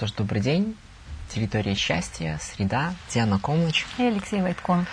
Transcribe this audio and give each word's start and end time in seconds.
Что 0.00 0.06
ж, 0.06 0.12
добрый 0.16 0.40
день. 0.40 0.78
Территория 1.28 1.74
счастья, 1.74 2.40
среда, 2.40 2.94
Диана 3.12 3.38
Комлыч. 3.38 3.84
И 3.98 4.02
Алексей 4.02 4.40
Войткон. 4.40 4.86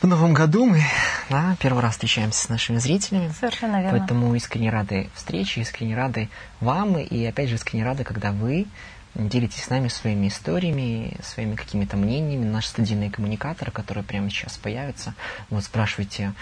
В 0.00 0.06
новом 0.06 0.34
году 0.34 0.66
мы 0.66 0.84
да, 1.28 1.56
первый 1.58 1.82
раз 1.82 1.94
встречаемся 1.94 2.44
с 2.44 2.48
нашими 2.48 2.78
зрителями. 2.78 3.32
Совершенно 3.40 3.82
верно. 3.82 3.98
Поэтому 3.98 4.32
искренне 4.36 4.70
рады 4.70 5.10
встрече, 5.16 5.62
искренне 5.62 5.96
рады 5.96 6.28
вам. 6.60 6.96
И 6.96 7.24
опять 7.24 7.48
же 7.48 7.56
искренне 7.56 7.84
рады, 7.84 8.04
когда 8.04 8.30
вы 8.30 8.68
делитесь 9.16 9.64
с 9.64 9.68
нами 9.68 9.88
своими 9.88 10.28
историями, 10.28 11.16
своими 11.24 11.56
какими-то 11.56 11.96
мнениями. 11.96 12.44
Наши 12.44 12.68
студийные 12.68 13.10
коммуникаторы, 13.10 13.72
которые 13.72 14.04
прямо 14.04 14.30
сейчас 14.30 14.58
появятся, 14.58 15.12
вот 15.50 15.64
спрашиваете 15.64 16.34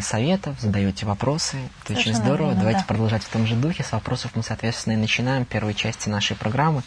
советов, 0.00 0.58
задаете 0.60 1.04
вопросы. 1.04 1.58
Это 1.82 1.88
Совершенно 1.88 2.16
очень 2.16 2.24
здорово. 2.24 2.46
верно, 2.48 2.60
Давайте 2.60 2.80
да. 2.80 2.86
продолжать 2.86 3.22
в 3.22 3.28
том 3.28 3.46
же 3.46 3.54
духе. 3.54 3.84
С 3.84 3.92
вопросов 3.92 4.30
мы, 4.34 4.42
соответственно, 4.42 4.94
и 4.94 4.96
начинаем 4.96 5.44
первой 5.44 5.74
части 5.74 6.08
нашей 6.08 6.36
программы, 6.36 6.82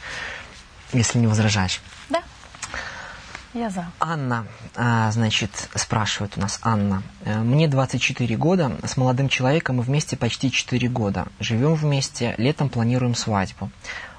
если 0.93 1.19
не 1.19 1.27
возражаешь. 1.27 1.81
Да. 2.09 2.21
Я 3.53 3.71
за. 3.71 3.87
Анна, 3.99 4.45
а, 4.75 5.11
значит, 5.11 5.69
спрашивает 5.73 6.33
у 6.37 6.39
нас 6.39 6.59
Анна. 6.61 7.01
Э, 7.25 7.39
Мне 7.39 7.67
24 7.67 8.35
года, 8.37 8.77
с 8.85 8.95
молодым 8.95 9.27
человеком 9.27 9.77
мы 9.77 9.83
вместе 9.83 10.15
почти 10.15 10.51
4 10.51 10.87
года. 10.87 11.25
Живем 11.39 11.73
вместе, 11.73 12.35
летом 12.37 12.69
планируем 12.69 13.15
свадьбу. 13.15 13.71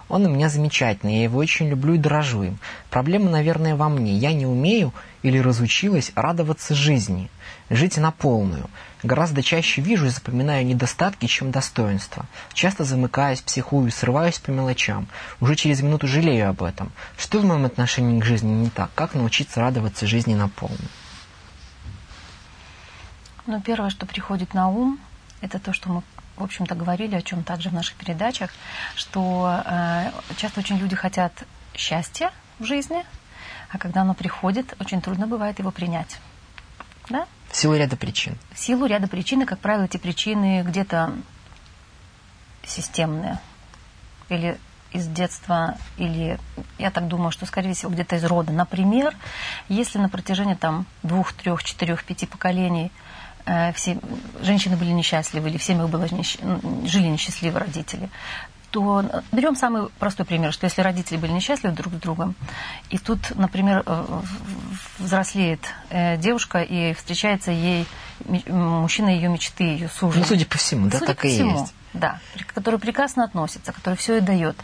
Он 0.08 0.26
у 0.26 0.28
меня 0.28 0.48
замечательный, 0.48 1.18
я 1.18 1.22
его 1.22 1.38
очень 1.38 1.68
люблю 1.68 1.94
и 1.94 1.98
дорожу 1.98 2.42
им. 2.42 2.58
Проблема, 2.90 3.30
наверное, 3.30 3.76
во 3.76 3.88
мне. 3.88 4.16
Я 4.16 4.32
не 4.32 4.44
умею 4.44 4.92
или 5.22 5.38
разучилась 5.38 6.10
радоваться 6.16 6.74
жизни, 6.74 7.30
жить 7.70 7.96
на 7.98 8.10
полную. 8.10 8.68
Гораздо 9.02 9.42
чаще 9.42 9.80
вижу 9.80 10.06
и 10.06 10.10
запоминаю 10.10 10.66
недостатки, 10.66 11.26
чем 11.26 11.50
достоинства. 11.50 12.26
Часто 12.52 12.84
замыкаюсь, 12.84 13.40
психую, 13.40 13.90
срываюсь 13.90 14.38
по 14.38 14.50
мелочам. 14.50 15.08
Уже 15.40 15.56
через 15.56 15.80
минуту 15.80 16.06
жалею 16.06 16.50
об 16.50 16.62
этом. 16.62 16.92
Что 17.16 17.38
в 17.38 17.44
моем 17.44 17.64
отношении 17.64 18.20
к 18.20 18.24
жизни 18.24 18.52
не 18.52 18.70
так? 18.70 18.90
Как 18.94 19.14
научиться 19.14 19.60
радоваться 19.60 20.06
жизни 20.06 20.34
на 20.34 20.48
полную? 20.48 20.88
Ну, 23.46 23.60
первое, 23.60 23.90
что 23.90 24.06
приходит 24.06 24.52
на 24.52 24.68
ум, 24.68 25.00
это 25.40 25.58
то, 25.58 25.72
что 25.72 25.88
мы, 25.88 26.02
в 26.36 26.44
общем-то, 26.44 26.74
говорили, 26.74 27.14
о 27.14 27.22
чем 27.22 27.42
также 27.42 27.70
в 27.70 27.72
наших 27.72 27.94
передачах, 27.96 28.50
что 28.94 29.62
э, 29.64 30.10
часто 30.36 30.60
очень 30.60 30.76
люди 30.76 30.94
хотят 30.94 31.32
счастья 31.74 32.32
в 32.58 32.64
жизни, 32.64 33.04
а 33.70 33.78
когда 33.78 34.02
оно 34.02 34.14
приходит, 34.14 34.74
очень 34.78 35.00
трудно 35.00 35.26
бывает 35.26 35.58
его 35.58 35.70
принять. 35.70 36.18
Да? 37.08 37.26
В 37.50 37.56
силу 37.56 37.74
ряда 37.74 37.96
причин. 37.96 38.36
В 38.52 38.58
силу 38.58 38.86
ряда 38.86 39.08
причин, 39.08 39.42
и, 39.42 39.44
как 39.44 39.58
правило, 39.58 39.84
эти 39.84 39.96
причины 39.96 40.62
где-то 40.62 41.12
системные. 42.64 43.38
Или 44.28 44.56
из 44.92 45.06
детства, 45.06 45.76
или 45.96 46.38
я 46.78 46.90
так 46.90 47.08
думаю, 47.08 47.30
что, 47.30 47.46
скорее 47.46 47.74
всего, 47.74 47.90
где-то 47.90 48.16
из 48.16 48.24
рода. 48.24 48.52
Например, 48.52 49.16
если 49.68 49.98
на 49.98 50.08
протяжении 50.08 50.54
там, 50.54 50.86
двух, 51.02 51.32
трех, 51.32 51.62
четырех, 51.62 52.04
пяти 52.04 52.26
поколений 52.26 52.90
э, 53.46 53.72
все 53.72 53.98
женщины 54.42 54.76
были 54.76 54.90
несчастливы, 54.90 55.48
или 55.48 55.58
в 55.58 55.62
семьях 55.62 55.88
было 55.88 56.08
жили 56.08 57.06
несчастливы 57.06 57.58
родители, 57.58 58.10
то 58.70 59.00
э, 59.02 59.22
берем 59.32 59.56
самый 59.56 59.88
простой 59.98 60.26
пример, 60.26 60.52
что 60.52 60.64
если 60.64 60.82
родители 60.82 61.16
были 61.16 61.32
несчастливы 61.32 61.74
друг 61.74 61.94
с 61.94 61.96
другом, 61.96 62.34
и 62.90 62.98
тут, 62.98 63.36
например, 63.36 63.82
э, 63.84 64.20
взрослеет 64.98 65.60
э, 65.90 66.16
девушка, 66.16 66.62
и 66.62 66.94
встречается 66.94 67.50
ей 67.50 67.86
мужчина 68.48 69.08
ее 69.08 69.28
мечты, 69.28 69.64
ее 69.64 69.88
суженый. 69.88 70.22
Ну, 70.22 70.28
судя 70.28 70.46
по 70.46 70.58
всему, 70.58 70.86
да, 70.86 70.98
Судя 70.98 71.06
так 71.06 71.20
по 71.20 71.26
и 71.26 71.30
всему, 71.30 71.60
есть. 71.60 71.74
Да, 71.92 72.20
который 72.54 72.78
прекрасно 72.78 73.24
относится, 73.24 73.72
который 73.72 73.96
все 73.96 74.18
и 74.18 74.20
дает. 74.20 74.56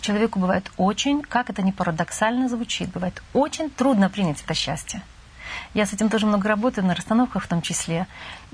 Человеку 0.00 0.38
бывает 0.38 0.70
очень, 0.76 1.22
как 1.22 1.50
это 1.50 1.62
не 1.62 1.72
парадоксально 1.72 2.48
звучит, 2.48 2.90
бывает 2.90 3.22
очень 3.34 3.68
трудно 3.68 4.08
принять 4.08 4.42
это 4.42 4.54
счастье. 4.54 5.02
Я 5.74 5.84
с 5.84 5.92
этим 5.92 6.08
тоже 6.08 6.26
много 6.26 6.48
работаю, 6.48 6.86
на 6.86 6.94
расстановках 6.94 7.44
в 7.44 7.48
том 7.48 7.60
числе. 7.60 8.06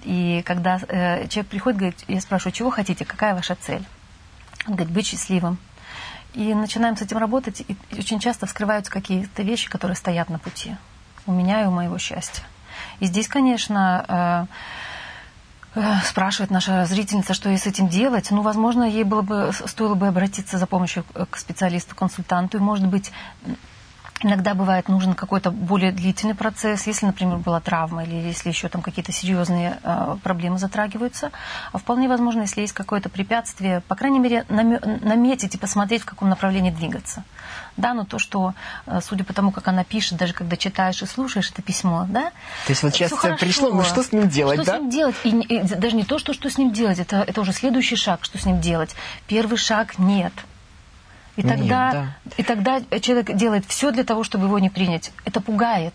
И 0.03 0.43
когда 0.45 0.79
э, 0.89 1.29
человек 1.29 1.51
приходит, 1.51 1.79
говорит, 1.79 2.05
я 2.09 2.21
спрашиваю, 2.21 2.53
чего 2.53 2.71
хотите, 2.71 3.05
какая 3.05 3.35
ваша 3.35 3.55
цель? 3.55 3.85
Он 4.67 4.75
говорит, 4.75 4.93
быть 4.93 5.07
счастливым. 5.07 5.59
И 6.35 6.53
начинаем 6.53 6.97
с 6.97 7.03
этим 7.03 7.19
работать, 7.19 7.63
и 7.67 7.77
очень 7.99 8.21
часто 8.21 8.47
вскрываются 8.47 8.93
какие-то 8.93 9.43
вещи, 9.43 9.71
которые 9.71 9.97
стоят 9.97 10.29
на 10.29 10.39
пути. 10.39 10.77
У 11.27 11.33
меня 11.33 11.63
и 11.63 11.67
у 11.67 11.71
моего 11.71 11.99
счастья. 11.99 12.45
И 13.01 13.07
здесь, 13.07 13.27
конечно, 13.27 14.49
э, 15.75 15.81
э, 15.81 15.95
спрашивает 16.05 16.51
наша 16.51 16.85
зрительница, 16.85 17.33
что 17.33 17.49
ей 17.49 17.59
с 17.59 17.67
этим 17.67 17.89
делать. 17.89 18.31
Ну, 18.31 18.43
возможно, 18.43 18.85
ей 18.85 19.05
было 19.05 19.23
бы, 19.23 19.51
стоило 19.67 19.95
бы 19.95 20.09
обратиться 20.09 20.59
за 20.59 20.67
помощью 20.67 21.05
к 21.31 21.37
специалисту, 21.39 21.95
консультанту. 21.95 22.59
И, 22.59 22.61
может 22.61 22.87
быть, 22.87 23.13
Иногда 24.23 24.55
бывает 24.55 24.89
нужен 24.89 25.15
какой-то 25.15 25.51
более 25.51 25.93
длительный 25.93 26.35
процесс, 26.35 26.87
если, 26.87 27.07
например, 27.07 27.37
была 27.39 27.61
травма 27.61 28.05
или 28.05 28.15
если 28.15 28.49
еще 28.49 28.69
там 28.69 28.81
какие-то 28.81 29.13
серьезные 29.13 29.79
э, 29.83 30.17
проблемы 30.23 30.59
затрагиваются. 30.59 31.31
А 31.73 31.79
вполне 31.79 32.09
возможно, 32.09 32.43
если 32.43 32.63
есть 32.63 32.73
какое-то 32.73 33.09
препятствие, 33.09 33.83
по 33.89 33.95
крайней 33.95 34.19
мере, 34.19 34.45
наметить 34.49 35.55
и 35.55 35.59
посмотреть, 35.59 36.03
в 36.03 36.07
каком 36.07 36.31
направлении 36.31 36.71
двигаться. 36.71 37.25
Да, 37.77 37.93
но 37.93 38.05
то, 38.05 38.19
что, 38.19 38.55
э, 38.87 39.01
судя 39.03 39.25
по 39.25 39.35
тому, 39.35 39.51
как 39.51 39.69
она 39.69 39.85
пишет, 39.85 40.19
даже 40.19 40.33
когда 40.33 40.57
читаешь 40.57 41.03
и 41.03 41.07
слушаешь 41.07 41.51
это 41.51 41.61
письмо, 41.61 42.07
да, 42.09 42.31
То 42.67 42.71
есть 42.71 42.83
вот 42.83 42.95
сейчас 42.95 43.13
хорошо. 43.13 43.39
пришло, 43.39 43.71
ну 43.71 43.83
что 43.83 44.03
с 44.03 44.13
ним 44.13 44.29
делать, 44.29 44.63
что 44.63 44.73
да? 44.73 44.79
с 44.79 44.81
ним 44.81 44.91
делать? 44.91 45.17
И, 45.25 45.29
и 45.29 45.63
даже 45.63 45.95
не 45.95 46.05
то, 46.05 46.19
что, 46.19 46.33
что 46.33 46.49
с 46.49 46.57
ним 46.57 46.73
делать, 46.73 46.99
это, 46.99 47.17
это 47.17 47.41
уже 47.41 47.53
следующий 47.53 47.97
шаг, 47.97 48.21
что 48.23 48.39
с 48.39 48.47
ним 48.47 48.61
делать. 48.61 48.97
Первый 49.27 49.59
шаг 49.59 49.99
нет. 49.99 50.33
И 51.37 51.43
Нет, 51.43 51.57
тогда, 51.57 51.93
да. 51.93 52.33
и 52.39 52.43
тогда 52.43 52.81
человек 53.01 53.35
делает 53.37 53.67
все 53.67 53.91
для 53.91 54.05
того, 54.05 54.25
чтобы 54.25 54.47
его 54.47 54.59
не 54.59 54.71
принять. 54.71 55.13
Это 55.25 55.41
пугает. 55.41 55.93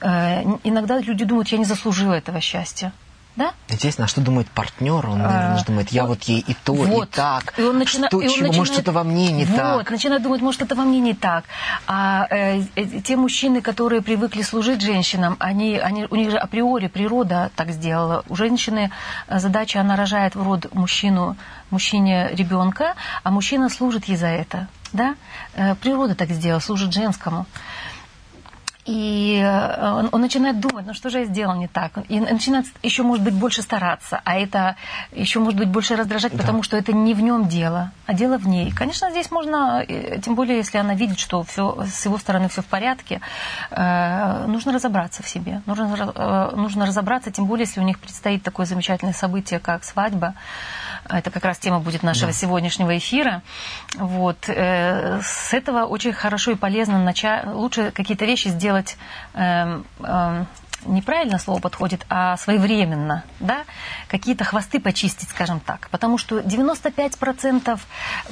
Э, 0.00 0.42
Иногда 0.64 0.98
люди 0.98 1.24
думают, 1.24 1.48
я 1.48 1.58
не 1.58 1.64
заслужила 1.64 2.14
этого 2.14 2.40
счастья. 2.40 2.92
Да? 3.36 3.52
Естественно, 3.68 4.06
а 4.06 4.08
что 4.08 4.22
думает 4.22 4.48
партнер? 4.50 5.06
Он, 5.06 5.18
наверное, 5.18 5.58
А, 5.60 5.64
думает, 5.64 5.90
я 5.90 6.06
вот 6.06 6.22
ей 6.22 6.40
и 6.40 6.54
то, 6.54 6.74
и 6.74 6.86
Вот. 6.86 7.10
так. 7.10 7.52
И 7.58 7.62
он 7.62 7.78
начина- 7.78 8.06
Что, 8.08 8.20
и 8.22 8.28
он 8.28 8.32
чего, 8.34 8.46
может, 8.46 8.58
начинает- 8.60 8.72
что-то 8.72 8.92
во 8.92 9.04
мне 9.04 9.30
не 9.30 9.44
вот, 9.44 9.56
так. 9.56 9.90
начинает 9.90 10.22
думать, 10.22 10.40
может, 10.40 10.62
это 10.62 10.74
во 10.74 10.84
мне 10.84 11.00
не 11.00 11.12
так. 11.12 11.44
А 11.86 12.26
э, 12.30 12.62
э, 12.76 13.00
те 13.04 13.16
мужчины, 13.16 13.60
которые 13.60 14.00
привыкли 14.00 14.40
служить 14.42 14.80
женщинам, 14.80 15.36
они, 15.38 15.76
они, 15.76 16.06
у 16.10 16.16
них 16.16 16.30
же 16.30 16.38
априори 16.38 16.86
природа 16.88 17.50
так 17.56 17.70
сделала. 17.72 18.24
У 18.28 18.36
женщины 18.36 18.90
э, 19.28 19.38
задача, 19.38 19.80
она 19.82 19.96
рожает 19.96 20.34
в 20.34 20.42
род 20.42 20.72
мужчину, 20.74 21.36
мужчине 21.70 22.30
ребенка, 22.32 22.94
а 23.22 23.30
мужчина 23.30 23.68
служит 23.68 24.06
ей 24.06 24.16
за 24.16 24.28
это. 24.28 24.66
Да? 24.92 25.14
Э, 25.54 25.74
Природа 25.74 26.14
так 26.14 26.30
сделала, 26.30 26.60
служит 26.60 26.94
женскому. 26.94 27.44
И 28.86 29.40
э, 29.42 29.90
он, 29.92 30.08
он 30.12 30.20
начинает 30.20 30.60
думать, 30.60 30.86
ну 30.86 30.94
что 30.94 31.10
же 31.10 31.18
я 31.18 31.24
сделал 31.24 31.56
не 31.56 31.66
так? 31.66 31.98
И 32.08 32.20
начинает 32.20 32.66
еще, 32.82 33.02
может 33.02 33.24
быть, 33.24 33.34
больше 33.34 33.62
стараться, 33.62 34.20
а 34.24 34.36
это 34.36 34.76
еще, 35.12 35.40
может 35.40 35.58
быть, 35.58 35.68
больше 35.68 35.96
раздражать, 35.96 36.32
Да. 36.32 36.38
потому 36.38 36.62
что 36.62 36.76
это 36.76 36.92
не 36.92 37.12
в 37.14 37.20
нем 37.20 37.48
дело, 37.48 37.90
а 38.06 38.14
дело 38.14 38.38
в 38.38 38.46
ней. 38.46 38.70
Конечно, 38.70 39.10
здесь 39.10 39.30
можно, 39.32 39.82
э, 39.86 40.20
тем 40.20 40.36
более, 40.36 40.58
если 40.58 40.78
она 40.78 40.94
видит, 40.94 41.18
что 41.18 41.42
все, 41.42 41.84
с 41.84 42.06
его 42.06 42.16
стороны 42.18 42.48
все 42.48 42.62
в 42.62 42.66
порядке, 42.66 43.20
э, 43.70 44.46
нужно 44.46 44.72
разобраться 44.72 45.22
в 45.22 45.28
себе. 45.28 45.62
Нужно, 45.66 46.12
э, 46.14 46.56
нужно 46.56 46.86
разобраться, 46.86 47.30
тем 47.32 47.46
более, 47.46 47.64
если 47.66 47.80
у 47.80 47.84
них 47.84 47.98
предстоит 47.98 48.44
такое 48.44 48.66
замечательное 48.66 49.14
событие, 49.14 49.58
как 49.58 49.82
свадьба. 49.84 50.34
Это 51.08 51.30
как 51.30 51.44
раз 51.44 51.58
тема 51.58 51.80
будет 51.80 52.02
нашего 52.02 52.28
Да. 52.32 52.32
сегодняшнего 52.38 52.96
эфира. 52.96 53.42
Вот. 53.96 54.48
э, 54.48 55.20
С 55.22 55.54
этого 55.54 55.84
очень 55.86 56.12
хорошо 56.12 56.52
и 56.52 56.54
полезно 56.54 57.02
начать. 57.02 57.46
Лучше 57.46 57.90
какие-то 57.92 58.24
вещи 58.24 58.48
сделать 58.48 58.96
эм, 59.34 59.84
эм, 60.00 60.46
неправильно 60.86 61.38
слово 61.38 61.60
подходит, 61.60 62.06
а 62.08 62.36
своевременно, 62.36 63.24
да, 63.40 63.64
какие-то 64.08 64.44
хвосты 64.44 64.80
почистить, 64.80 65.28
скажем 65.28 65.60
так. 65.60 65.88
Потому 65.90 66.18
что 66.18 66.40
95% 66.40 67.78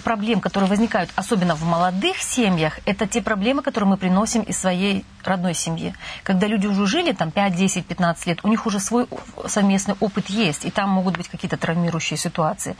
проблем, 0.02 0.40
которые 0.40 0.68
возникают, 0.68 1.10
особенно 1.16 1.54
в 1.54 1.64
молодых 1.64 2.18
семьях, 2.18 2.80
это 2.86 3.06
те 3.06 3.22
проблемы, 3.22 3.62
которые 3.62 3.88
мы 3.90 3.96
приносим 3.96 4.42
из 4.42 4.58
своей 4.58 5.04
родной 5.24 5.54
семьи. 5.54 5.94
Когда 6.22 6.46
люди 6.46 6.66
уже 6.66 6.86
жили 6.86 7.12
там 7.12 7.30
5, 7.30 7.54
10, 7.54 7.86
15 7.86 8.26
лет, 8.26 8.40
у 8.42 8.48
них 8.48 8.66
уже 8.66 8.80
свой 8.80 9.06
совместный 9.46 9.94
опыт 10.00 10.28
есть, 10.28 10.64
и 10.64 10.70
там 10.70 10.90
могут 10.90 11.16
быть 11.16 11.28
какие-то 11.28 11.56
травмирующие 11.56 12.16
ситуации. 12.16 12.76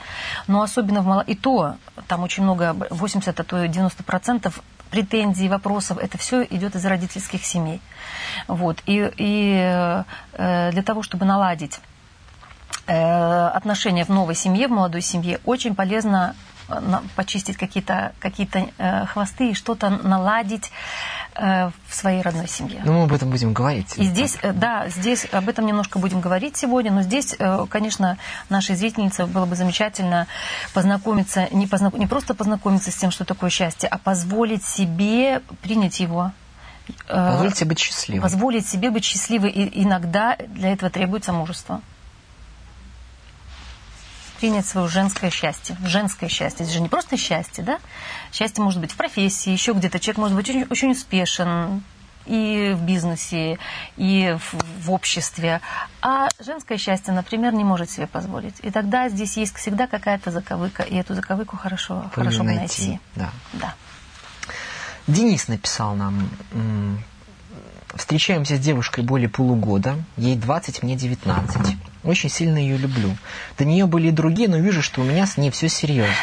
Но 0.47 0.61
особенно 0.61 1.01
в 1.01 1.05
мало... 1.05 1.21
И 1.21 1.35
то, 1.35 1.75
там 2.07 2.23
очень 2.23 2.43
много, 2.43 2.75
80, 2.89 3.39
а 3.39 3.43
то 3.43 3.63
и 3.63 3.67
90% 3.67 4.53
претензий, 4.95 5.49
вопросов, 5.49 5.97
это 5.97 6.17
все 6.17 6.43
идет 6.43 6.75
из 6.75 6.85
родительских 6.85 7.45
семей. 7.45 7.81
Вот. 8.47 8.81
И, 8.85 9.11
и 9.17 9.59
э, 10.37 10.71
для 10.71 10.83
того, 10.83 11.03
чтобы 11.03 11.25
наладить 11.25 11.81
э, 12.87 12.93
отношения 12.93 14.05
в 14.05 14.09
новой 14.09 14.35
семье, 14.35 14.69
в 14.69 14.71
молодой 14.71 15.01
семье, 15.01 15.41
очень 15.43 15.75
полезно 15.75 16.33
почистить 17.15 17.57
какие-то 17.57 18.13
какие 18.19 18.47
хвосты 19.05 19.51
и 19.51 19.53
что-то 19.53 19.89
наладить 19.89 20.71
в 21.35 21.73
своей 21.89 22.21
родной 22.21 22.47
семье. 22.47 22.81
Ну, 22.85 22.93
мы 22.93 23.03
об 23.03 23.13
этом 23.13 23.29
будем 23.29 23.53
говорить. 23.53 23.97
И 23.97 24.03
здесь, 24.03 24.37
так. 24.41 24.57
да, 24.57 24.87
здесь 24.87 25.27
об 25.31 25.49
этом 25.49 25.65
немножко 25.65 25.99
будем 25.99 26.21
говорить 26.21 26.55
сегодня, 26.55 26.91
но 26.91 27.01
здесь, 27.01 27.35
конечно, 27.69 28.17
нашей 28.49 28.75
зрительнице 28.75 29.25
было 29.25 29.45
бы 29.45 29.55
замечательно 29.55 30.27
познакомиться, 30.73 31.47
не, 31.51 31.67
познак... 31.67 31.93
не 31.95 32.07
просто 32.07 32.33
познакомиться 32.35 32.89
с 32.91 32.95
тем, 32.95 33.11
что 33.11 33.25
такое 33.25 33.49
счастье, 33.49 33.89
а 33.89 33.97
позволить 33.97 34.63
себе 34.63 35.41
принять 35.61 35.99
его, 35.99 36.31
Позволить 37.07 37.57
себе 37.57 37.69
быть 37.69 37.79
счастливой. 37.79 38.21
Позволить 38.21 38.67
себе 38.67 38.91
быть 38.91 39.03
счастливой. 39.03 39.49
И 39.49 39.83
иногда 39.83 40.37
для 40.47 40.71
этого 40.71 40.91
требуется 40.91 41.33
мужество. 41.33 41.81
Принять 44.39 44.65
свое 44.65 44.87
женское 44.87 45.29
счастье. 45.29 45.77
Женское 45.85 46.29
счастье. 46.29 46.65
Это 46.65 46.73
же 46.73 46.81
не 46.81 46.89
просто 46.89 47.17
счастье, 47.17 47.63
да? 47.63 47.79
Счастье 48.31 48.63
может 48.63 48.81
быть 48.81 48.91
в 48.91 48.95
профессии, 48.95 49.49
еще 49.49 49.73
где-то. 49.73 49.99
Человек 49.99 50.17
может 50.17 50.35
быть 50.35 50.49
очень, 50.49 50.63
очень 50.69 50.91
успешен, 50.91 51.83
и 52.25 52.73
в 52.75 52.81
бизнесе, 52.81 53.57
и 53.97 54.35
в, 54.39 54.55
в 54.83 54.91
обществе. 54.91 55.61
А 56.01 56.27
женское 56.39 56.77
счастье, 56.77 57.13
например, 57.13 57.53
не 57.53 57.63
может 57.63 57.89
себе 57.89 58.07
позволить. 58.07 58.55
И 58.61 58.71
тогда 58.71 59.09
здесь 59.09 59.37
есть 59.37 59.55
всегда 59.55 59.87
какая-то 59.87 60.31
заковыка, 60.31 60.83
и 60.83 60.95
эту 60.95 61.13
заковыку 61.13 61.57
хорошо, 61.57 62.09
хорошо 62.13 62.43
найти. 62.43 62.87
найти. 62.87 62.99
Да. 63.15 63.29
да. 63.53 63.75
Денис 65.07 65.47
написал 65.47 65.95
нам, 65.95 66.29
встречаемся 67.93 68.55
с 68.55 68.59
девушкой 68.59 69.03
более 69.03 69.29
полугода, 69.29 69.95
ей 70.17 70.35
20, 70.35 70.83
мне 70.83 70.95
19. 70.95 71.77
Очень 72.05 72.29
сильно 72.29 72.57
ее 72.57 72.77
люблю. 72.77 73.17
До 73.57 73.65
нее 73.65 73.87
были 73.87 74.09
и 74.09 74.11
другие, 74.11 74.47
но 74.47 74.57
вижу, 74.57 74.81
что 74.81 75.01
у 75.01 75.03
меня 75.03 75.25
с 75.25 75.37
ней 75.37 75.49
все 75.49 75.67
серьезно. 75.67 76.13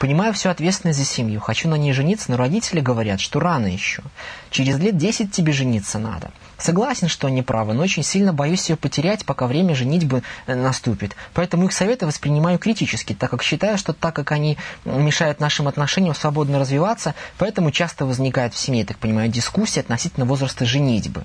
Понимаю 0.00 0.32
всю 0.32 0.48
ответственность 0.48 0.98
за 0.98 1.04
семью. 1.04 1.40
Хочу 1.40 1.68
на 1.68 1.74
ней 1.74 1.92
жениться, 1.92 2.30
но 2.30 2.38
родители 2.38 2.80
говорят, 2.80 3.20
что 3.20 3.38
рано 3.38 3.66
еще. 3.66 4.02
Через 4.50 4.78
лет 4.78 4.96
10 4.96 5.30
тебе 5.30 5.52
жениться 5.52 5.98
надо. 5.98 6.30
Согласен, 6.56 7.08
что 7.08 7.26
они 7.26 7.42
правы, 7.42 7.74
но 7.74 7.82
очень 7.82 8.02
сильно 8.02 8.32
боюсь 8.32 8.70
ее 8.70 8.76
потерять, 8.76 9.26
пока 9.26 9.46
время 9.46 9.74
женитьбы 9.74 10.22
э, 10.46 10.54
наступит. 10.54 11.16
Поэтому 11.34 11.66
их 11.66 11.72
советы 11.72 12.06
воспринимаю 12.06 12.58
критически, 12.58 13.12
так 13.12 13.30
как 13.30 13.42
считаю, 13.42 13.78
что 13.78 13.92
так 13.92 14.16
как 14.16 14.32
они 14.32 14.56
мешают 14.86 15.38
нашим 15.38 15.68
отношениям 15.68 16.14
свободно 16.14 16.58
развиваться, 16.58 17.14
поэтому 17.36 17.70
часто 17.70 18.06
возникает 18.06 18.54
в 18.54 18.58
семье, 18.58 18.86
так 18.86 18.96
понимаю, 18.96 19.30
дискуссии 19.30 19.80
относительно 19.80 20.24
возраста 20.24 20.64
женитьбы. 20.64 21.24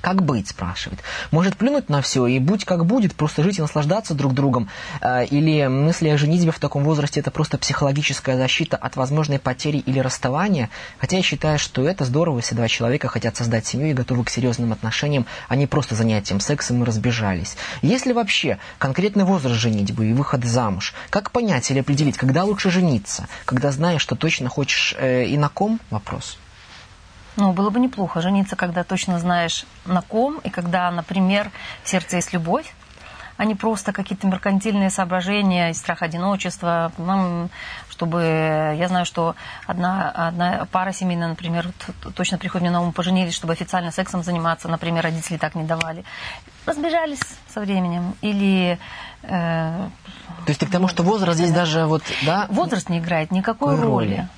Как 0.00 0.22
быть, 0.22 0.48
спрашивает. 0.48 1.00
Может 1.30 1.56
плюнуть 1.56 1.88
на 1.88 2.00
все 2.00 2.26
и 2.26 2.38
будь 2.38 2.64
как 2.64 2.86
будет, 2.86 3.14
просто 3.14 3.42
жить 3.42 3.58
и 3.58 3.62
наслаждаться 3.62 4.14
друг 4.14 4.32
другом? 4.32 4.68
Э, 5.00 5.26
или 5.26 5.66
мысли 5.66 6.08
о 6.08 6.16
женитьбе 6.16 6.52
в 6.52 6.58
таком 6.58 6.84
возрасте 6.84 7.20
это 7.20 7.30
просто 7.30 7.58
психологическая 7.58 8.36
защита 8.36 8.76
от 8.76 8.96
возможной 8.96 9.38
потери 9.38 9.78
или 9.78 9.98
расставания? 9.98 10.70
Хотя 10.98 11.18
я 11.18 11.22
считаю, 11.22 11.58
что 11.58 11.86
это 11.86 12.04
здорово, 12.04 12.38
если 12.38 12.54
два 12.54 12.68
человека 12.68 13.08
хотят 13.08 13.36
создать 13.36 13.66
семью 13.66 13.90
и 13.90 13.94
готовы 13.94 14.24
к 14.24 14.30
серьезным 14.30 14.72
отношениям, 14.72 15.26
а 15.48 15.56
не 15.56 15.66
просто 15.66 15.94
занятием 15.94 16.40
сексом 16.40 16.82
и 16.82 16.86
разбежались. 16.86 17.56
Есть 17.82 18.06
ли 18.06 18.12
вообще 18.12 18.58
конкретный 18.78 19.24
возраст 19.24 19.60
женитьбы 19.60 20.06
и 20.06 20.12
выход 20.14 20.44
замуж? 20.44 20.94
Как 21.10 21.30
понять 21.30 21.70
или 21.70 21.80
определить, 21.80 22.16
когда 22.16 22.44
лучше 22.44 22.70
жениться? 22.70 23.26
Когда 23.44 23.70
знаешь, 23.70 24.00
что 24.00 24.16
точно 24.16 24.48
хочешь 24.48 24.94
э, 24.98 25.26
и 25.26 25.36
на 25.36 25.50
ком? 25.50 25.78
Вопрос. 25.90 26.38
Ну, 27.36 27.52
было 27.52 27.70
бы 27.70 27.80
неплохо 27.80 28.20
жениться, 28.20 28.56
когда 28.56 28.84
точно 28.84 29.18
знаешь 29.18 29.64
на 29.86 30.02
ком, 30.02 30.38
и 30.44 30.50
когда, 30.50 30.90
например, 30.90 31.50
в 31.84 31.88
сердце 31.88 32.16
есть 32.16 32.32
любовь, 32.32 32.74
а 33.40 33.46
не 33.46 33.54
просто 33.54 33.94
какие-то 33.94 34.26
меркантильные 34.26 34.90
соображения, 34.90 35.72
страх 35.72 36.02
одиночества, 36.02 36.92
чтобы... 37.88 38.76
Я 38.78 38.88
знаю, 38.88 39.06
что 39.06 39.34
одна, 39.66 40.10
одна 40.10 40.66
пара 40.70 40.92
семейная, 40.92 41.28
например, 41.28 41.70
точно 42.14 42.36
приходит 42.36 42.62
мне 42.62 42.70
на 42.70 42.82
ум, 42.82 42.92
поженились, 42.92 43.32
чтобы 43.32 43.54
официально 43.54 43.92
сексом 43.92 44.22
заниматься, 44.22 44.68
например, 44.68 45.04
родители 45.04 45.38
так 45.38 45.54
не 45.54 45.64
давали. 45.64 46.04
Разбежались 46.66 47.22
со 47.48 47.60
временем. 47.60 48.14
Или... 48.20 48.78
Э, 49.22 49.88
То 50.44 50.48
есть 50.48 50.60
ты 50.60 50.66
к 50.66 50.70
тому, 50.70 50.88
что 50.88 51.02
возраст 51.02 51.38
здесь 51.38 51.52
даже 51.52 51.86
вот... 51.86 52.02
Да, 52.26 52.46
возраст 52.50 52.90
не 52.90 52.98
играет 52.98 53.30
никакой 53.30 53.74
роли. 53.76 54.16
роли 54.16 54.28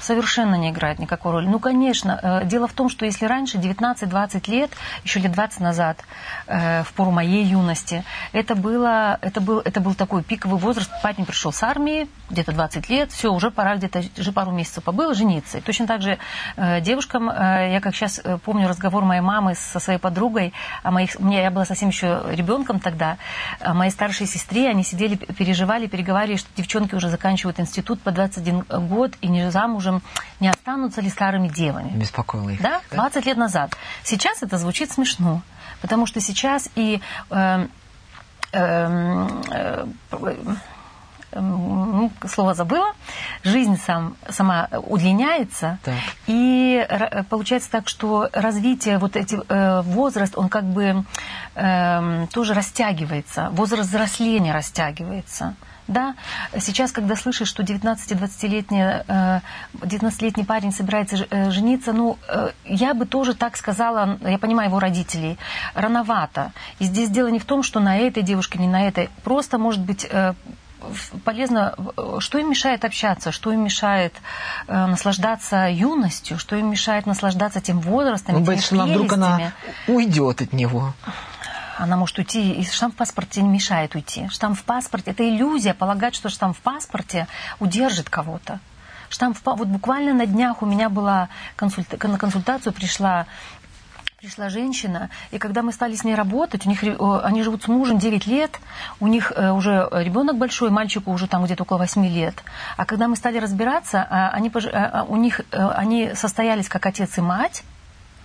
совершенно 0.00 0.54
не 0.54 0.70
играет 0.70 0.98
никакой 0.98 1.32
роли. 1.32 1.46
Ну, 1.46 1.58
конечно, 1.58 2.18
э, 2.22 2.46
дело 2.46 2.66
в 2.66 2.72
том, 2.72 2.88
что 2.88 3.04
если 3.04 3.26
раньше, 3.26 3.58
19-20 3.58 4.50
лет, 4.50 4.70
еще 5.04 5.20
лет 5.20 5.32
20 5.32 5.60
назад, 5.60 5.98
э, 6.46 6.82
в 6.82 6.92
пору 6.92 7.10
моей 7.10 7.44
юности, 7.44 8.04
это, 8.32 8.54
было, 8.54 9.18
это, 9.20 9.40
был, 9.40 9.60
это 9.60 9.80
был 9.80 9.94
такой 9.94 10.22
пиковый 10.22 10.58
возраст. 10.58 10.90
Парень 11.02 11.26
пришел 11.26 11.52
с 11.52 11.62
армии, 11.62 12.08
где-то 12.30 12.52
20 12.52 12.88
лет, 12.88 13.12
все, 13.12 13.32
уже 13.32 13.50
пора 13.50 13.76
где-то, 13.76 14.02
уже 14.18 14.32
пару 14.32 14.50
месяцев 14.52 14.84
побыл, 14.84 15.14
жениться. 15.14 15.58
И 15.58 15.60
точно 15.60 15.86
так 15.86 16.02
же 16.02 16.18
э, 16.56 16.80
девушкам, 16.80 17.26
я 17.26 17.80
как 17.80 17.94
сейчас 17.94 18.20
помню 18.44 18.68
разговор 18.68 19.04
моей 19.04 19.20
мамы 19.20 19.54
со 19.54 19.80
своей 19.80 19.98
подругой, 19.98 20.52
о 20.82 20.90
моих, 20.90 21.18
мне, 21.18 21.42
я 21.42 21.50
была 21.50 21.64
совсем 21.64 21.88
еще 21.88 22.22
ребенком 22.30 22.80
тогда, 22.80 23.18
о 23.60 23.74
моей 23.74 23.90
старшей 23.90 24.26
сестре, 24.26 24.68
они 24.68 24.84
сидели, 24.84 25.16
переживали, 25.16 25.86
переговаривали, 25.86 26.36
что 26.36 26.48
девчонки 26.56 26.94
уже 26.94 27.08
заканчивают 27.08 27.60
институт 27.60 28.00
по 28.00 28.10
21 28.10 28.64
год 28.88 29.12
и 29.20 29.28
не 29.28 29.50
замужем, 29.50 29.89
скажем, 29.90 30.02
не 30.40 30.48
останутся 30.48 31.00
ли 31.00 31.10
старыми 31.10 31.48
девами. 31.48 31.90
Беспокоило 31.90 32.50
их. 32.50 32.62
Да? 32.62 32.80
20 32.90 33.26
лет 33.26 33.36
назад. 33.36 33.72
Сейчас 34.04 34.42
это 34.42 34.58
звучит 34.58 34.90
смешно, 34.92 35.42
потому 35.80 36.06
что 36.06 36.20
сейчас 36.20 36.68
и... 36.76 37.00
Э, 37.30 37.66
э, 38.52 39.26
э, 39.50 39.86
ну, 41.32 42.10
слово 42.28 42.54
забыла, 42.54 42.92
жизнь 43.44 43.78
сам, 43.86 44.16
сама 44.28 44.68
удлиняется, 44.72 45.78
так. 45.84 45.94
и 46.26 46.84
получается 47.28 47.70
так, 47.70 47.88
что 47.88 48.28
развитие, 48.32 48.98
вот 48.98 49.14
эти, 49.14 49.38
э, 49.48 49.82
возраст, 49.82 50.36
он 50.36 50.48
как 50.48 50.64
бы 50.64 51.04
э, 51.54 52.26
тоже 52.32 52.52
растягивается, 52.52 53.48
возраст 53.52 53.90
взросления 53.90 54.52
растягивается. 54.52 55.54
Да, 55.90 56.14
сейчас, 56.56 56.92
когда 56.92 57.16
слышишь, 57.16 57.48
что 57.48 57.64
19-20-летний 57.64 59.40
19 59.84 60.46
парень 60.46 60.72
собирается 60.72 61.26
э, 61.28 61.50
жениться, 61.50 61.92
ну, 61.92 62.16
э, 62.28 62.50
я 62.64 62.94
бы 62.94 63.06
тоже 63.06 63.34
так 63.34 63.56
сказала, 63.56 64.16
я 64.22 64.38
понимаю 64.38 64.68
его 64.68 64.78
родителей, 64.78 65.36
рановато. 65.74 66.52
И 66.78 66.84
здесь 66.84 67.10
дело 67.10 67.26
не 67.26 67.40
в 67.40 67.44
том, 67.44 67.64
что 67.64 67.80
на 67.80 67.98
этой 67.98 68.22
девушке, 68.22 68.60
не 68.60 68.68
на 68.68 68.86
этой. 68.86 69.10
Просто, 69.24 69.58
может 69.58 69.80
быть, 69.80 70.06
э, 70.08 70.34
полезно, 71.24 71.74
что 72.20 72.38
им 72.38 72.50
мешает 72.50 72.84
общаться, 72.84 73.32
что 73.32 73.50
им 73.50 73.64
мешает 73.64 74.14
э, 74.68 74.86
наслаждаться 74.86 75.68
юностью, 75.68 76.38
что 76.38 76.54
им 76.54 76.70
мешает 76.70 77.06
наслаждаться 77.06 77.60
тем 77.60 77.80
возрастом, 77.80 78.36
ну, 78.36 78.44
теми 78.44 78.60
что 78.60 78.84
вдруг 78.84 79.12
она 79.12 79.52
уйдет 79.88 80.40
от 80.40 80.52
него 80.52 80.94
она 81.80 81.96
может 81.96 82.18
уйти, 82.18 82.52
и 82.52 82.64
штамп 82.64 82.94
в 82.94 82.96
паспорте 82.96 83.42
не 83.42 83.48
мешает 83.48 83.94
уйти. 83.94 84.28
Штамп 84.28 84.58
в 84.58 84.64
паспорте– 84.64 85.10
это 85.12 85.28
иллюзия, 85.28 85.74
полагать, 85.74 86.14
что 86.14 86.28
штамп 86.28 86.56
в 86.56 86.60
паспорте 86.60 87.26
удержит 87.58 88.10
кого-то. 88.10 88.60
Штамп 89.08 89.36
в, 89.36 89.44
вот 89.44 89.66
буквально 89.66 90.12
на 90.14 90.26
днях 90.26 90.62
у 90.62 90.66
меня 90.66 90.88
была 90.88 91.28
консульта, 91.56 92.06
на 92.06 92.18
консультацию 92.18 92.72
пришла 92.72 93.26
пришла 94.20 94.50
женщина, 94.50 95.08
и 95.30 95.38
когда 95.38 95.62
мы 95.62 95.72
стали 95.72 95.94
с 95.94 96.04
ней 96.04 96.14
работать, 96.14 96.66
у 96.66 96.68
них, 96.68 96.82
они 96.82 97.42
живут 97.42 97.62
с 97.62 97.68
мужем 97.68 97.98
9 97.98 98.26
лет, 98.26 98.60
у 99.00 99.06
них 99.06 99.32
э, 99.34 99.50
уже 99.50 99.88
ребенок 99.92 100.36
большой, 100.36 100.68
мальчику 100.68 101.10
уже 101.10 101.26
там 101.26 101.42
где-то 101.46 101.62
около 101.62 101.78
8 101.78 102.06
лет. 102.06 102.34
А 102.76 102.84
когда 102.84 103.08
мы 103.08 103.16
стали 103.16 103.38
разбираться, 103.38 104.06
а, 104.10 104.28
они, 104.28 104.52
а, 104.54 105.06
у 105.08 105.16
них, 105.16 105.40
э, 105.40 105.68
они 105.70 106.12
состоялись 106.14 106.68
как 106.68 106.84
отец 106.84 107.16
и 107.16 107.22
мать, 107.22 107.62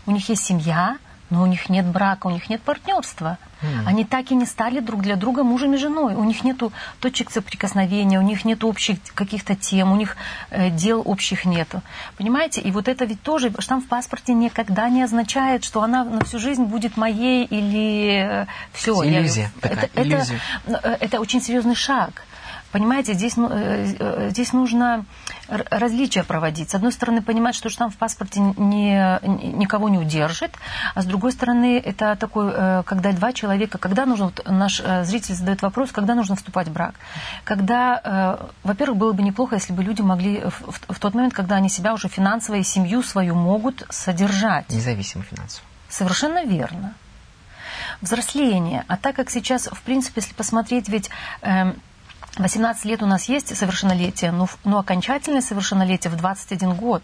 у 0.05 0.12
них 0.12 0.27
есть 0.27 0.43
семья, 0.43 0.97
но 1.29 1.41
у 1.41 1.46
них 1.46 1.70
нет 1.70 1.86
брака, 1.86 2.27
у 2.27 2.29
них 2.29 2.50
нет 2.50 2.62
партнерства. 2.62 3.38
Mm. 3.62 3.88
Они 3.88 4.05
так 4.05 4.32
и 4.32 4.36
не 4.36 4.46
стали 4.46 4.79
друг 4.79 5.01
для 5.01 5.15
друга 5.15 5.44
мужем 5.44 5.74
и 5.74 5.77
женой. 5.77 6.13
У 6.13 6.24
них 6.24 6.44
нет 6.44 6.62
точек 7.00 7.32
соприкосновения, 7.32 8.20
у 8.20 8.22
них 8.22 8.46
нет 8.46 8.63
общих 8.63 8.98
каких-то 9.13 9.55
тем, 9.55 9.91
у 9.91 9.96
них 9.96 10.17
э, 10.51 10.70
дел 10.70 11.01
общих 11.03 11.46
нету. 11.46 11.82
Понимаете? 12.17 12.62
И 12.62 12.72
вот 12.72 12.88
это 12.88 13.05
ведь 13.05 13.22
тоже 13.22 13.51
штамп 13.60 13.86
в 13.86 13.88
паспорте 13.88 14.34
никогда 14.34 14.89
не 14.89 15.01
означает, 15.01 15.63
что 15.63 15.82
она 15.82 16.03
на 16.03 16.24
всю 16.25 16.39
жизнь 16.39 16.63
будет 16.63 16.98
моей 16.98 17.46
или 17.46 18.44
э, 18.44 18.46
все. 18.74 19.03
Иллюзия. 19.03 19.51
Я, 19.63 19.70
такая, 19.70 19.86
это, 19.86 20.01
иллюзия. 20.03 20.39
Это, 20.67 20.98
это 21.01 21.20
очень 21.20 21.41
серьезный 21.41 21.75
шаг. 21.75 22.24
Понимаете, 22.75 23.13
здесь, 23.13 23.38
ну, 23.38 23.48
э, 23.50 23.96
э, 23.98 24.29
здесь 24.32 24.51
нужно 24.51 25.05
различия 25.48 26.25
проводить. 26.25 26.72
С 26.72 26.75
одной 26.75 26.91
стороны, 26.91 27.22
понимать, 27.22 27.55
что 27.55 27.70
штамп 27.70 27.94
в 27.94 27.98
паспорте 27.98 28.41
не, 28.41 29.17
никого 29.24 29.88
не 29.88 29.98
удержит, 29.98 30.51
а 30.94 31.01
с 31.01 31.05
другой 31.05 31.32
стороны, 31.32 31.79
это 31.79 32.17
такой, 32.17 32.51
э, 32.53 32.84
когда 32.86 33.13
два 33.13 33.32
человека, 33.32 33.77
когда 33.77 34.05
нужно, 34.05 34.25
вот 34.25 34.46
наш 34.46 34.84
зритель 35.03 35.36
задает 35.36 35.62
вопрос, 35.62 35.94
когда 35.94 36.15
нужно 36.15 36.36
вступать 36.36 36.67
в 36.67 36.74
брак. 36.74 36.96
Когда, 37.46 38.39
во-первых, 38.63 38.98
было 38.98 39.13
бы 39.13 39.24
неплохо, 39.24 39.55
если 39.55 39.72
бы 39.72 39.82
люди 39.82 40.01
могли 40.01 40.41
в, 40.41 40.96
в 40.96 41.00
тот 41.00 41.13
момент, 41.13 41.34
когда 41.34 41.55
они 41.55 41.70
себя 41.70 41.94
уже 41.94 42.10
финансово 42.10 42.55
и 42.55 42.63
семью 42.63 43.03
свою 43.03 43.36
могут 43.36 43.86
содержать. 43.89 44.70
Независимо 44.70 45.24
финансово. 45.24 45.65
Совершенно 45.88 46.44
верно. 46.44 46.94
Взросление. 48.01 48.84
А 48.89 48.98
так 48.98 49.15
как 49.15 49.29
сейчас, 49.29 49.67
в 49.67 49.82
принципе, 49.84 50.20
если 50.20 50.34
посмотреть, 50.34 50.89
ведь... 50.89 51.10
Э, 51.41 51.72
18 52.38 52.86
лет 52.86 53.01
у 53.01 53.06
нас 53.06 53.30
есть 53.30 53.56
совершеннолетие, 53.56 54.32
но, 54.32 54.48
но 54.63 54.80
окончательное 54.80 55.42
совершеннолетие 55.42 56.12
в 56.12 56.18
21 56.18 56.74
год. 56.74 57.04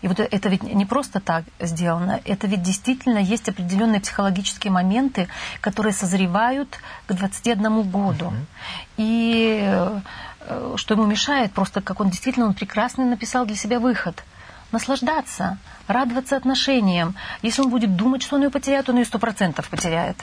И 0.00 0.08
вот 0.08 0.18
это 0.18 0.48
ведь 0.48 0.62
не 0.62 0.84
просто 0.84 1.20
так 1.20 1.44
сделано, 1.60 2.20
это 2.24 2.46
ведь 2.46 2.62
действительно 2.62 3.18
есть 3.18 3.48
определенные 3.48 4.00
психологические 4.00 4.72
моменты, 4.72 5.28
которые 5.60 5.92
созревают 5.92 6.78
к 7.06 7.12
21 7.12 7.82
году. 7.82 8.26
Uh-huh. 8.26 8.44
И 8.96 9.60
э, 9.62 10.00
что 10.76 10.94
ему 10.94 11.06
мешает, 11.06 11.52
просто 11.52 11.80
как 11.80 12.00
он 12.00 12.10
действительно 12.10 12.46
он 12.46 12.54
прекрасно 12.54 13.04
написал 13.04 13.46
для 13.46 13.56
себя 13.56 13.78
выход. 13.78 14.24
Наслаждаться, 14.72 15.58
радоваться 15.86 16.36
отношениям. 16.36 17.14
Если 17.42 17.62
он 17.62 17.68
будет 17.68 17.94
думать, 17.94 18.22
что 18.22 18.36
он 18.36 18.42
ее 18.42 18.50
потеряет, 18.50 18.88
он 18.88 18.96
ее 18.96 19.04
сто 19.04 19.18
процентов 19.18 19.68
потеряет 19.68 20.16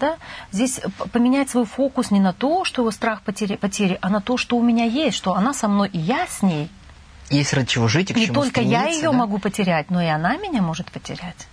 да, 0.00 0.16
здесь 0.50 0.80
поменять 1.12 1.50
свой 1.50 1.64
фокус 1.66 2.10
не 2.10 2.18
на 2.18 2.32
то, 2.32 2.64
что 2.64 2.82
его 2.82 2.90
страх 2.90 3.22
потери, 3.22 3.56
потери, 3.56 3.98
а 4.00 4.08
на 4.08 4.20
то, 4.20 4.36
что 4.36 4.56
у 4.56 4.62
меня 4.62 4.84
есть, 4.84 5.16
что 5.16 5.34
она 5.34 5.54
со 5.54 5.68
мной, 5.68 5.88
и 5.92 5.98
я 5.98 6.26
с 6.26 6.42
ней. 6.42 6.68
Есть 7.28 7.52
ради 7.52 7.68
чего 7.68 7.86
жить 7.86 8.10
и 8.10 8.14
к 8.14 8.16
Не 8.16 8.26
чему 8.26 8.42
только 8.42 8.60
я 8.60 8.88
ее 8.88 9.10
да? 9.10 9.12
могу 9.12 9.38
потерять, 9.38 9.90
но 9.90 10.02
и 10.02 10.06
она 10.06 10.36
меня 10.36 10.62
может 10.62 10.90
потерять. 10.90 11.46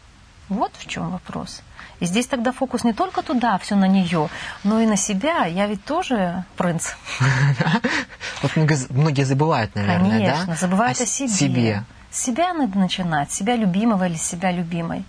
Вот 0.50 0.72
в 0.78 0.88
чем 0.88 1.12
вопрос. 1.12 1.62
И 2.00 2.06
здесь 2.06 2.28
тогда 2.28 2.52
фокус 2.52 2.84
не 2.84 2.94
только 2.94 3.22
туда, 3.22 3.58
все 3.58 3.76
на 3.76 3.88
нее, 3.88 4.30
но 4.64 4.80
и 4.80 4.86
на 4.86 4.96
себя. 4.96 5.46
Я 5.46 5.68
ведь 5.68 5.84
тоже 5.84 6.46
принц. 6.56 6.92
Вот 8.44 8.56
многие 8.90 9.24
забывают, 9.24 9.74
наверное, 9.76 10.20
да? 10.20 10.34
Конечно, 10.34 10.56
забывают 10.56 11.02
о 11.02 11.06
себе. 11.06 11.84
Себя 12.12 12.54
надо 12.54 12.78
начинать, 12.78 13.32
себя 13.32 13.56
любимого 13.56 14.08
или 14.08 14.16
себя 14.16 14.52
любимой. 14.52 15.04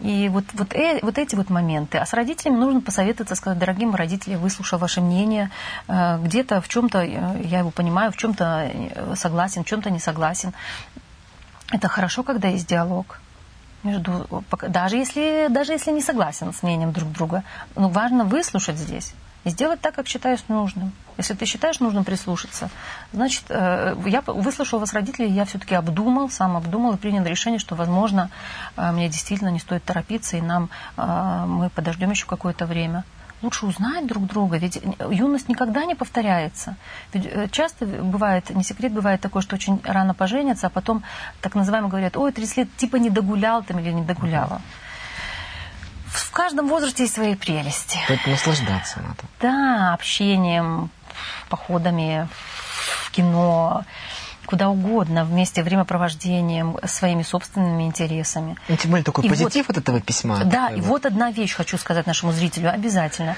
И 0.00 0.28
вот, 0.28 0.44
вот, 0.52 0.74
э, 0.74 1.00
вот 1.02 1.18
эти 1.18 1.34
вот 1.34 1.50
моменты. 1.50 1.98
А 1.98 2.06
с 2.06 2.12
родителями 2.12 2.56
нужно 2.56 2.80
посоветоваться, 2.80 3.34
сказать, 3.34 3.58
дорогие 3.58 3.90
родители, 3.90 4.36
выслушав 4.36 4.80
ваше 4.80 5.00
мнение, 5.00 5.50
э, 5.88 6.18
где-то 6.22 6.60
в 6.60 6.68
чем-то 6.68 6.98
э, 6.98 7.42
я 7.44 7.58
его 7.60 7.70
понимаю, 7.70 8.12
в 8.12 8.16
чем-то 8.16 8.70
э, 8.72 9.14
согласен, 9.16 9.64
в 9.64 9.66
чем-то 9.66 9.90
не 9.90 9.98
согласен. 9.98 10.52
Это 11.72 11.88
хорошо, 11.88 12.22
когда 12.22 12.48
есть 12.48 12.66
диалог. 12.66 13.20
Между, 13.82 14.26
даже, 14.68 14.96
если, 14.96 15.46
даже 15.50 15.72
если 15.72 15.92
не 15.92 16.02
согласен 16.02 16.52
с 16.52 16.62
мнением 16.62 16.92
друг 16.92 17.12
друга. 17.12 17.44
Но 17.76 17.88
важно 17.88 18.24
выслушать 18.24 18.76
здесь 18.76 19.14
сделать 19.50 19.80
так, 19.80 19.94
как 19.94 20.06
считаешь 20.06 20.40
нужным. 20.48 20.92
Если 21.16 21.34
ты 21.34 21.46
считаешь 21.46 21.80
нужным 21.80 22.04
прислушаться, 22.04 22.70
значит, 23.12 23.44
э, 23.48 23.96
я 24.06 24.20
выслушал 24.20 24.78
вас, 24.78 24.92
родителей, 24.92 25.30
я 25.30 25.44
все-таки 25.44 25.74
обдумал, 25.74 26.30
сам 26.30 26.56
обдумал 26.56 26.94
и 26.94 26.96
принял 26.96 27.24
решение, 27.24 27.58
что, 27.58 27.74
возможно, 27.74 28.30
э, 28.76 28.92
мне 28.92 29.08
действительно 29.08 29.48
не 29.48 29.58
стоит 29.58 29.84
торопиться, 29.84 30.36
и 30.36 30.40
нам 30.40 30.70
э, 30.96 31.44
мы 31.46 31.70
подождем 31.70 32.10
еще 32.10 32.26
какое-то 32.26 32.66
время. 32.66 33.04
Лучше 33.42 33.66
узнать 33.66 34.06
друг 34.06 34.26
друга, 34.26 34.56
ведь 34.56 34.82
юность 35.10 35.48
никогда 35.48 35.84
не 35.84 35.94
повторяется. 35.94 36.74
Ведь 37.12 37.52
часто 37.52 37.86
бывает, 37.86 38.50
не 38.50 38.64
секрет, 38.64 38.92
бывает 38.92 39.20
такое, 39.20 39.42
что 39.42 39.54
очень 39.54 39.80
рано 39.84 40.12
поженятся, 40.12 40.66
а 40.66 40.70
потом 40.70 41.04
так 41.40 41.54
называемо 41.54 41.88
говорят, 41.88 42.16
ой, 42.16 42.32
30 42.32 42.56
лет 42.56 42.76
типа 42.76 42.96
не 42.96 43.10
догулял 43.10 43.62
там 43.62 43.78
или 43.78 43.92
не 43.92 44.02
догуляла 44.02 44.60
в 46.10 46.30
каждом 46.30 46.68
возрасте 46.68 47.04
есть 47.04 47.14
свои 47.14 47.34
прелести. 47.34 47.98
Тут 48.06 48.26
наслаждаться 48.26 49.00
надо. 49.00 49.22
Да, 49.40 49.94
общением, 49.94 50.90
походами 51.48 52.28
в 53.04 53.10
кино, 53.10 53.84
куда 54.48 54.70
угодно, 54.70 55.24
вместе 55.24 55.62
времяпровождением, 55.62 56.78
своими 56.86 57.22
собственными 57.22 57.82
интересами. 57.82 58.56
И 58.68 58.76
тем 58.76 58.92
более 58.92 59.04
такой 59.04 59.26
и 59.26 59.28
позитив 59.28 59.68
вот, 59.68 59.76
от 59.76 59.82
этого 59.82 60.00
письма. 60.00 60.42
Да, 60.44 60.68
и 60.68 60.80
вот. 60.80 60.86
вот 60.86 61.06
одна 61.06 61.30
вещь 61.30 61.52
хочу 61.52 61.76
сказать 61.76 62.06
нашему 62.06 62.32
зрителю 62.32 62.72
обязательно. 62.72 63.36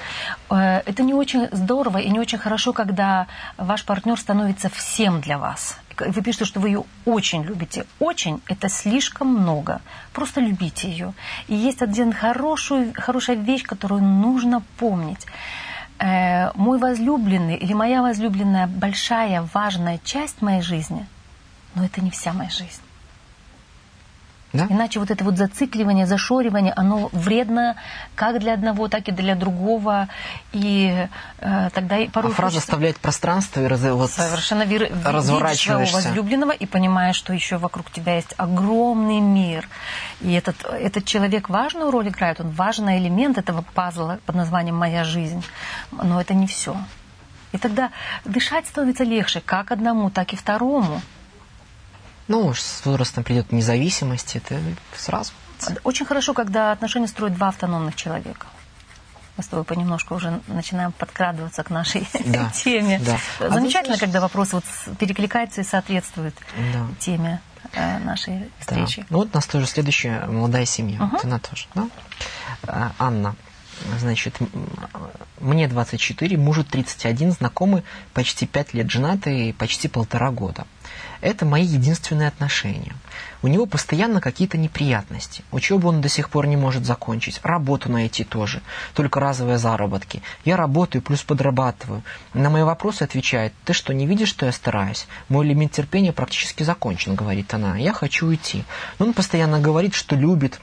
Э, 0.49 0.81
это 0.85 1.03
не 1.03 1.13
очень 1.13 1.49
здорово 1.51 1.97
и 1.97 2.09
не 2.09 2.19
очень 2.19 2.37
хорошо, 2.37 2.71
когда 2.71 3.27
ваш 3.57 3.83
партнер 3.83 4.17
становится 4.17 4.69
всем 4.69 5.19
для 5.19 5.37
вас. 5.37 5.77
Вы 6.09 6.21
пишете, 6.21 6.45
что 6.45 6.59
вы 6.59 6.69
ее 6.69 6.83
очень 7.05 7.43
любите. 7.43 7.85
Очень– 7.99 8.41
это 8.47 8.69
слишком 8.69 9.27
много. 9.27 9.81
Просто 10.13 10.41
любите 10.41 10.89
ее. 10.89 11.13
И 11.47 11.55
есть 11.55 11.81
один 11.81 12.13
хорошую, 12.13 12.93
хорошая 12.95 13.35
вещь, 13.35 13.63
которую 13.63 14.01
нужно 14.01 14.63
помнить 14.77 15.25
э, 15.99 16.51
мой 16.55 16.79
возлюбленный 16.79 17.55
или 17.55 17.73
моя 17.73 18.01
возлюбленная 18.01 18.67
большая, 18.67 19.47
важная 19.53 19.99
часть 20.03 20.41
моей 20.41 20.61
жизни, 20.61 21.05
но 21.75 21.85
это 21.85 22.01
не 22.01 22.11
вся 22.11 22.33
моя 22.33 22.49
жизнь. 22.49 22.81
Да? 24.53 24.67
Иначе 24.69 24.99
вот 24.99 25.11
это 25.11 25.23
вот 25.23 25.37
зацикливание, 25.37 26.05
зашоривание, 26.05 26.73
оно 26.75 27.09
вредно 27.13 27.75
как 28.15 28.39
для 28.39 28.53
одного, 28.53 28.89
так 28.89 29.07
и 29.07 29.11
для 29.11 29.35
другого. 29.35 30.09
И 30.51 31.07
э, 31.39 31.69
тогда 31.73 31.97
и 31.97 32.09
порой... 32.09 32.31
А 32.31 32.35
фраза 32.35 32.55
хочется... 32.55 32.71
оставляет 32.71 32.97
пространство 32.97 33.61
и 33.61 33.65
раз... 33.65 33.81
вот 33.81 34.11
Совершенно 34.11 34.63
вер... 34.63 34.91
разворачиваешься. 35.05 35.93
своего 35.93 36.09
возлюбленного 36.09 36.51
и 36.51 36.65
понимаешь, 36.65 37.15
что 37.15 37.33
еще 37.33 37.57
вокруг 37.57 37.91
тебя 37.91 38.15
есть 38.15 38.33
огромный 38.37 39.21
мир. 39.21 39.69
И 40.19 40.33
этот, 40.33 40.65
этот 40.65 41.05
человек 41.05 41.49
важную 41.49 41.89
роль 41.91 42.09
играет, 42.09 42.41
он 42.41 42.49
важный 42.49 42.97
элемент 42.97 43.37
этого 43.37 43.63
пазла 43.73 44.19
под 44.25 44.35
названием 44.35 44.75
«Моя 44.75 45.03
жизнь». 45.03 45.43
Но 45.91 46.19
это 46.19 46.33
не 46.33 46.47
все. 46.47 46.75
И 47.53 47.57
тогда 47.57 47.91
дышать 48.25 48.67
становится 48.67 49.03
легче 49.03 49.41
как 49.41 49.71
одному, 49.71 50.09
так 50.09 50.33
и 50.33 50.35
второму. 50.35 51.01
Ну, 52.31 52.53
с 52.53 52.85
возрастом 52.85 53.25
придет 53.25 53.51
независимость, 53.51 54.37
это 54.37 54.57
сразу. 54.95 55.33
Очень 55.83 56.05
хорошо, 56.05 56.33
когда 56.33 56.71
отношения 56.71 57.09
строят 57.09 57.35
два 57.35 57.49
автономных 57.49 57.97
человека. 57.97 58.47
Мы 59.35 59.43
с 59.43 59.47
тобой 59.47 59.65
понемножку 59.65 60.15
уже 60.15 60.39
начинаем 60.47 60.93
подкрадываться 60.93 61.61
к 61.63 61.69
нашей 61.69 62.07
да, 62.25 62.49
теме. 62.55 63.01
Да. 63.05 63.17
А 63.41 63.49
Замечательно, 63.49 63.95
а 63.95 63.99
когда 63.99 64.21
вопрос 64.21 64.53
вот 64.53 64.63
перекликается 64.97 65.59
и 65.59 65.63
соответствует 65.65 66.33
да. 66.73 66.87
теме 66.99 67.41
э, 67.73 67.99
нашей 67.99 68.49
встречи. 68.59 69.01
Да. 69.01 69.07
Ну 69.09 69.17
вот 69.17 69.29
у 69.33 69.35
нас 69.35 69.45
тоже 69.45 69.65
следующая 69.67 70.25
молодая 70.27 70.65
семья. 70.65 71.03
Угу. 71.03 71.17
Она 71.23 71.39
тоже, 71.39 71.65
да? 71.75 71.89
А, 72.63 72.91
Анна. 72.97 73.35
Значит, 73.99 74.35
мне 75.39 75.67
24, 75.67 76.37
мужу 76.37 76.63
31, 76.63 77.31
знакомы 77.31 77.83
почти 78.13 78.45
5 78.45 78.73
лет 78.73 78.91
женаты 78.91 79.53
почти 79.57 79.87
полтора 79.87 80.31
года. 80.31 80.65
Это 81.21 81.45
мои 81.45 81.63
единственные 81.63 82.27
отношения. 82.27 82.95
У 83.43 83.47
него 83.47 83.67
постоянно 83.67 84.21
какие-то 84.21 84.57
неприятности. 84.57 85.43
Учебу 85.51 85.87
он 85.87 86.01
до 86.01 86.09
сих 86.09 86.29
пор 86.31 86.47
не 86.47 86.57
может 86.57 86.83
закончить. 86.83 87.39
Работу 87.43 87.91
найти 87.91 88.23
тоже. 88.23 88.61
Только 88.95 89.19
разовые 89.19 89.59
заработки. 89.59 90.23
Я 90.45 90.57
работаю, 90.57 91.03
плюс 91.03 91.21
подрабатываю. 91.21 92.03
На 92.33 92.49
мои 92.49 92.63
вопросы 92.63 93.03
отвечает, 93.03 93.53
ты 93.65 93.73
что, 93.73 93.93
не 93.93 94.07
видишь, 94.07 94.29
что 94.29 94.47
я 94.47 94.51
стараюсь? 94.51 95.07
Мой 95.29 95.45
лимит 95.45 95.71
терпения 95.71 96.11
практически 96.11 96.63
закончен, 96.63 97.13
говорит 97.13 97.53
она. 97.53 97.77
Я 97.77 97.93
хочу 97.93 98.27
уйти. 98.27 98.63
Но 98.97 99.05
он 99.05 99.13
постоянно 99.13 99.59
говорит, 99.59 99.93
что 99.93 100.15
любит, 100.15 100.59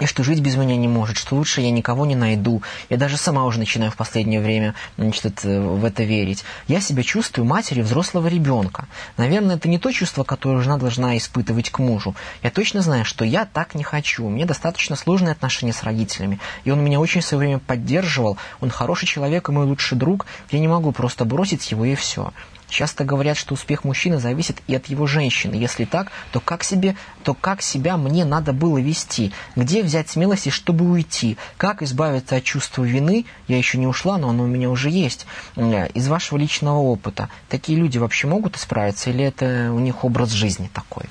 и 0.00 0.06
что 0.06 0.22
жить 0.22 0.40
без 0.40 0.56
меня 0.56 0.76
не 0.76 0.88
может, 0.88 1.16
что 1.16 1.36
лучше 1.36 1.60
я 1.60 1.70
никого 1.70 2.06
не 2.06 2.14
найду. 2.14 2.62
Я 2.88 2.96
даже 2.96 3.16
сама 3.16 3.44
уже 3.44 3.58
начинаю 3.58 3.90
в 3.90 3.96
последнее 3.96 4.40
время 4.40 4.74
значит, 4.96 5.42
в 5.44 5.84
это 5.84 6.04
верить. 6.04 6.44
Я 6.66 6.80
себя 6.80 7.02
чувствую 7.02 7.46
матерью 7.46 7.84
взрослого 7.84 8.26
ребенка. 8.28 8.86
Наверное, 9.16 9.56
это 9.56 9.68
не 9.68 9.78
то 9.78 9.92
чувство, 9.92 10.24
которое 10.24 10.62
жена 10.62 10.76
должна 10.78 11.16
испытывать 11.16 11.70
к 11.70 11.78
мужу. 11.78 12.14
Я 12.42 12.50
точно 12.50 12.82
знаю, 12.82 13.04
что 13.04 13.24
я 13.24 13.44
так 13.44 13.74
не 13.74 13.82
хочу. 13.82 14.26
У 14.26 14.30
меня 14.30 14.46
достаточно 14.46 14.96
сложные 14.96 15.32
отношения 15.32 15.72
с 15.72 15.82
родителями. 15.82 16.38
И 16.64 16.70
он 16.70 16.82
меня 16.82 17.00
очень 17.00 17.20
в 17.20 17.24
свое 17.24 17.38
время 17.38 17.58
поддерживал. 17.58 18.38
Он 18.60 18.70
хороший 18.70 19.06
человек 19.06 19.48
и 19.48 19.52
мой 19.52 19.66
лучший 19.66 19.98
друг. 19.98 20.26
Я 20.50 20.60
не 20.60 20.68
могу 20.68 20.92
просто 20.92 21.24
бросить 21.24 21.70
его 21.70 21.84
и 21.84 21.94
все. 21.94 22.32
Часто 22.68 23.04
говорят, 23.04 23.36
что 23.36 23.54
успех 23.54 23.84
мужчины 23.84 24.18
зависит 24.18 24.58
и 24.66 24.74
от 24.74 24.86
его 24.86 25.06
женщины. 25.06 25.54
Если 25.54 25.84
так, 25.84 26.12
то 26.32 26.40
как, 26.40 26.64
себе, 26.64 26.96
то 27.24 27.34
как 27.34 27.62
себя 27.62 27.96
мне 27.96 28.24
надо 28.24 28.52
было 28.52 28.78
вести? 28.78 29.32
Где 29.56 29.82
взять 29.82 30.10
смелости, 30.10 30.50
чтобы 30.50 30.84
уйти? 30.84 31.38
Как 31.56 31.82
избавиться 31.82 32.36
от 32.36 32.44
чувства 32.44 32.84
вины? 32.84 33.24
Я 33.46 33.56
еще 33.56 33.78
не 33.78 33.86
ушла, 33.86 34.18
но 34.18 34.28
оно 34.28 34.44
у 34.44 34.46
меня 34.46 34.68
уже 34.68 34.90
есть. 34.90 35.26
Из 35.56 36.08
вашего 36.08 36.38
личного 36.38 36.78
опыта. 36.78 37.30
Такие 37.48 37.78
люди 37.78 37.98
вообще 37.98 38.26
могут 38.26 38.56
исправиться 38.56 39.10
или 39.10 39.24
это 39.24 39.70
у 39.72 39.78
них 39.78 40.04
образ 40.04 40.30
жизни 40.30 40.70
такой? 40.72 41.06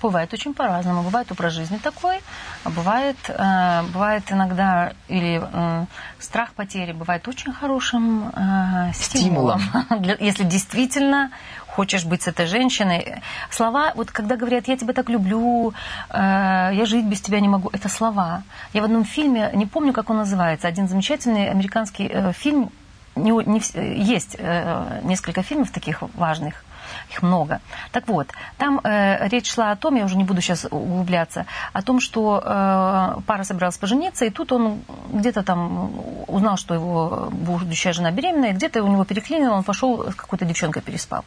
Бывает 0.00 0.32
очень 0.32 0.54
по-разному. 0.54 1.02
Бывает 1.02 1.30
образ 1.32 1.52
жизни 1.52 1.78
такой, 1.78 2.20
а 2.64 2.70
бывает, 2.70 3.16
э, 3.28 3.82
бывает 3.92 4.30
иногда 4.30 4.92
или 5.08 5.40
э, 5.42 5.86
страх 6.18 6.52
потери 6.52 6.92
бывает 6.92 7.26
очень 7.28 7.52
хорошим 7.52 8.28
э, 8.28 8.92
стимулом. 8.94 9.60
стимулом. 9.60 9.86
Для, 10.02 10.16
если 10.20 10.44
действительно 10.44 11.30
хочешь 11.78 12.04
быть 12.04 12.22
с 12.22 12.28
этой 12.28 12.46
женщиной. 12.46 13.22
Слова, 13.50 13.92
вот 13.94 14.10
когда 14.10 14.36
говорят, 14.36 14.66
я 14.66 14.76
тебя 14.76 14.92
так 14.92 15.08
люблю, 15.08 15.72
э, 16.10 16.70
я 16.74 16.84
жить 16.86 17.04
без 17.04 17.20
тебя 17.20 17.38
не 17.40 17.48
могу, 17.48 17.70
это 17.72 17.88
слова. 17.88 18.42
Я 18.72 18.82
в 18.82 18.84
одном 18.84 19.04
фильме, 19.04 19.50
не 19.54 19.66
помню, 19.66 19.92
как 19.92 20.10
он 20.10 20.16
называется, 20.16 20.66
один 20.66 20.88
замечательный 20.88 21.48
американский 21.50 22.10
э, 22.12 22.32
фильм, 22.32 22.70
не, 23.14 23.30
не, 23.30 23.60
есть 24.04 24.36
э, 24.38 25.00
несколько 25.04 25.42
фильмов 25.42 25.70
таких 25.70 26.02
важных, 26.16 26.64
Их 27.10 27.22
много. 27.22 27.60
Так 27.90 28.06
вот, 28.08 28.28
там 28.58 28.80
э, 28.84 29.28
речь 29.28 29.50
шла 29.50 29.70
о 29.70 29.76
том, 29.76 29.94
я 29.94 30.04
уже 30.04 30.16
не 30.16 30.24
буду 30.24 30.42
сейчас 30.42 30.66
углубляться, 30.70 31.46
о 31.72 31.82
том, 31.82 32.00
что 32.00 32.42
э, 32.44 33.20
пара 33.26 33.44
собиралась 33.44 33.78
пожениться, 33.78 34.26
и 34.26 34.30
тут 34.30 34.52
он 34.52 34.82
где-то 35.10 35.42
там 35.42 35.90
узнал, 36.26 36.58
что 36.58 36.74
его 36.74 37.28
будущая 37.30 37.94
жена 37.94 38.10
беременная, 38.10 38.52
где-то 38.52 38.82
у 38.82 38.88
него 38.88 39.04
переклинило, 39.04 39.54
он 39.54 39.64
пошел 39.64 40.10
с 40.10 40.14
какой-то 40.14 40.44
девчонкой 40.44 40.82
переспал. 40.82 41.24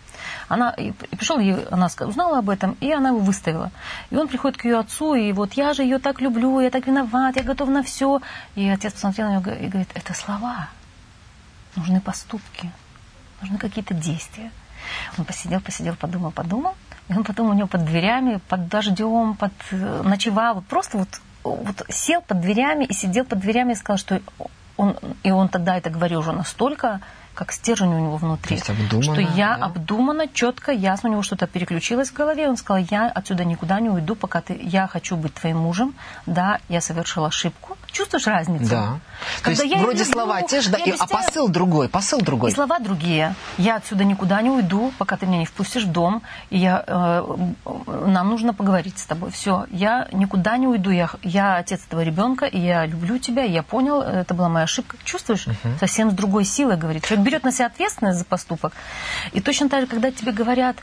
Она 0.48 0.70
и 0.72 0.92
пришел, 0.92 1.40
и 1.40 1.56
она 1.72 1.90
узнала 2.02 2.40
об 2.40 2.50
этом, 2.50 2.78
и 2.80 2.92
она 2.92 3.10
его 3.10 3.20
выставила. 3.20 3.72
И 4.12 4.16
он 4.16 4.28
приходит 4.28 4.58
к 4.58 4.66
ее 4.66 4.78
отцу, 4.80 5.16
и 5.16 5.32
вот 5.34 5.54
я 5.54 5.74
же 5.74 5.82
ее 5.82 5.98
так 5.98 6.22
люблю, 6.22 6.60
я 6.60 6.70
так 6.70 6.86
виноват, 6.86 7.38
я 7.38 7.44
готов 7.44 7.70
на 7.70 7.82
все. 7.82 8.22
И 8.56 8.70
отец 8.70 8.94
посмотрел 8.94 9.28
на 9.28 9.40
нее 9.40 9.66
и 9.66 9.68
говорит, 9.68 9.90
это 9.96 10.14
слова. 10.14 10.70
Нужны 11.76 12.02
поступки, 12.02 12.72
нужны 13.42 13.58
какие-то 13.58 13.94
действия. 13.94 14.52
Он 15.18 15.26
посидел, 15.26 15.62
посидел, 15.62 15.96
подумал, 15.96 16.32
подумал. 16.32 16.76
И 17.10 17.14
он 17.14 17.24
потом 17.24 17.50
у 17.50 17.54
него 17.54 17.68
под 17.68 17.86
дверями, 17.86 18.40
под 18.48 18.68
дождем, 18.68 19.36
под 19.36 19.52
э, 19.72 20.02
ночевал, 20.04 20.62
просто 20.62 20.98
вот, 20.98 21.10
вот 21.44 21.86
сел 21.90 22.22
под 22.22 22.42
дверями 22.42 22.86
и 22.86 22.94
сидел 22.94 23.26
под 23.26 23.40
дверями 23.40 23.74
и 23.74 23.76
сказал, 23.76 23.98
что 23.98 24.22
он, 24.78 24.96
и 25.24 25.32
он 25.32 25.50
тогда 25.50 25.78
это 25.78 25.90
говорил 25.90 26.20
уже 26.20 26.32
настолько 26.32 27.02
как 27.34 27.52
стержень 27.52 27.94
у 27.94 28.00
него 28.00 28.18
внутри. 28.18 28.60
То 28.60 28.74
есть 28.74 28.82
обдуманно, 28.82 29.14
что 29.14 29.22
я 29.38 29.58
да? 29.58 29.66
обдуманно, 29.66 30.28
четко, 30.28 30.72
ясно, 30.72 31.10
у 31.10 31.12
него 31.14 31.24
что-то 31.24 31.48
переключилось 31.48 32.10
в 32.10 32.14
голове. 32.14 32.50
Он 32.50 32.58
сказал, 32.58 32.84
я 32.90 33.08
отсюда 33.08 33.46
никуда 33.46 33.80
не 33.80 33.90
уйду, 33.90 34.16
пока 34.16 34.42
ты, 34.42 34.60
я 34.62 34.88
хочу 34.88 35.16
быть 35.16 35.34
твоим 35.34 35.58
мужем. 35.58 35.96
Да, 36.26 36.60
я 36.68 36.82
совершил 36.82 37.26
ошибку. 37.26 37.78
Чувствуешь 37.92 38.28
разницу? 38.28 38.70
Да. 38.70 39.00
Когда 39.42 39.62
То 39.62 39.64
есть 39.64 39.76
я 39.76 39.82
вроде 39.82 40.00
люблю, 40.00 40.14
слова 40.14 40.42
те 40.42 40.62
же, 40.62 40.70
да, 40.70 40.78
и- 40.78 40.92
а 40.92 41.08
посыл 41.08 41.48
другой, 41.48 41.90
посыл 41.90 42.20
другой. 42.20 42.52
И 42.52 42.54
слова 42.54 42.80
другие. 42.80 43.36
Я 43.58 43.76
отсюда 43.78 44.04
никуда 44.04 44.42
не 44.42 44.50
уйду, 44.50 44.92
пока 44.98 45.18
ты 45.18 45.26
меня 45.26 45.40
не 45.40 45.46
впустишь 45.46 45.84
в 45.84 45.92
дом. 45.92 46.22
И 46.50 46.58
я, 46.58 46.84
э, 46.86 47.38
нам 48.08 48.30
нужно 48.30 48.54
поговорить 48.54 49.00
с 49.00 49.06
тобой. 49.06 49.32
Все, 49.32 49.66
я 49.72 50.08
никуда 50.12 50.58
не 50.58 50.68
уйду. 50.68 50.90
Я, 50.90 51.10
я 51.24 51.58
отец 51.58 51.82
этого 51.88 52.02
ребенка, 52.02 52.46
и 52.46 52.60
я 52.60 52.86
люблю 52.86 53.18
тебя. 53.18 53.44
И 53.46 53.52
я 53.52 53.64
понял, 53.64 54.02
это 54.02 54.34
была 54.34 54.50
моя 54.50 54.64
ошибка. 54.66 54.98
Чувствуешь? 55.04 55.46
Совсем 55.80 56.12
с 56.12 56.14
другой 56.14 56.46
силой 56.46 56.78
говорит. 56.78 57.06
Человек 57.06 57.26
берет 57.26 57.44
на 57.44 57.52
себя 57.52 57.68
ответственность 57.68 58.20
за 58.20 58.26
поступок. 58.26 58.74
И 59.34 59.42
точно 59.42 59.70
так 59.70 59.82
же, 59.82 59.88
когда 59.88 60.12
тебе 60.12 60.32
говорят, 60.32 60.78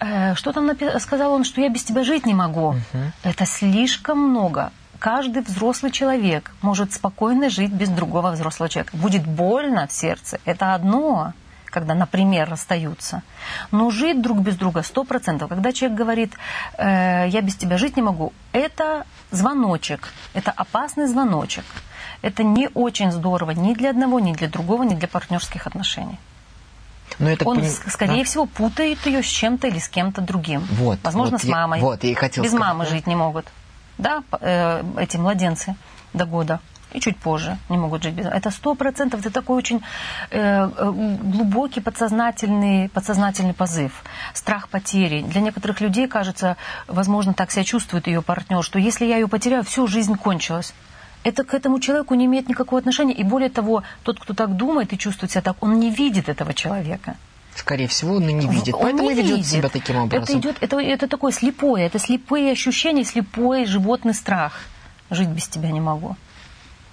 э, 0.00 0.34
что 0.34 0.52
там 0.52 0.70
сказал 1.00 1.32
он, 1.32 1.44
что 1.44 1.60
я 1.60 1.68
без 1.68 1.84
тебя 1.84 2.02
жить 2.04 2.26
не 2.26 2.34
могу. 2.34 2.74
Это 3.22 3.46
слишком 3.46 4.18
много. 4.18 4.70
Каждый 5.02 5.42
взрослый 5.42 5.90
человек 5.90 6.52
может 6.62 6.92
спокойно 6.92 7.50
жить 7.50 7.72
без 7.72 7.88
другого 7.88 8.30
взрослого 8.30 8.68
человека. 8.68 8.96
Будет 8.96 9.26
больно 9.26 9.88
в 9.88 9.92
сердце. 9.92 10.38
Это 10.44 10.74
одно, 10.74 11.32
когда, 11.64 11.94
например, 11.94 12.48
расстаются. 12.48 13.22
Но 13.72 13.90
жить 13.90 14.22
друг 14.22 14.38
без 14.38 14.54
друга 14.54 14.84
сто 14.84 15.02
процентов. 15.02 15.48
Когда 15.48 15.72
человек 15.72 15.98
говорит, 15.98 16.32
э, 16.78 17.26
я 17.28 17.40
без 17.40 17.56
тебя 17.56 17.78
жить 17.78 17.96
не 17.96 18.02
могу, 18.02 18.32
это 18.52 19.04
звоночек, 19.32 20.12
это 20.34 20.52
опасный 20.52 21.08
звоночек. 21.08 21.64
Это 22.22 22.44
не 22.44 22.68
очень 22.72 23.10
здорово 23.10 23.50
ни 23.50 23.74
для 23.74 23.90
одного, 23.90 24.20
ни 24.20 24.32
для 24.32 24.46
другого, 24.46 24.84
ни 24.84 24.94
для 24.94 25.08
партнерских 25.08 25.66
отношений. 25.66 26.20
Но 27.18 27.28
я 27.28 27.36
так 27.36 27.48
Он, 27.48 27.60
с- 27.64 27.82
скорее 27.90 28.18
да. 28.18 28.24
всего, 28.24 28.46
путает 28.46 29.04
ее 29.04 29.24
с 29.24 29.26
чем-то 29.26 29.66
или 29.66 29.80
с 29.80 29.88
кем-то 29.88 30.20
другим. 30.20 30.64
Вот, 30.70 31.00
Возможно, 31.02 31.38
вот 31.38 31.40
с 31.42 31.44
я- 31.44 31.54
мамой. 31.56 31.80
вот, 31.80 32.04
я 32.04 32.10
и 32.10 32.14
хотел 32.14 32.44
Без 32.44 32.50
сказать, 32.52 32.68
мамы 32.68 32.84
да. 32.84 32.90
жить 32.92 33.08
не 33.08 33.16
могут. 33.16 33.46
Да, 33.98 34.22
э, 34.40 34.82
эти 34.98 35.16
младенцы 35.16 35.76
до 36.12 36.26
года. 36.26 36.60
И 36.92 37.00
чуть 37.00 37.16
позже 37.16 37.56
не 37.70 37.78
могут 37.78 38.02
жить 38.02 38.14
без... 38.14 38.26
Это 38.26 38.50
сто 38.50 38.74
процентов, 38.74 39.20
это 39.20 39.30
такой 39.30 39.56
очень 39.56 39.82
э, 40.30 40.38
э, 40.40 40.90
глубокий 41.22 41.80
подсознательный, 41.80 42.88
подсознательный 42.90 43.54
позыв. 43.54 44.04
Страх 44.34 44.68
потери. 44.68 45.22
Для 45.22 45.40
некоторых 45.40 45.80
людей, 45.80 46.06
кажется, 46.06 46.56
возможно, 46.86 47.32
так 47.32 47.50
себя 47.50 47.64
чувствует 47.64 48.06
ее 48.06 48.20
партнер, 48.20 48.62
что 48.62 48.78
если 48.78 49.06
я 49.06 49.16
ее 49.16 49.28
потеряю, 49.28 49.64
всю 49.64 49.86
жизнь 49.86 50.16
кончилась. 50.16 50.74
Это 51.24 51.44
к 51.44 51.54
этому 51.54 51.78
человеку 51.80 52.14
не 52.14 52.26
имеет 52.26 52.48
никакого 52.48 52.80
отношения. 52.80 53.14
И 53.14 53.22
более 53.22 53.48
того, 53.48 53.84
тот, 54.02 54.20
кто 54.20 54.34
так 54.34 54.56
думает 54.56 54.92
и 54.92 54.98
чувствует 54.98 55.32
себя 55.32 55.42
так, 55.42 55.56
он 55.60 55.78
не 55.78 55.90
видит 55.90 56.28
этого 56.28 56.52
человека. 56.52 57.16
Скорее 57.54 57.86
всего, 57.86 58.16
он 58.16 58.28
и 58.28 58.32
не 58.32 58.46
видит. 58.46 58.74
Он 58.74 58.82
Поэтому 58.82 59.10
не 59.10 59.12
и 59.12 59.22
ведет 59.22 59.36
видит. 59.36 59.50
себя 59.50 59.68
таким 59.68 59.96
образом. 59.96 60.24
Это, 60.24 60.38
идет, 60.38 60.56
это, 60.60 60.78
это 60.78 61.08
такое 61.08 61.32
слепое, 61.32 61.86
это 61.86 61.98
слепые 61.98 62.52
ощущения, 62.52 63.04
слепой 63.04 63.66
животный 63.66 64.14
страх. 64.14 64.60
Жить 65.10 65.28
без 65.28 65.48
тебя 65.48 65.70
не 65.70 65.80
могу. 65.80 66.16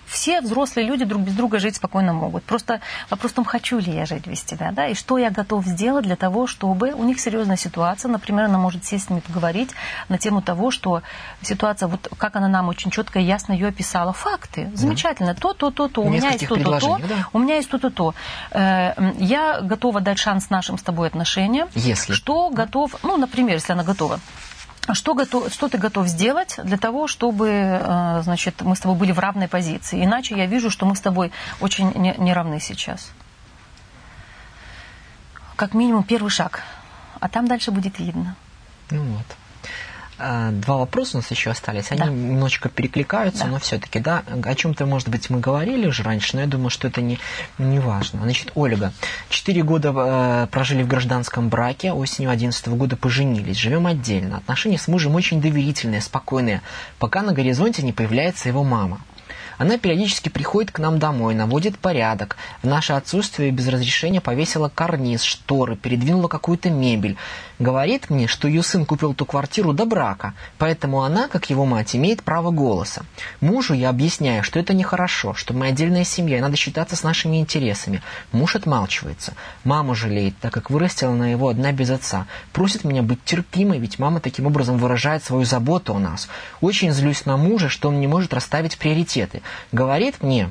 Все 0.09 0.41
взрослые 0.41 0.87
люди 0.87 1.05
друг 1.05 1.21
без 1.21 1.33
друга 1.33 1.59
жить 1.59 1.75
спокойно 1.75 2.13
могут. 2.13 2.43
Просто 2.43 2.81
вопрос 3.09 3.31
в 3.31 3.35
том, 3.35 3.45
хочу 3.45 3.79
ли 3.79 3.91
я 3.93 4.05
жить 4.05 4.27
без 4.27 4.41
тебя, 4.41 4.71
да, 4.71 4.87
и 4.87 4.93
что 4.95 5.17
я 5.17 5.29
готов 5.29 5.65
сделать 5.65 6.05
для 6.05 6.15
того, 6.15 6.47
чтобы 6.47 6.91
у 6.91 7.03
них 7.03 7.19
серьезная 7.19 7.57
ситуация, 7.57 8.09
например, 8.09 8.45
она 8.45 8.57
может 8.57 8.85
сесть 8.85 9.05
с 9.05 9.09
ними 9.09 9.19
поговорить 9.19 9.69
на 10.09 10.17
тему 10.17 10.41
того, 10.41 10.71
что 10.71 11.03
ситуация, 11.41 11.87
вот 11.87 12.09
как 12.17 12.35
она 12.35 12.47
нам 12.47 12.67
очень 12.69 12.91
четко 12.91 13.19
и 13.19 13.23
ясно 13.23 13.53
ее 13.53 13.67
описала, 13.67 14.13
факты, 14.13 14.71
замечательно, 14.73 15.35
то, 15.35 15.53
то, 15.53 15.69
то, 15.71 15.87
то, 15.87 16.01
у 16.01 16.09
меня 16.09 16.31
есть 16.31 16.39
то, 16.39 16.47
то, 16.47 16.55
то, 16.55 16.55
предложениях, 16.55 17.07
да. 17.07 17.15
у 17.33 17.39
меня 17.39 17.55
есть 17.55 17.69
то. 17.69 18.13
Э, 18.51 18.93
м, 18.97 19.15
Я 19.19 19.61
готова 19.61 20.01
дать 20.01 20.17
шанс 20.19 20.49
нашим 20.49 20.77
с 20.77 20.81
тобой 20.81 21.07
отношениям. 21.07 21.69
Если. 21.75 22.13
Что 22.13 22.49
готов, 22.49 22.95
ну, 23.03 23.17
например, 23.17 23.55
если 23.55 23.73
она 23.73 23.83
готова. 23.83 24.19
А 24.89 24.95
Что, 24.95 25.13
готов, 25.13 25.53
что 25.53 25.69
ты 25.69 25.77
готов 25.77 26.07
сделать 26.07 26.59
для 26.63 26.75
того, 26.75 27.05
чтобы 27.05 27.47
э, 27.47 28.21
значит, 28.23 28.61
мы 28.61 28.75
с 28.75 28.79
тобой 28.79 28.97
были 28.97 29.11
в 29.11 29.19
равной 29.19 29.47
позиции? 29.47 30.03
Иначе 30.03 30.35
я 30.35 30.47
вижу, 30.47 30.71
что 30.71 30.87
мы 30.87 30.95
с 30.95 30.99
тобой 30.99 31.31
очень 31.59 31.91
не, 31.93 32.15
не 32.17 32.33
равны 32.33 32.59
сейчас. 32.59 33.11
Как 35.55 35.75
минимум 35.75 36.01
первый 36.01 36.29
шаг. 36.31 36.63
А 37.19 37.29
там 37.29 37.47
дальше 37.47 37.69
будет 37.69 37.99
видно. 37.99 38.35
Ну 38.89 39.03
вот. 39.03 39.25
А, 40.19 40.51
Два 40.51 40.77
вопроса 40.77 41.17
у 41.17 41.21
нас 41.21 41.31
еще 41.31 41.49
остались. 41.51 41.91
Они 41.91 41.99
Да. 42.01 42.07
немножечко 42.07 42.69
перекликаются, 42.69 43.45
Да. 43.45 43.51
но 43.51 43.59
все-таки, 43.59 43.99
да, 43.99 44.23
о 44.43 44.55
чем-то, 44.55 44.85
может 44.85 45.09
быть, 45.09 45.29
мы 45.29 45.39
говорили 45.39 45.87
уже 45.87 46.03
раньше, 46.03 46.35
но 46.35 46.41
я 46.41 46.47
думаю, 46.47 46.69
что 46.69 46.87
это 46.87 47.01
не, 47.01 47.19
не 47.57 47.79
важно. 47.79 48.21
Значит, 48.23 48.51
Ольга, 48.55 48.91
четыре 49.29 49.63
года 49.63 49.93
э, 49.95 50.47
прожили 50.51 50.83
в 50.83 50.87
гражданском 50.87 51.49
браке, 51.49 51.91
осенью 51.93 52.29
11 52.31 52.67
года 52.69 52.95
поженились, 52.97 53.57
живем 53.57 53.87
отдельно. 53.87 54.37
Отношения 54.37 54.77
с 54.77 54.87
мужем 54.87 55.15
очень 55.15 55.41
доверительные, 55.41 56.01
спокойные, 56.01 56.61
пока 56.99 57.21
на 57.21 57.33
горизонте 57.33 57.81
не 57.81 57.93
появляется 57.93 58.49
его 58.49 58.63
мама. 58.63 58.99
Она 59.57 59.77
периодически 59.77 60.29
приходит 60.29 60.71
к 60.71 60.79
нам 60.79 60.99
домой, 60.99 61.35
наводит 61.35 61.77
порядок. 61.77 62.37
В 62.63 62.67
наше 62.67 62.93
отсутствие 62.93 63.51
без 63.51 63.67
разрешения 63.67 64.21
повесила 64.21 64.69
карниз, 64.73 65.21
шторы, 65.21 65.75
передвинула 65.75 66.29
какую-то 66.29 66.69
мебель. 66.69 67.17
Говорит 67.59 68.09
мне, 68.09 68.27
что 68.27 68.47
ее 68.47 68.63
сын 68.63 68.85
купил 68.85 69.13
ту 69.13 69.25
квартиру 69.25 69.73
до 69.73 69.85
брака, 69.85 70.33
поэтому 70.57 71.03
она, 71.03 71.27
как 71.27 71.49
его 71.49 71.65
мать, 71.65 71.93
имеет 71.93 72.23
право 72.23 72.51
голоса. 72.51 73.03
Мужу 73.41 73.73
я 73.73 73.89
объясняю, 73.89 74.45
что 74.45 74.59
это 74.59 74.73
нехорошо, 74.73 75.33
что 75.33 75.53
мы 75.53 75.67
отдельная 75.67 76.05
семья, 76.05 76.37
и 76.37 76.41
надо 76.41 76.55
считаться 76.55 76.95
с 76.95 77.03
нашими 77.03 77.37
интересами. 77.37 78.01
Муж 78.31 78.55
отмалчивается. 78.55 79.33
Маму 79.65 79.93
жалеет, 79.93 80.37
так 80.39 80.53
как 80.53 80.69
вырастила 80.69 81.11
на 81.11 81.31
его 81.31 81.49
одна 81.49 81.73
без 81.73 81.89
отца. 81.89 82.27
Просит 82.53 82.85
меня 82.85 83.03
быть 83.03 83.21
терпимой, 83.25 83.79
ведь 83.79 83.99
мама 83.99 84.21
таким 84.21 84.45
образом 84.45 84.77
выражает 84.77 85.25
свою 85.25 85.43
заботу 85.43 85.93
о 85.93 85.99
нас. 85.99 86.29
Очень 86.61 86.93
злюсь 86.93 87.25
на 87.25 87.35
мужа, 87.35 87.67
что 87.67 87.89
он 87.89 87.99
не 87.99 88.07
может 88.07 88.33
расставить 88.33 88.77
приоритеты. 88.77 89.41
Говорит 89.73 90.23
мне, 90.23 90.49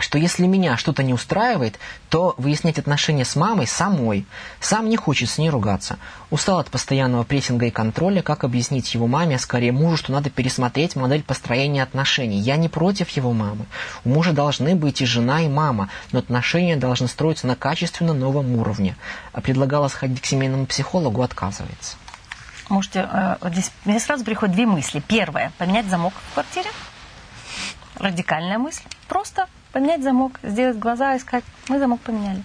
что 0.00 0.18
если 0.18 0.46
меня 0.46 0.76
что-то 0.76 1.02
не 1.02 1.14
устраивает, 1.14 1.78
то 2.08 2.34
выяснять 2.38 2.78
отношения 2.78 3.24
с 3.24 3.36
мамой 3.36 3.66
самой. 3.66 4.26
Сам 4.60 4.88
не 4.88 4.96
хочет 4.96 5.30
с 5.30 5.38
ней 5.38 5.50
ругаться. 5.50 5.98
Устал 6.30 6.58
от 6.58 6.70
постоянного 6.70 7.24
прессинга 7.24 7.66
и 7.66 7.70
контроля, 7.70 8.22
как 8.22 8.44
объяснить 8.44 8.92
его 8.94 9.06
маме, 9.06 9.36
а 9.36 9.38
скорее 9.38 9.72
мужу, 9.72 9.96
что 9.96 10.12
надо 10.12 10.30
пересмотреть 10.30 10.96
модель 10.96 11.22
построения 11.22 11.82
отношений. 11.82 12.38
Я 12.38 12.56
не 12.56 12.68
против 12.68 13.10
его 13.10 13.32
мамы. 13.32 13.66
У 14.04 14.10
мужа 14.10 14.32
должны 14.32 14.74
быть 14.74 15.00
и 15.02 15.06
жена, 15.06 15.42
и 15.42 15.48
мама, 15.48 15.88
но 16.12 16.18
отношения 16.18 16.76
должны 16.76 17.08
строиться 17.08 17.46
на 17.46 17.56
качественно 17.56 18.12
новом 18.12 18.54
уровне. 18.56 18.96
А 19.32 19.40
предлагала 19.40 19.88
сходить 19.88 20.20
к 20.20 20.26
семейному 20.26 20.66
психологу, 20.66 21.22
отказывается. 21.22 21.96
Можете, 22.68 23.08
э, 23.12 23.36
здесь 23.50 23.72
мне 23.84 23.98
сразу 23.98 24.24
приходят 24.24 24.54
две 24.54 24.64
мысли. 24.64 25.02
Первое, 25.06 25.52
поменять 25.58 25.86
замок 25.86 26.14
в 26.14 26.34
квартире. 26.34 26.70
Радикальная 27.96 28.58
мысль. 28.58 28.84
Просто 29.08 29.48
поменять 29.72 30.02
замок, 30.02 30.38
сделать 30.42 30.78
глаза 30.78 31.14
и 31.14 31.18
сказать, 31.18 31.44
мы 31.68 31.78
замок 31.78 32.00
поменяли. 32.00 32.42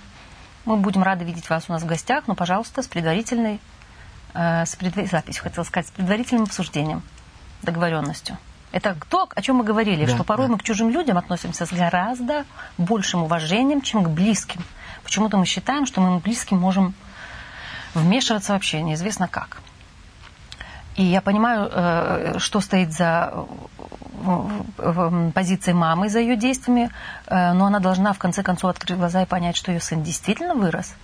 Мы 0.65 0.77
будем 0.77 1.03
рады 1.03 1.23
видеть 1.25 1.49
вас 1.49 1.65
у 1.67 1.73
нас 1.73 1.83
в 1.83 1.85
гостях, 1.85 2.23
но, 2.27 2.35
пожалуйста, 2.35 2.81
с 2.81 2.87
предварительной 2.87 3.59
э, 4.33 4.65
с 4.65 4.75
предва- 4.77 5.09
запись, 5.09 5.37
хотела 5.37 5.63
сказать, 5.63 5.87
с 5.87 5.91
предварительным 5.91 6.43
обсуждением, 6.43 7.01
договоренностью. 7.61 8.37
Это 8.71 8.97
то, 9.09 9.29
о 9.33 9.41
чем 9.41 9.57
мы 9.57 9.63
говорили, 9.63 10.05
Да, 10.05 10.13
что 10.13 10.23
порой 10.23 10.47
да. 10.47 10.53
мы 10.53 10.59
к 10.59 10.63
чужим 10.63 10.89
людям 10.89 11.17
относимся 11.17 11.65
с 11.65 11.71
гораздо 11.71 12.45
большим 12.77 13.23
уважением, 13.23 13.81
чем 13.81 14.03
к 14.03 14.09
близким. 14.09 14.61
Почему-то 15.03 15.37
мы 15.37 15.45
считаем, 15.45 15.85
что 15.85 16.01
мы 16.01 16.19
к 16.19 16.23
близким 16.23 16.57
можем 16.57 16.93
вмешиваться 17.93 18.53
вообще 18.53 18.81
неизвестно 18.81 19.27
как. 19.27 19.61
И 20.95 21.03
я 21.03 21.21
понимаю, 21.21 21.69
э, 21.71 22.35
что 22.39 22.61
стоит 22.61 22.93
за 22.93 23.45
позицией 25.33 25.75
мамы, 25.75 26.09
за 26.09 26.19
ее 26.19 26.35
действиями, 26.35 26.89
э, 27.27 27.53
но 27.53 27.65
она 27.65 27.79
должна 27.79 28.13
в 28.13 28.17
конце 28.17 28.43
концов 28.43 28.71
открыть 28.71 28.97
глаза 28.97 29.23
и 29.23 29.25
понять, 29.25 29.55
что 29.55 29.71
ее 29.71 29.79
сын 29.79 30.01
действительно 30.03 30.55
вырос. 30.55 30.95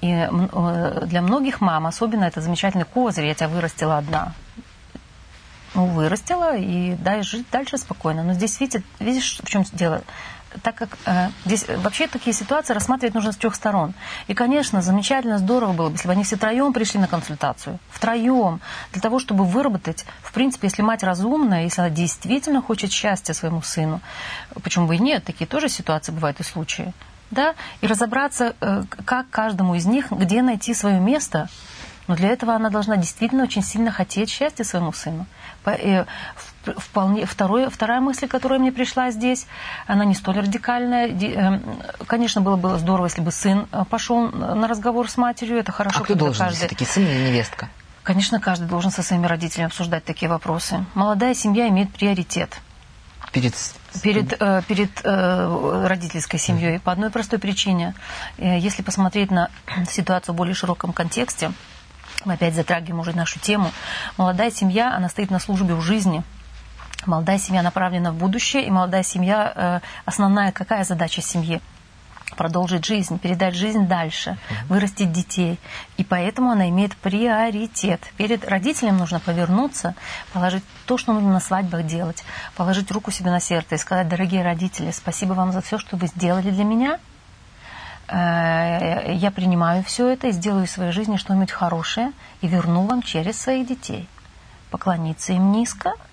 И 0.00 0.10
э, 0.10 1.06
для 1.06 1.22
многих 1.22 1.60
мам 1.60 1.86
особенно 1.86 2.24
это 2.24 2.40
замечательный 2.40 2.84
козырь, 2.84 3.26
я 3.26 3.34
тебя 3.34 3.48
вырастила 3.48 3.98
одна. 3.98 4.32
Ну, 5.74 5.86
вырастила 5.86 6.56
и 6.56 6.94
дай 6.94 7.22
жить 7.22 7.46
дальше 7.50 7.78
спокойно. 7.78 8.22
Но 8.22 8.32
здесь, 8.32 8.58
видите, 8.60 8.82
видишь, 9.00 9.40
в 9.42 9.48
чем 9.48 9.64
дело? 9.72 10.02
Так 10.62 10.74
как 10.74 10.98
э, 11.06 11.28
здесь 11.44 11.66
вообще 11.68 12.06
такие 12.06 12.34
ситуации 12.34 12.72
рассматривать 12.72 13.14
нужно 13.14 13.32
с 13.32 13.36
трех 13.36 13.54
сторон. 13.54 13.94
И, 14.26 14.34
конечно, 14.34 14.82
замечательно, 14.82 15.38
здорово 15.38 15.72
было 15.72 15.88
бы, 15.88 15.94
если 15.94 16.08
бы 16.08 16.12
они 16.12 16.24
все 16.24 16.36
троем 16.36 16.72
пришли 16.72 17.00
на 17.00 17.06
консультацию. 17.06 17.78
Втроем. 17.90 18.60
Для 18.92 19.00
того, 19.00 19.18
чтобы 19.18 19.44
выработать, 19.44 20.04
в 20.22 20.32
принципе, 20.32 20.68
если 20.68 20.82
мать 20.82 21.02
разумная, 21.02 21.64
если 21.64 21.80
она 21.82 21.90
действительно 21.90 22.62
хочет 22.62 22.92
счастья 22.92 23.32
своему 23.32 23.62
сыну, 23.62 24.00
почему 24.62 24.86
бы 24.86 24.96
и 24.96 24.98
нет, 24.98 25.24
такие 25.24 25.46
тоже 25.46 25.68
ситуации 25.68 26.12
бывают 26.12 26.40
и 26.40 26.42
случаи. 26.42 26.92
Да? 27.30 27.54
И 27.80 27.86
разобраться, 27.86 28.54
э, 28.60 28.84
как 29.04 29.28
каждому 29.30 29.74
из 29.74 29.86
них, 29.86 30.10
где 30.10 30.42
найти 30.42 30.74
свое 30.74 30.98
место. 30.98 31.48
Но 32.06 32.16
для 32.16 32.30
этого 32.30 32.54
она 32.54 32.70
должна 32.70 32.96
действительно 32.96 33.44
очень 33.44 33.62
сильно 33.62 33.90
хотеть 33.90 34.30
счастья 34.30 34.64
своему 34.64 34.92
сыну. 34.92 35.26
Э, 36.66 36.72
вполне, 36.76 37.26
второе, 37.26 37.70
вторая 37.70 38.00
мысль, 38.00 38.28
которая 38.28 38.58
мне 38.58 38.72
пришла 38.72 39.10
здесь, 39.10 39.46
она 39.86 40.04
не 40.04 40.14
столь 40.14 40.38
радикальная. 40.38 41.08
Эм, 41.08 41.62
конечно, 42.06 42.40
было 42.40 42.56
бы 42.56 42.78
здорово, 42.78 43.06
если 43.06 43.20
бы 43.20 43.30
сын 43.30 43.66
э, 43.72 43.84
пошел 43.88 44.30
на 44.30 44.66
разговор 44.68 45.08
с 45.08 45.16
матерью. 45.16 45.58
Это 45.58 45.72
хорошо. 45.72 46.00
А 46.00 46.04
кто 46.04 46.14
должен 46.14 46.46
каждый... 46.46 46.58
все-таки, 46.58 46.84
сын 46.84 47.04
или 47.04 47.28
невестка? 47.28 47.68
Конечно, 48.02 48.40
каждый 48.40 48.68
должен 48.68 48.90
со 48.90 49.02
своими 49.02 49.26
родителями 49.26 49.66
обсуждать 49.66 50.04
такие 50.04 50.28
вопросы. 50.28 50.84
Молодая 50.94 51.34
семья 51.34 51.68
имеет 51.68 51.92
приоритет. 51.92 52.60
Перед 53.32 53.54
перед, 54.02 54.40
э, 54.40 54.62
перед 54.66 54.90
э, 55.04 55.86
родительской 55.86 56.38
семьей 56.38 56.78
по 56.78 56.92
одной 56.92 57.10
простой 57.10 57.38
причине. 57.38 57.94
Если 58.38 58.82
посмотреть 58.82 59.30
на 59.30 59.50
ситуацию 59.90 60.34
в 60.34 60.36
более 60.36 60.54
широком 60.54 60.92
контексте, 60.92 61.52
мы 62.24 62.34
опять 62.34 62.54
затрагиваем 62.54 63.00
уже 63.00 63.14
нашу 63.14 63.38
тему. 63.38 63.70
Молодая 64.16 64.50
семья, 64.50 64.94
она 64.94 65.08
стоит 65.08 65.30
на 65.30 65.38
службе 65.38 65.74
у 65.74 65.80
жизни. 65.80 66.22
Молодая 67.06 67.38
семья 67.38 67.62
направлена 67.62 68.12
в 68.12 68.16
будущее, 68.16 68.66
и 68.66 68.70
молодая 68.70 69.02
семья, 69.02 69.52
э, 69.54 69.80
основная 70.04 70.52
какая 70.52 70.84
задача 70.84 71.22
семьи? 71.22 71.60
продолжить 72.36 72.84
жизнь, 72.84 73.18
передать 73.18 73.54
жизнь 73.54 73.86
дальше, 73.86 74.38
вырастить 74.68 75.12
детей. 75.12 75.58
И 75.96 76.04
поэтому 76.04 76.50
она 76.50 76.68
имеет 76.68 76.96
приоритет. 76.96 78.00
Перед 78.16 78.48
родителем 78.48 78.96
нужно 78.96 79.18
повернуться, 79.18 79.94
положить 80.32 80.62
то, 80.86 80.96
что 80.96 81.12
нужно 81.12 81.32
на 81.32 81.40
свадьбах 81.40 81.84
делать, 81.84 82.22
положить 82.54 82.90
руку 82.90 83.10
себе 83.10 83.30
на 83.30 83.40
сердце 83.40 83.74
и 83.74 83.78
сказать, 83.78 84.08
дорогие 84.08 84.44
родители, 84.44 84.90
спасибо 84.92 85.32
вам 85.32 85.52
за 85.52 85.60
все, 85.62 85.78
что 85.78 85.96
вы 85.96 86.06
сделали 86.06 86.50
для 86.50 86.64
меня. 86.64 87.00
Э, 88.06 89.12
я 89.14 89.30
принимаю 89.30 89.82
все 89.82 90.08
это 90.08 90.28
и 90.28 90.32
сделаю 90.32 90.66
в 90.66 90.70
своей 90.70 90.92
жизни 90.92 91.16
что-нибудь 91.16 91.50
хорошее 91.50 92.12
и 92.40 92.46
верну 92.46 92.86
вам 92.86 93.02
через 93.02 93.40
своих 93.40 93.66
детей. 93.66 94.08
Поклониться 94.70 95.32
им 95.32 95.50
низко– 95.50 95.94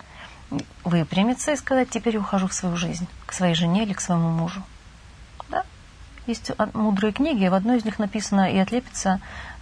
выпрямиться 0.83 1.51
и 1.51 1.55
сказать, 1.55 1.89
теперь 1.89 2.17
ухожу 2.17 2.47
в 2.47 2.53
свою 2.53 2.77
жизнь, 2.77 3.07
к 3.25 3.33
своей 3.33 3.55
жене 3.55 3.83
или 3.83 3.93
к 3.93 4.01
своему 4.01 4.29
мужу. 4.29 4.61
Да? 5.49 5.63
Есть 6.27 6.51
мудрые 6.73 7.11
книги, 7.11 7.47
в 7.47 7.53
одной 7.53 7.77
из 7.77 7.85
них 7.85 7.99
написано 7.99 8.51
«И 8.51 8.57
отлепится», 8.57 9.19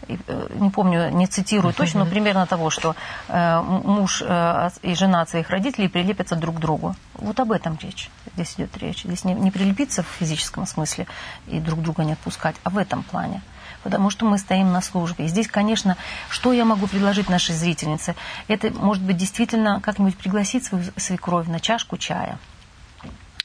э, 0.08 0.48
не 0.56 0.70
помню, 0.70 1.10
не 1.10 1.28
цитирую 1.28 1.74
точно, 1.74 2.04
но 2.04 2.10
примерно 2.10 2.46
того, 2.46 2.70
что 2.70 2.96
э, 3.28 3.62
муж 3.62 4.22
э, 4.26 4.70
и 4.82 4.96
жена 4.96 5.22
от 5.22 5.30
своих 5.30 5.50
родителей 5.50 5.90
прилепятся 5.90 6.36
друг 6.36 6.58
к 6.58 6.60
другу. 6.60 6.96
Вот 7.16 7.40
об 7.40 7.52
этом 7.52 7.78
речь. 7.82 8.10
Здесь 8.34 8.56
идет 8.56 8.78
речь. 8.78 9.04
Здесь 9.04 9.24
не, 9.24 9.34
не 9.34 9.52
прилепиться 9.52 10.04
в 10.04 10.08
физическом 10.08 10.66
смысле 10.66 11.08
и 11.48 11.60
друг 11.60 11.82
друга 11.82 12.04
не 12.04 12.14
отпускать, 12.14 12.56
а 12.64 12.70
в 12.70 12.78
этом 12.78 13.04
плане 13.04 13.42
потому 13.84 14.10
что 14.10 14.26
мы 14.26 14.38
стоим 14.38 14.72
на 14.72 14.82
службе. 14.82 15.26
И 15.26 15.28
здесь, 15.28 15.48
конечно, 15.48 15.98
что 16.30 16.54
я 16.54 16.66
могу 16.66 16.88
предложить 16.88 17.30
нашей 17.30 17.56
зрительнице? 17.56 18.16
Это, 18.48 18.72
может 18.72 19.04
быть, 19.04 19.18
действительно 19.18 19.82
как-нибудь 19.82 20.18
пригласить 20.18 20.66
свою 20.66 20.86
свекровь 20.98 21.48
на 21.48 21.60
чашку 21.60 21.98
чая 21.98 22.40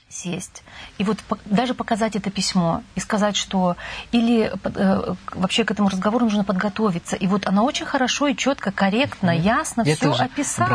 сесть. 0.08 0.62
И 0.96 1.04
вот 1.04 1.18
даже 1.44 1.74
показать 1.74 2.16
это 2.16 2.30
письмо 2.30 2.82
и 2.94 3.00
сказать, 3.00 3.36
что 3.36 3.76
или 4.10 4.50
э, 4.64 5.14
вообще 5.34 5.64
к 5.64 5.70
этому 5.70 5.88
разговору 5.90 6.24
нужно 6.24 6.44
подготовиться. 6.44 7.14
И 7.16 7.26
вот 7.26 7.46
она 7.46 7.62
очень 7.62 7.84
хорошо 7.84 8.28
и 8.28 8.36
четко, 8.36 8.72
корректно, 8.72 9.30
ясно 9.30 9.82
я 9.82 9.96
все 9.96 10.12
описала. 10.12 10.68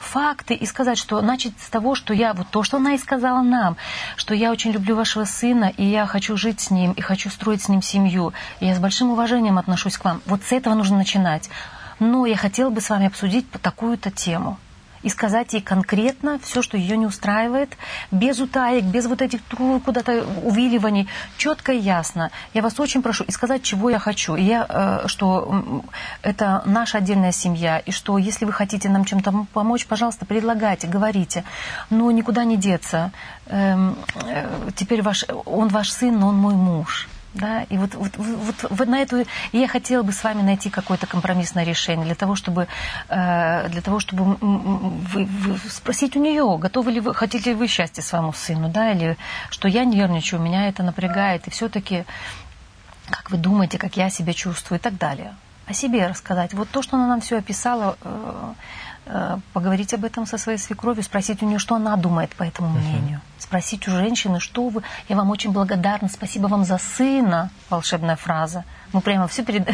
Факты. 0.00 0.54
И 0.54 0.64
сказать, 0.66 0.98
что 0.98 1.20
начать 1.20 1.52
с 1.60 1.68
того, 1.68 1.94
что 1.94 2.14
я, 2.14 2.32
вот 2.32 2.48
то, 2.48 2.62
что 2.62 2.78
она 2.78 2.94
и 2.94 2.98
сказала 2.98 3.42
нам, 3.42 3.76
что 4.16 4.34
я 4.34 4.50
очень 4.50 4.72
люблю 4.72 4.96
вашего 4.96 5.24
сына, 5.24 5.72
и 5.76 5.84
я 5.84 6.06
хочу 6.06 6.36
жить 6.36 6.60
с 6.60 6.70
ним, 6.70 6.92
и 6.92 7.00
хочу 7.00 7.30
строить 7.30 7.62
с 7.62 7.68
ним 7.68 7.82
семью. 7.82 8.32
И 8.60 8.66
я 8.66 8.74
с 8.74 8.78
большим 8.78 9.10
уважением 9.10 9.58
отношусь 9.58 9.98
к 9.98 10.04
вам. 10.04 10.22
Вот 10.26 10.42
с 10.42 10.52
этого 10.52 10.74
нужно 10.74 10.96
начинать. 10.96 11.50
Но 12.00 12.26
я 12.26 12.36
хотела 12.36 12.70
бы 12.70 12.80
с 12.80 12.88
вами 12.90 13.06
обсудить 13.06 13.50
такую-то 13.50 14.10
тему 14.10 14.58
и 15.02 15.08
сказать 15.08 15.52
ей 15.52 15.62
конкретно 15.62 16.38
все, 16.42 16.62
что 16.62 16.76
ее 16.76 16.96
не 16.96 17.06
устраивает, 17.06 17.76
без 18.10 18.40
утаек, 18.40 18.84
без 18.84 19.06
вот 19.06 19.22
этих 19.22 19.40
куда-то 19.84 20.24
увиливаний, 20.42 21.08
четко 21.36 21.72
и 21.72 21.78
ясно. 21.78 22.30
Я 22.54 22.62
вас 22.62 22.78
очень 22.80 23.02
прошу 23.02 23.24
и 23.24 23.30
сказать, 23.30 23.62
чего 23.62 23.90
я 23.90 23.98
хочу. 23.98 24.36
И 24.36 24.42
я, 24.42 24.66
э, 24.68 25.08
что 25.08 25.82
это 26.22 26.62
наша 26.64 26.98
отдельная 26.98 27.32
семья, 27.32 27.78
и 27.78 27.90
что 27.90 28.18
если 28.18 28.44
вы 28.44 28.52
хотите 28.52 28.88
нам 28.88 29.04
чем-то 29.04 29.46
помочь, 29.52 29.86
пожалуйста, 29.86 30.26
предлагайте, 30.26 30.86
говорите. 30.86 31.44
Но 31.90 32.10
никуда 32.10 32.44
не 32.44 32.56
деться. 32.56 33.12
Эм, 33.46 33.96
э, 34.26 34.70
теперь 34.76 35.02
ваш, 35.02 35.24
он 35.44 35.68
ваш 35.68 35.90
сын, 35.90 36.18
но 36.18 36.28
он 36.28 36.36
мой 36.36 36.54
муж. 36.54 37.08
Да? 37.34 37.64
И 37.64 37.76
вот, 37.76 37.94
вот, 37.94 38.16
вот, 38.16 38.54
вот 38.70 38.88
на 38.88 39.00
эту 39.00 39.24
я 39.52 39.68
хотела 39.68 40.02
бы 40.02 40.12
с 40.12 40.24
вами 40.24 40.42
найти 40.42 40.70
какое-то 40.70 41.06
компромиссное 41.06 41.64
решение 41.64 42.06
для 42.06 42.14
того, 42.14 42.34
чтобы, 42.34 42.68
э, 43.08 43.68
для 43.68 43.82
того, 43.82 44.00
чтобы 44.00 44.36
вы, 44.40 45.24
вы 45.24 45.58
спросить 45.68 46.16
у 46.16 46.20
нее, 46.20 46.56
готовы 46.58 46.92
ли 46.92 47.00
вы, 47.00 47.14
хотите 47.14 47.50
ли 47.50 47.56
вы 47.56 47.68
счастья 47.68 48.02
своему 48.02 48.32
сыну, 48.32 48.68
да, 48.68 48.92
или 48.92 49.16
что 49.50 49.68
я 49.68 49.84
нервничаю, 49.84 50.40
меня 50.40 50.68
это 50.68 50.82
напрягает, 50.82 51.46
и 51.46 51.50
все-таки, 51.50 52.04
как 53.10 53.30
вы 53.30 53.36
думаете, 53.36 53.78
как 53.78 53.96
я 53.96 54.10
себя 54.10 54.32
чувствую 54.32 54.78
и 54.78 54.82
так 54.82 54.96
далее. 54.96 55.34
О 55.66 55.74
себе 55.74 56.06
рассказать. 56.06 56.54
Вот 56.54 56.70
то, 56.70 56.80
что 56.80 56.96
она 56.96 57.06
нам 57.08 57.20
все 57.20 57.36
описала, 57.36 57.98
Э, 58.02 58.54
поговорить 59.52 59.94
об 59.94 60.04
этом 60.04 60.26
со 60.26 60.38
своей 60.38 60.58
свекровью, 60.58 61.02
спросить 61.02 61.42
у 61.42 61.46
нее, 61.46 61.58
что 61.58 61.74
она 61.74 61.96
думает 61.96 62.34
по 62.36 62.42
этому 62.42 62.68
мнению. 62.68 63.18
Uh-huh. 63.18 63.42
Спросить 63.42 63.88
у 63.88 63.90
женщины, 63.90 64.40
что 64.40 64.68
вы... 64.68 64.82
Я 65.08 65.16
вам 65.16 65.30
очень 65.30 65.52
благодарна, 65.52 66.08
спасибо 66.08 66.46
вам 66.48 66.64
за 66.64 66.78
сына, 66.78 67.50
волшебная 67.70 68.16
фраза. 68.16 68.64
Ну, 68.92 69.00
прямо 69.00 69.28
все 69.28 69.44
перед... 69.44 69.68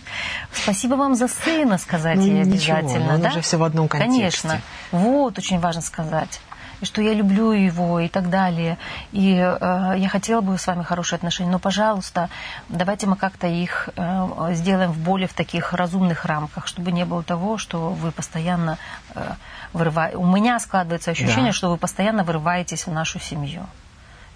спасибо 0.52 0.94
вам 0.94 1.14
за 1.14 1.28
сына, 1.28 1.78
сказать 1.78 2.16
ну, 2.16 2.22
ей 2.22 2.42
обязательно. 2.42 3.12
Ничего, 3.12 3.18
да? 3.18 3.28
уже 3.28 3.40
все 3.40 3.56
в 3.56 3.64
одном 3.64 3.88
контексте. 3.88 4.48
Конечно. 4.48 4.62
Вот, 4.92 5.38
очень 5.38 5.60
важно 5.60 5.82
сказать 5.82 6.40
что 6.82 7.02
я 7.02 7.14
люблю 7.14 7.52
его 7.52 8.00
и 8.00 8.08
так 8.08 8.30
далее. 8.30 8.78
И 9.12 9.34
э, 9.34 9.94
я 9.96 10.08
хотела 10.08 10.40
бы 10.40 10.56
с 10.56 10.66
вами 10.66 10.82
хорошие 10.82 11.16
отношения, 11.16 11.50
но, 11.50 11.58
пожалуйста, 11.58 12.28
давайте 12.68 13.06
мы 13.06 13.16
как-то 13.16 13.46
их 13.46 13.88
э, 13.96 14.54
сделаем 14.54 14.92
в 14.92 14.98
более 14.98 15.28
в 15.28 15.34
таких 15.34 15.72
разумных 15.72 16.24
рамках, 16.24 16.66
чтобы 16.66 16.92
не 16.92 17.04
было 17.04 17.22
того, 17.22 17.58
что 17.58 17.90
вы 17.90 18.12
постоянно 18.12 18.78
э, 19.14 19.34
вырываете. 19.72 20.16
У 20.16 20.26
меня 20.26 20.58
складывается 20.58 21.10
ощущение, 21.10 21.46
да. 21.46 21.52
что 21.52 21.70
вы 21.70 21.76
постоянно 21.76 22.24
вырываетесь 22.24 22.86
в 22.86 22.92
нашу 22.92 23.20
семью. 23.20 23.66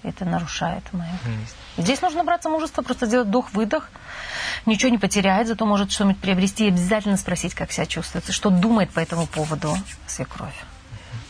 Это 0.02 0.26
нарушает 0.26 0.84
мое. 0.92 1.08
Здесь 1.78 2.02
нужно 2.02 2.24
браться 2.24 2.50
мужество, 2.50 2.82
просто 2.82 3.06
сделать 3.06 3.28
вдох-выдох, 3.28 3.88
ничего 4.66 4.90
не 4.90 4.98
потерять, 4.98 5.48
зато 5.48 5.64
может 5.64 5.90
что-нибудь 5.90 6.20
приобрести 6.20 6.66
и 6.66 6.68
обязательно 6.68 7.16
спросить, 7.16 7.54
как 7.54 7.72
себя 7.72 7.86
чувствует, 7.86 8.30
что 8.30 8.50
думает 8.50 8.90
по 8.90 9.00
этому 9.00 9.26
поводу 9.26 9.74
свекровь 10.06 10.54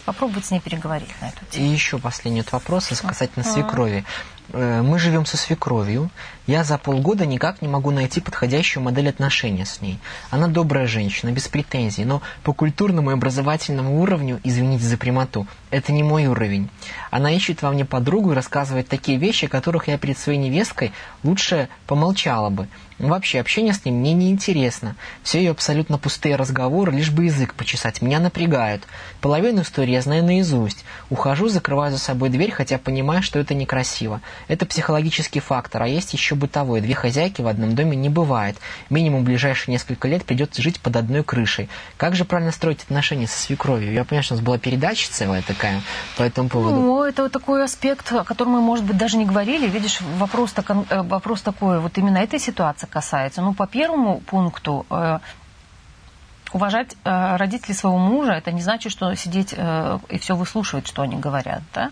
попробовать 0.05 0.45
с 0.47 0.51
ней 0.51 0.61
переговорить 0.61 1.11
на 1.21 1.29
эту 1.29 1.45
тему. 1.51 1.67
И 1.67 1.69
еще 1.69 1.99
последний 1.99 2.43
вот 2.43 2.53
вопрос 2.53 2.88
касательно 3.03 3.45
свекрови. 3.45 4.05
Э, 4.53 4.83
мы 4.83 4.99
живем 4.99 5.27
со 5.27 5.37
свекровью. 5.37 6.11
Я 6.47 6.63
за 6.63 6.77
полгода 6.77 7.25
никак 7.25 7.63
не 7.63 7.69
могу 7.69 7.91
найти 7.91 8.21
подходящую 8.21 8.83
модель 8.83 9.09
отношения 9.09 9.65
с 9.65 9.81
ней. 9.81 9.99
Она 10.31 10.47
добрая 10.47 10.87
женщина, 10.87 11.31
без 11.31 11.49
претензий, 11.49 12.05
но 12.05 12.21
по 12.43 12.53
культурному 12.53 13.11
и 13.11 13.15
образовательному 13.15 14.03
уровню, 14.03 14.41
извините 14.45 14.85
за 14.85 14.99
прямоту, 14.99 15.47
это 15.71 15.91
не 15.93 16.03
мой 16.03 16.27
уровень. 16.27 16.69
Она 17.11 17.33
ищет 17.33 17.63
во 17.63 17.71
мне 17.71 17.87
подругу 17.87 18.33
и 18.33 18.35
рассказывает 18.35 18.89
такие 18.89 19.17
вещи, 19.17 19.47
о 19.47 19.49
которых 19.49 19.89
я 19.89 19.97
перед 19.97 20.19
своей 20.19 20.39
невесткой 20.39 20.93
лучше 21.23 21.69
помолчала 21.87 22.51
бы. 22.51 22.69
Вообще, 22.99 23.41
общение 23.41 23.73
с 23.73 23.85
ним 23.85 23.97
мне 23.97 24.13
не 24.13 24.31
интересно. 24.31 24.95
Все 25.25 25.39
ее 25.39 25.51
абсолютно 25.51 25.99
пустые 25.99 26.37
разговоры, 26.37 26.93
лишь 26.93 27.11
бы 27.11 27.25
язык 27.25 27.55
почесать, 27.55 28.03
меня 28.03 28.21
напрягают. 28.21 28.85
Половину 29.21 29.63
истории 29.63 29.91
я 29.91 30.01
знаю 30.01 30.23
наизусть. 30.25 30.85
Ухожу, 31.11 31.49
закрываю 31.49 31.91
за 31.91 31.99
собой 31.99 32.29
дверь, 32.29 32.53
хотя 32.53 32.79
понимаю, 32.79 33.23
что 33.23 33.41
это 33.41 33.53
некрасиво. 33.53 34.21
Это 34.47 34.65
психологический 34.65 35.41
фактор, 35.41 35.83
а 35.83 35.89
есть 35.89 36.13
еще 36.13 36.34
бытовой. 36.35 36.81
Две 36.81 36.94
хозяйки 36.94 37.42
в 37.42 37.47
одном 37.47 37.75
доме 37.75 37.97
не 37.97 38.09
бывает. 38.09 38.57
Минимум 38.90 39.23
в 39.23 39.25
ближайшие 39.25 39.73
несколько 39.73 40.09
лет 40.09 40.25
придется 40.25 40.62
жить 40.62 40.81
под 40.81 40.97
одной 40.97 41.23
крышей. 41.23 41.68
Как 41.97 42.14
же 42.14 42.25
правильно 42.25 42.53
строить 42.53 42.83
отношения 42.83 43.27
со 43.27 43.38
свекровью? 43.38 43.92
Я 43.92 44.05
понимаю, 44.05 44.23
что 44.23 44.35
у 44.35 44.37
нас 44.38 44.44
была 44.44 44.59
передача 44.59 45.09
целая 45.11 45.42
такая 45.42 45.81
по 46.16 46.23
этому 46.23 46.49
поводу. 46.49 46.77
Ну, 46.77 47.03
это 47.03 47.23
вот 47.25 47.33
такой 47.33 47.64
аспект, 47.64 48.12
о 48.12 48.25
котором 48.25 48.53
мы, 48.53 48.61
может 48.61 48.85
быть, 48.85 48.97
даже 48.97 49.16
не 49.16 49.25
говорили. 49.25 49.66
Видишь, 49.66 50.01
вопрос, 50.18 50.53
так, 50.53 50.70
э, 50.70 51.03
вопрос 51.03 51.42
такой, 51.42 51.81
вот 51.81 51.99
именно 51.99 52.18
этой 52.18 52.38
ситуации 52.38 52.87
касается. 52.87 53.42
Ну, 53.42 53.55
по 53.55 53.66
первому 53.66 54.20
пункту, 54.20 54.87
э, 54.90 55.18
уважать 56.53 56.97
э, 57.05 57.37
родителей 57.37 57.75
своего 57.75 57.99
мужа, 57.99 58.33
это 58.33 58.53
не 58.53 58.62
значит, 58.62 58.92
что 58.92 59.14
сидеть 59.14 59.55
и 60.09 60.18
все 60.18 60.37
выслушивать, 60.37 60.87
что 60.87 61.03
они 61.03 61.16
говорят. 61.16 61.62
Да? 61.75 61.90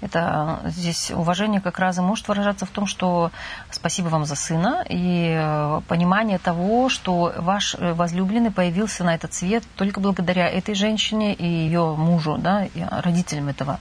Это 0.00 0.60
э, 0.64 0.70
здесь 0.70 1.10
уважение 1.10 1.60
как 1.60 1.78
раз 1.78 1.98
и 1.98 2.00
может 2.00 2.28
выражаться 2.28 2.66
в 2.66 2.70
том, 2.70 2.86
что 2.86 3.30
спасибо 3.70 4.08
вам 4.08 4.24
за 4.24 4.36
сына 4.36 4.84
и 4.88 5.34
э, 5.36 5.80
понимание 5.88 6.38
того, 6.38 6.88
что 6.88 7.32
ваш 7.36 7.74
возлюбленный 7.78 8.50
появился 8.50 9.04
на 9.04 9.14
этот 9.14 9.34
свет 9.34 9.64
только 9.76 10.00
благодаря 10.00 10.48
этой 10.48 10.74
женщине 10.74 11.34
и 11.34 11.46
ее 11.46 11.94
мужу, 11.96 12.36
да, 12.38 12.66
родителям 12.90 13.48
этого 13.48 13.80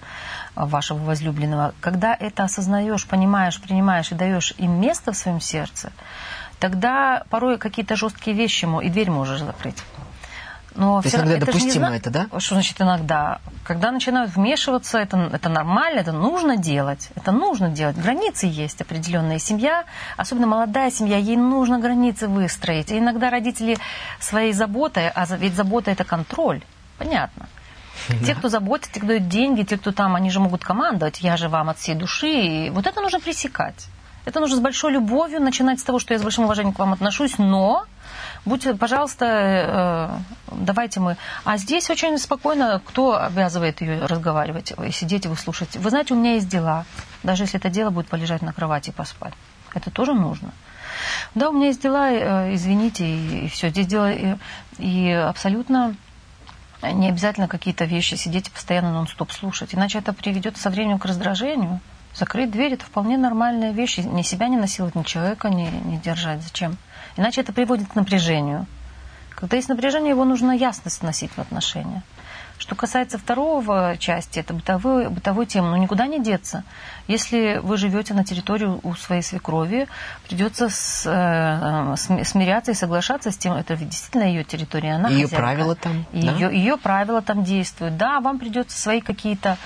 вашего 0.55 0.97
возлюбленного. 0.97 1.73
Когда 1.81 2.15
это 2.15 2.43
осознаешь, 2.43 3.05
понимаешь, 3.05 3.61
принимаешь 3.61 4.11
и 4.11 4.15
даешь 4.15 4.53
им 4.57 4.79
место 4.81 5.11
в 5.11 5.17
своем 5.17 5.39
сердце, 5.39 5.91
тогда 6.59 7.23
порой 7.29 7.57
какие-то 7.57 7.95
жесткие 7.95 8.35
вещи 8.35 8.67
и 8.83 8.89
дверь 8.89 9.11
можешь 9.11 9.41
закрыть. 9.41 9.83
Но 10.77 11.01
То 11.01 11.07
есть 11.07 11.15
иногда 11.15 11.37
это 11.37 11.45
допустимо 11.47 11.89
не, 11.89 11.97
это, 11.97 12.09
да? 12.11 12.27
Что 12.37 12.53
значит 12.53 12.79
иногда? 12.79 13.39
Когда 13.63 13.91
начинают 13.91 14.35
вмешиваться, 14.35 14.99
это, 14.99 15.17
это 15.33 15.49
нормально, 15.49 15.99
это 15.99 16.11
нужно 16.11 16.55
делать. 16.55 17.09
Это 17.15 17.31
нужно 17.31 17.69
делать. 17.69 17.97
Границы 17.97 18.45
есть 18.45 18.79
определенная 18.79 19.39
семья, 19.39 19.85
особенно 20.17 20.45
молодая 20.45 20.91
семья, 20.91 21.17
ей 21.17 21.35
нужно 21.35 21.79
границы 21.79 22.27
выстроить. 22.27 22.91
И 22.91 22.99
иногда 22.99 23.31
родители 23.31 23.77
своей 24.19 24.53
заботой, 24.53 25.09
а 25.09 25.25
ведь 25.35 25.55
забота 25.55 25.89
это 25.89 26.03
контроль, 26.03 26.61
понятно. 26.99 27.47
Да. 28.07 28.25
Те, 28.27 28.35
кто 28.35 28.47
заботится, 28.47 28.93
те, 28.93 28.99
кто 28.99 29.07
дают 29.07 29.27
деньги, 29.27 29.63
те, 29.63 29.77
кто 29.77 29.91
там, 29.91 30.15
они 30.15 30.29
же 30.29 30.39
могут 30.39 30.63
командовать, 30.63 31.21
я 31.21 31.37
же 31.37 31.49
вам 31.49 31.69
от 31.69 31.79
всей 31.79 31.95
души. 31.95 32.29
И 32.29 32.69
вот 32.69 32.85
это 32.85 33.01
нужно 33.01 33.19
пресекать. 33.19 33.87
Это 34.25 34.39
нужно 34.39 34.57
с 34.57 34.59
большой 34.59 34.91
любовью 34.91 35.41
начинать 35.41 35.79
с 35.79 35.83
того, 35.83 35.99
что 35.99 36.13
я 36.13 36.19
с 36.19 36.23
большим 36.23 36.43
уважением 36.43 36.73
к 36.73 36.79
вам 36.79 36.93
отношусь, 36.93 37.37
но 37.37 37.85
будьте, 38.45 38.73
пожалуйста, 38.73 39.25
э, 39.25 40.55
давайте 40.55 40.99
мы. 40.99 41.17
А 41.43 41.57
здесь 41.57 41.89
очень 41.89 42.17
спокойно, 42.17 42.81
кто 42.85 43.21
обязывает 43.21 43.81
ее 43.81 44.05
разговаривать, 44.05 44.73
и 44.85 44.91
сидеть 44.91 45.25
и 45.25 45.27
выслушать. 45.27 45.75
Вы 45.75 45.89
знаете, 45.89 46.13
у 46.13 46.17
меня 46.17 46.35
есть 46.35 46.49
дела. 46.49 46.85
Даже 47.23 47.43
если 47.43 47.59
это 47.59 47.69
дело 47.69 47.89
будет 47.89 48.07
полежать 48.07 48.41
на 48.41 48.53
кровати 48.53 48.89
и 48.89 48.93
поспать. 48.93 49.33
Это 49.73 49.91
тоже 49.91 50.13
нужно. 50.13 50.51
Да, 51.35 51.49
у 51.49 51.53
меня 51.53 51.67
есть 51.67 51.81
дела, 51.81 52.09
э, 52.09 52.55
извините, 52.55 53.05
и, 53.05 53.45
и 53.45 53.47
все. 53.49 53.69
Здесь 53.69 53.87
дело 53.87 54.11
и, 54.11 54.35
и 54.77 55.11
абсолютно 55.11 55.95
не 56.83 57.09
обязательно 57.09 57.47
какие-то 57.47 57.85
вещи 57.85 58.15
сидеть 58.15 58.47
и 58.47 58.51
постоянно 58.51 58.91
нон-стоп 58.91 59.31
слушать. 59.31 59.73
Иначе 59.73 59.99
это 59.99 60.13
приведет 60.13 60.57
со 60.57 60.69
временем 60.69 60.99
к 60.99 61.05
раздражению. 61.05 61.79
Закрыть 62.17 62.49
дверь– 62.49 62.73
это 62.73 62.83
вполне 62.83 63.17
нормальная 63.17 63.71
вещь. 63.71 63.97
Ни 63.99 64.23
себя 64.23 64.47
не 64.47 64.57
насиловать, 64.57 64.95
ни 64.95 65.03
человека 65.03 65.49
не, 65.49 65.69
не 65.69 65.97
держать. 65.97 66.41
Зачем? 66.41 66.77
Иначе 67.15 67.41
это 67.41 67.53
приводит 67.53 67.89
к 67.89 67.95
напряжению. 67.95 68.65
Когда 69.29 69.55
есть 69.55 69.69
напряжение, 69.69 70.09
его 70.09 70.25
нужно 70.25 70.51
ясность 70.51 71.03
носить 71.03 71.31
в 71.31 71.39
отношения. 71.39 72.01
Что 72.57 72.73
касается 72.73 73.19
второго 73.19 73.97
части, 73.99 74.39
это 74.39 74.55
бытовой, 74.55 75.09
бытовой 75.09 75.45
темы, 75.45 75.69
ну 75.69 75.75
никуда 75.75 76.07
не 76.07 76.19
деться. 76.19 76.63
Если 77.07 77.59
вы 77.61 77.77
живете 77.77 78.15
на 78.15 78.23
территории 78.23 78.79
у 78.81 78.95
своей 78.95 79.21
свекрови, 79.21 79.87
придется 80.27 80.69
с, 80.69 81.03
э, 81.05 82.23
смиряться 82.23 82.71
и 82.71 82.73
соглашаться 82.73 83.29
с 83.29 83.37
тем, 83.37 83.53
это 83.53 83.75
действительно 83.75 84.23
ее 84.23 84.43
территория, 84.43 84.95
она 84.95 85.09
ее 85.09 85.25
хозяйка. 85.25 85.35
правила 85.35 85.75
там, 85.75 86.05
и 86.13 86.21
да? 86.23 86.31
ее, 86.31 86.57
ее 86.57 86.77
правила 86.77 87.21
там 87.21 87.43
действуют. 87.43 87.95
Да, 87.95 88.21
вам 88.21 88.39
придется 88.39 88.75
свои 88.75 89.01
какие-то 89.01 89.57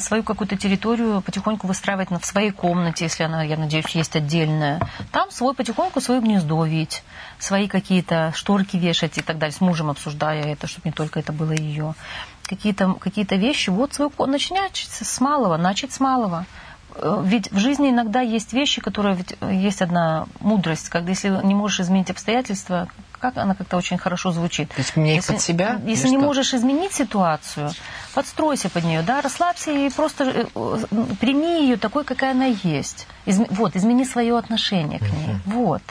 свою 0.00 0.22
какую-то 0.22 0.56
территорию 0.56 1.20
потихоньку 1.20 1.66
выстраивать 1.66 2.10
в 2.10 2.24
своей 2.24 2.50
комнате, 2.50 3.04
если 3.04 3.24
она, 3.24 3.42
я 3.42 3.56
надеюсь, 3.56 3.86
есть 3.94 4.16
отдельная. 4.16 4.80
Там 5.12 5.30
свой 5.30 5.54
потихоньку 5.54 6.00
свое 6.00 6.20
гнездо 6.20 6.64
видеть, 6.64 7.02
свои 7.38 7.68
какие-то 7.68 8.32
шторки 8.34 8.76
вешать 8.76 9.18
и 9.18 9.22
так 9.22 9.38
далее, 9.38 9.54
с 9.54 9.60
мужем 9.60 9.90
обсуждая 9.90 10.42
это, 10.42 10.66
чтобы 10.66 10.88
не 10.88 10.92
только 10.92 11.20
это 11.20 11.32
было 11.32 11.52
ее. 11.52 11.94
Какие-то 12.44 12.94
какие 12.94 13.26
вещи, 13.36 13.70
вот 13.70 13.94
свою 13.94 14.10
начинать 14.26 14.86
с 14.88 15.20
малого, 15.20 15.56
начать 15.56 15.92
с 15.92 16.00
малого. 16.00 16.46
Э, 16.94 17.22
ведь 17.24 17.50
в 17.52 17.58
жизни 17.58 17.90
иногда 17.90 18.20
есть 18.20 18.52
вещи, 18.52 18.80
которые 18.80 19.16
ведь 19.16 19.36
э, 19.40 19.52
есть 19.52 19.82
одна 19.82 20.26
мудрость, 20.40 20.88
когда 20.88 21.10
если 21.10 21.28
не 21.44 21.54
можешь 21.54 21.80
изменить 21.80 22.10
обстоятельства, 22.10 22.88
как 23.18 23.36
она 23.36 23.54
как-то 23.54 23.76
очень 23.76 23.98
хорошо 23.98 24.32
звучит. 24.32 24.68
То 24.70 24.78
есть 24.80 24.96
мне 24.96 25.16
если, 25.16 25.32
под 25.32 25.42
себя? 25.42 25.80
Если 25.84 26.08
не 26.08 26.16
что? 26.16 26.26
можешь 26.26 26.54
изменить 26.54 26.92
ситуацию, 26.92 27.70
подстройся 28.16 28.70
под 28.70 28.84
нее, 28.84 29.02
да, 29.02 29.20
расслабься 29.20 29.70
и 29.70 29.90
просто 29.90 30.24
э, 30.24 30.78
прими 31.20 31.64
ее 31.64 31.76
такой, 31.76 32.02
какая 32.02 32.30
она 32.30 32.46
есть. 32.46 33.06
Из, 33.26 33.38
вот, 33.50 33.76
измени 33.76 34.04
свое 34.04 34.38
отношение 34.38 34.98
к 34.98 35.02
ней. 35.02 35.34
Угу. 35.44 35.60
Вот. 35.60 35.82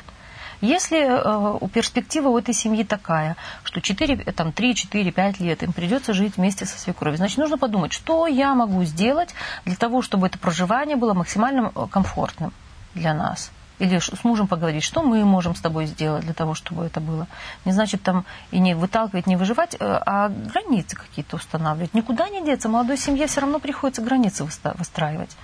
Если 0.60 1.06
э, 1.06 1.68
перспектива 1.68 2.30
у 2.30 2.40
этой 2.40 2.56
семьи 2.56 2.84
такая, 2.84 3.36
что 3.64 3.80
4, 3.80 4.18
там, 4.34 4.52
3, 4.52 4.74
4, 4.74 5.12
5 5.12 5.40
лет 5.40 5.62
им 5.62 5.72
придется 5.72 6.16
жить 6.16 6.38
вместе 6.38 6.66
со 6.66 6.80
свекровью, 6.80 7.18
значит, 7.18 7.38
нужно 7.38 7.60
подумать, 7.60 7.94
что 7.94 8.26
я 8.26 8.56
могу 8.56 8.84
сделать 8.86 9.36
для 9.66 9.76
того, 9.76 10.02
чтобы 10.02 10.26
это 10.26 10.40
проживание 10.40 10.96
было 10.96 11.14
максимально 11.14 11.72
э, 11.76 11.86
комфортным 11.92 12.54
для 12.96 13.14
нас. 13.14 13.52
Или 13.80 14.00
с 14.00 14.24
мужем 14.24 14.48
поговорить, 14.48 14.84
что 14.84 15.04
мы 15.04 15.26
можем 15.26 15.56
с 15.56 15.62
тобой 15.62 15.86
сделать 15.86 16.24
для 16.24 16.34
того, 16.34 16.54
чтобы 16.54 16.86
это 16.86 17.00
было. 17.00 17.28
Не 17.66 17.72
значит 17.72 18.02
там 18.04 18.26
и 18.52 18.60
не 18.60 18.74
выталкивать, 18.76 19.28
не 19.28 19.36
выживать, 19.36 19.76
э, 19.76 19.78
а 19.80 20.30
границы 20.30 20.96
какие-то 20.96 21.36
устанавливать. 21.36 21.94
Никуда 21.94 22.30
не 22.30 22.44
деться. 22.44 22.70
Молодой 22.70 22.98
семье 22.98 23.28
все 23.28 23.42
равно 23.42 23.60
приходится 23.60 24.02
границы 24.02 24.44
выстраивать. 24.44 25.36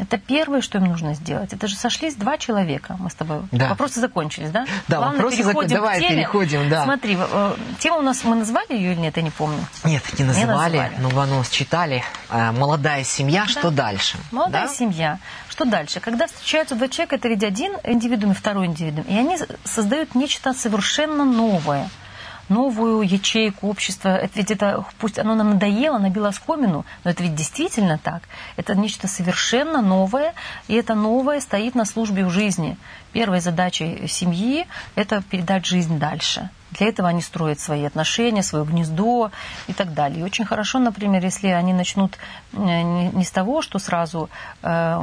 Это 0.00 0.16
первое, 0.16 0.62
что 0.62 0.78
им 0.78 0.86
нужно 0.86 1.14
сделать. 1.14 1.52
Это 1.52 1.68
же 1.68 1.76
сошлись 1.76 2.14
два 2.14 2.38
человека. 2.38 2.96
Мы 2.98 3.10
с 3.10 3.14
тобой 3.14 3.42
да. 3.52 3.68
вопросы 3.68 4.00
закончились, 4.00 4.50
да? 4.50 4.64
Да, 4.88 4.96
Главное, 4.96 5.22
вопросы 5.22 5.42
закончились. 5.42 5.76
Давай 5.76 6.00
переходим, 6.00 6.68
да. 6.70 6.84
Смотри, 6.84 7.18
э, 7.20 7.54
тему 7.78 7.98
у 7.98 8.02
нас 8.02 8.24
мы 8.24 8.36
назвали 8.36 8.72
ее 8.72 8.92
или 8.92 9.00
нет, 9.00 9.16
я 9.16 9.22
не 9.22 9.30
помню. 9.30 9.58
Нет, 9.84 10.02
не 10.18 10.24
называли, 10.24 10.76
не 10.76 10.82
называли. 10.82 10.92
но 11.00 11.08
в 11.10 11.18
анонс 11.18 11.50
читали. 11.50 12.02
Э, 12.30 12.50
молодая 12.52 13.04
семья, 13.04 13.42
да. 13.42 13.48
что 13.48 13.70
дальше? 13.70 14.16
Молодая 14.32 14.68
да? 14.68 14.74
семья. 14.74 15.18
Что 15.48 15.66
дальше? 15.66 16.00
Когда 16.00 16.26
встречаются 16.26 16.74
два 16.74 16.88
человека, 16.88 17.16
это 17.16 17.28
ведь 17.28 17.44
один 17.44 17.74
индивидуум 17.84 18.32
и 18.32 18.34
второй 18.34 18.66
индивидуум, 18.66 19.06
и 19.06 19.16
они 19.18 19.38
создают 19.64 20.14
нечто 20.14 20.54
совершенно 20.54 21.24
новое– 21.24 21.90
новую 22.50 23.00
ячейку 23.02 23.68
общества. 23.68 24.08
Это 24.16 24.32
ведь 24.34 24.50
это, 24.50 24.84
пусть 24.98 25.18
оно 25.18 25.34
нам 25.34 25.50
надоело, 25.50 25.98
набило 25.98 26.28
оскомину, 26.28 26.84
но 27.04 27.10
это 27.10 27.22
ведь 27.22 27.34
действительно 27.34 27.96
так. 27.96 28.22
Это 28.56 28.74
нечто 28.74 29.08
совершенно 29.08 29.80
новое, 29.80 30.34
и 30.68 30.74
это 30.74 30.94
новое 30.94 31.40
стоит 31.40 31.74
на 31.74 31.84
службе 31.84 32.26
в 32.26 32.30
жизни. 32.30 32.76
Первой 33.12 33.40
задачей 33.40 34.06
семьи– 34.06 34.66
это 34.94 35.22
передать 35.22 35.64
жизнь 35.64 35.98
дальше. 35.98 36.50
Для 36.72 36.88
этого 36.88 37.08
они 37.08 37.20
строят 37.20 37.60
свои 37.60 37.84
отношения, 37.84 38.42
свое 38.42 38.64
гнездо 38.64 39.30
и 39.66 39.72
так 39.72 39.94
далее. 39.94 40.20
И 40.20 40.22
очень 40.22 40.44
хорошо, 40.44 40.78
например, 40.78 41.22
если 41.24 41.48
они 41.48 41.72
начнут 41.72 42.16
э, 42.52 42.56
не 42.56 43.24
с 43.24 43.30
того, 43.30 43.62
что 43.62 43.78
сразу 43.78 44.30
э, 44.62 45.02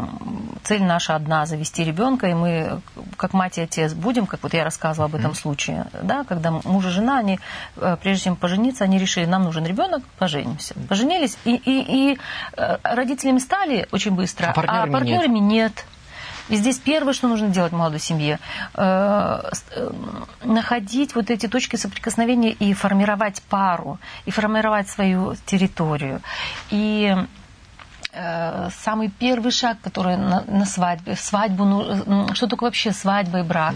цель 0.64 0.84
наша 0.84 1.16
одна– 1.16 1.46
завести 1.48 1.84
ребенка, 1.84 2.28
и 2.28 2.34
мы, 2.34 2.82
как 3.18 3.34
мать 3.34 3.58
и 3.58 3.62
отец, 3.62 3.94
будем, 3.94 4.26
как 4.26 4.44
вот 4.44 4.54
я 4.54 4.64
рассказывала 4.64 5.10
об 5.10 5.16
этом 5.16 5.36
случае, 5.36 5.88
да, 6.02 6.24
когда 6.24 6.52
муж 6.52 6.86
и 6.86 6.90
жена, 6.90 7.20
они, 7.20 7.40
э, 7.76 7.98
прежде 8.02 8.26
чем 8.26 8.36
пожениться, 8.36 8.84
они 8.84 8.98
решили, 8.98 9.26
нам 9.26 9.44
нужен 9.44 9.66
ребенок, 9.66 10.04
поженимся. 10.18 10.74
Поженились, 10.88 11.38
и, 11.46 11.56
и, 11.56 12.14
и 12.14 12.20
родителями 12.84 13.40
стали 13.40 13.88
очень 13.92 14.12
быстро, 14.12 14.48
а 14.48 14.54
партнерами, 14.54 14.90
а 14.90 14.92
партнерами 14.92 15.40
нет. 15.40 15.74
нет. 15.76 15.86
И 16.50 16.56
здесь 16.56 16.78
первое, 16.78 17.14
что 17.14 17.28
нужно 17.28 17.50
делать 17.50 17.74
молодой 17.74 18.00
семье, 18.00 18.40
э, 18.74 19.52
э, 19.72 19.92
находить 20.44 21.16
вот 21.16 21.30
эти 21.30 21.48
точки 21.48 21.76
соприкосновения 21.76 22.52
и 22.52 22.74
формировать 22.74 23.42
пару, 23.50 24.00
и 24.26 24.32
формировать 24.32 24.88
свою 24.88 25.36
территорию. 25.46 26.22
И 26.70 27.16
э, 28.14 28.70
самый 28.84 29.10
первый 29.10 29.52
шаг, 29.52 29.78
который 29.82 30.16
на, 30.16 30.44
на 30.48 30.66
свадьбе, 30.66 31.18
свадьбу, 31.18 31.66
ну, 31.66 32.34
что 32.34 32.48
такое 32.48 32.70
вообще 32.70 32.94
свадьба 32.94 33.40
и 33.40 33.44
брак? 33.44 33.76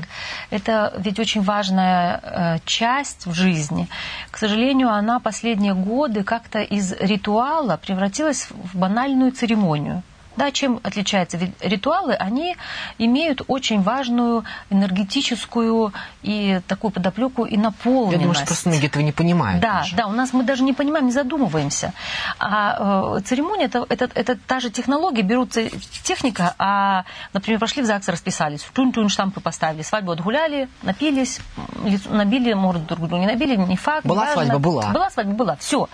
Это 0.50 0.94
ведь 0.98 1.20
очень 1.20 1.42
важная 1.42 2.62
часть 2.66 3.26
в 3.26 3.34
жизни. 3.34 3.90
К 4.32 4.38
сожалению, 4.38 4.90
она 4.90 5.20
последние 5.20 5.74
годы 5.74 6.24
как-то 6.24 6.62
из 6.62 6.94
ритуала 6.94 7.76
превратилась 7.76 8.48
в 8.50 8.78
банальную 8.78 9.34
церемонию. 9.34 10.04
Да, 10.38 10.52
чем 10.52 10.80
отличается? 10.84 11.38
Ведь 11.38 11.52
ритуалы, 11.62 12.14
они 12.14 12.56
имеют 12.98 13.42
очень 13.48 13.82
важную 13.82 14.46
энергетическую 14.70 15.94
и 16.24 16.62
такую 16.68 16.92
подоплеку 16.92 17.46
и 17.46 17.58
наполненность. 17.58 18.14
Я 18.14 18.20
думаю, 18.20 18.36
что 18.36 18.46
просто 18.46 18.70
многие 18.70 18.88
этого 18.88 19.04
не 19.04 19.12
понимают. 19.12 19.62
Да, 19.62 19.80
даже. 19.80 19.96
да, 19.96 20.08
у 20.08 20.12
нас 20.12 20.34
мы 20.34 20.44
даже 20.44 20.64
не 20.64 20.74
понимаем, 20.74 21.06
не 21.06 21.12
задумываемся. 21.12 21.94
А 22.40 23.18
э, 23.18 23.22
церемония 23.22 23.66
это, 23.66 23.86
это, 23.90 24.10
это 24.14 24.38
та 24.48 24.60
же 24.60 24.70
технология, 24.70 25.22
берутся 25.22 25.70
техника, 26.04 26.56
а, 26.58 27.04
например, 27.34 27.60
пошли 27.60 27.82
в 27.82 27.86
ЗАГС, 27.86 28.10
расписались, 28.10 28.62
в 28.62 28.74
тюнь-тюнь 28.74 29.10
штампы 29.10 29.42
поставили, 29.42 29.82
свадьбу 29.82 30.12
отгуляли, 30.12 30.70
напились, 30.84 31.40
лицо, 31.84 32.10
набили 32.10 32.54
морду 32.54 32.86
друг 32.86 33.00
другу, 33.02 33.18
не 33.18 33.28
набили, 33.28 33.56
не 33.56 33.76
факт. 33.76 34.06
Была 34.06 34.28
не 34.28 34.34
свадьба, 34.34 34.60
была. 34.60 34.92
Была 34.92 35.10
свадьба, 35.10 35.34
была, 35.34 35.56
все. 35.58 35.90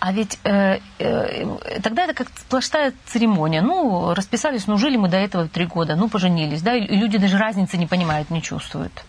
А 0.00 0.12
ведь 0.12 0.38
э, 0.44 0.78
э, 0.98 1.80
тогда 1.82 2.04
это 2.04 2.14
как 2.14 2.28
сплошная 2.36 2.92
церемония. 3.06 3.62
Ну, 3.62 4.14
расписались, 4.14 4.68
ну, 4.68 4.78
жили 4.78 4.96
мы 4.96 5.08
до 5.08 5.16
этого 5.16 5.48
три 5.48 5.66
года, 5.66 5.96
ну, 5.96 6.08
поженились, 6.08 6.62
да, 6.62 6.74
и 6.74 6.96
люди 6.96 7.18
даже 7.18 7.36
разницы 7.36 7.76
не 7.76 7.86
понимают, 7.86 8.30
не 8.30 8.40
чувствуют. 8.40 9.04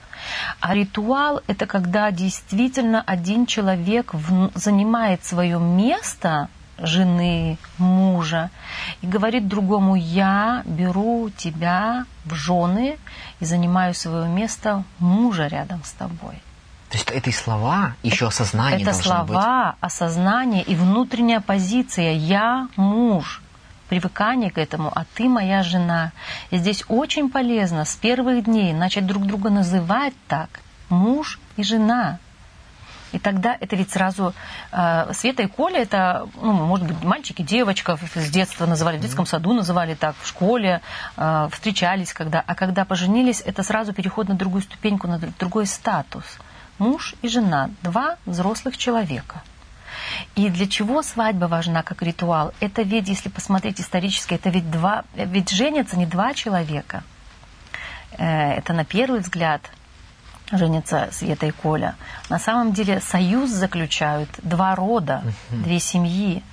А 0.59 0.73
ритуал– 0.73 1.41
это 1.47 1.65
когда 1.65 2.11
действительно 2.11 3.03
один 3.05 3.45
человек 3.45 4.13
в, 4.13 4.51
занимает 4.55 5.23
свое 5.23 5.59
место 5.59 6.49
жены, 6.81 7.57
мужа, 7.77 8.49
и 9.01 9.07
говорит 9.07 9.47
другому, 9.47 9.95
я 9.95 10.63
беру 10.65 11.29
тебя 11.29 12.05
в 12.25 12.33
жены 12.33 12.97
и 13.39 13.45
занимаю 13.45 13.93
свое 13.93 14.27
место 14.27 14.83
мужа 14.99 15.47
рядом 15.47 15.83
с 15.83 15.91
тобой. 15.91 16.41
То 16.89 16.97
есть 16.97 17.11
это 17.11 17.29
и 17.29 17.33
слова, 17.33 17.93
еще 18.01 18.27
осознание 18.27 18.81
Это 18.81 18.93
слова, 18.93 19.75
осознание 19.79 20.63
и 20.63 20.75
внутренняя 20.75 21.39
позиция 21.39 22.13
«я 22.13 22.67
муж», 22.77 23.41
привыкание 23.89 24.49
к 24.49 24.57
этому, 24.57 24.91
а 24.95 25.05
ты 25.13 25.29
моя 25.29 25.61
жена. 25.61 26.11
И 26.49 26.57
здесь 26.57 26.83
очень 26.87 27.29
полезно 27.29 27.85
с 27.85 27.95
первых 27.95 28.45
дней 28.45 28.73
начать 28.73 29.05
друг 29.05 29.27
друга 29.27 29.51
называть 29.51 30.13
так 30.27 30.49
муж 30.89 31.39
и 31.57 31.63
жена. 31.63 32.17
И 33.11 33.19
тогда 33.19 33.55
это 33.59 33.75
ведь 33.75 33.91
сразу 33.91 34.33
э, 34.71 35.13
Света 35.13 35.43
и 35.43 35.47
Коля, 35.47 35.81
это, 35.81 36.27
ну, 36.41 36.53
может 36.53 36.87
быть, 36.87 37.03
мальчики, 37.03 37.41
девочка 37.41 37.97
с 38.15 38.29
детства 38.29 38.67
называли, 38.67 38.97
в 38.97 39.01
детском 39.01 39.25
саду 39.25 39.53
называли 39.53 39.95
так, 39.95 40.15
в 40.21 40.27
школе, 40.27 40.81
э, 41.17 41.49
встречались 41.51 42.13
когда. 42.13 42.43
А 42.45 42.53
когда 42.53 42.85
поженились, 42.85 43.41
это 43.45 43.63
сразу 43.63 43.93
переход 43.93 44.27
на 44.27 44.35
другую 44.35 44.63
ступеньку, 44.63 45.07
на 45.07 45.19
другой 45.19 45.67
статус– 45.67 46.25
муж 46.79 47.15
и 47.21 47.27
жена, 47.27 47.69
два 47.83 48.17
взрослых 48.25 48.77
человека. 48.77 49.43
И 50.35 50.49
для 50.49 50.67
чего 50.67 51.01
свадьба 51.01 51.45
важна 51.45 51.83
как 51.83 52.01
ритуал? 52.01 52.53
Это 52.59 52.81
ведь, 52.81 53.09
если 53.09 53.29
посмотреть 53.29 53.79
исторически, 53.79 54.33
это 54.35 54.49
ведь 54.49 54.69
два, 54.71 55.03
ведь 55.13 55.49
женятся 55.49 55.97
не 55.97 56.05
два 56.05 56.33
человека. 56.33 57.03
Э, 58.17 58.53
это 58.53 58.73
на 58.73 58.85
первый 58.85 59.19
взгляд 59.19 59.61
женятся 60.51 61.09
Света 61.11 61.45
и 61.45 61.51
Коля. 61.51 61.95
На 62.29 62.39
самом 62.39 62.73
деле 62.73 63.01
союз 63.01 63.49
заключают 63.51 64.29
два 64.41 64.75
рода, 64.75 65.23
две 65.51 65.79
семьи 65.79 66.43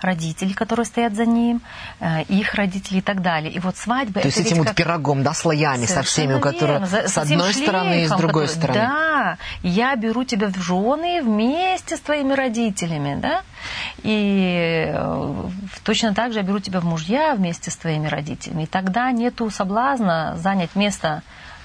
родители, 0.00 0.52
которые 0.52 0.86
стоят 0.86 1.14
за 1.14 1.26
ним, 1.26 1.60
э, 2.00 2.22
их 2.24 2.54
родители 2.54 2.98
и 2.98 3.02
так 3.02 3.22
далее. 3.22 3.52
И 3.52 3.58
вот 3.58 3.76
свадьба... 3.76 4.20
То 4.20 4.28
есть 4.28 4.38
этим 4.38 4.58
вот 4.58 4.68
как... 4.68 4.76
пирогом, 4.76 5.22
да, 5.22 5.34
слоями 5.34 5.86
со 5.86 6.02
всеми, 6.02 6.34
у 6.34 6.40
которых 6.40 6.86
с, 6.86 7.12
с 7.12 7.18
одной 7.18 7.52
шлейфом, 7.52 7.62
стороны 7.62 8.02
и 8.02 8.06
с 8.06 8.10
другой 8.10 8.46
который... 8.46 8.62
стороны. 8.62 8.80
Да, 8.80 9.38
я 9.62 9.96
беру 9.96 10.24
тебя 10.24 10.48
в 10.48 10.56
жены 10.56 11.22
вместе 11.22 11.96
с 11.96 12.00
твоими 12.00 12.32
родителями, 12.32 13.18
да, 13.20 13.42
и 14.02 14.86
э, 14.88 15.44
точно 15.84 16.14
так 16.14 16.32
же 16.32 16.40
я 16.40 16.44
беру 16.44 16.60
тебя 16.60 16.80
в 16.80 16.84
мужья 16.84 17.34
вместе 17.34 17.70
с 17.70 17.76
твоими 17.76 18.06
родителями. 18.06 18.64
И 18.64 18.66
тогда 18.66 19.10
нету 19.10 19.50
соблазна 19.50 20.36
занять 20.36 20.74
место 20.74 21.22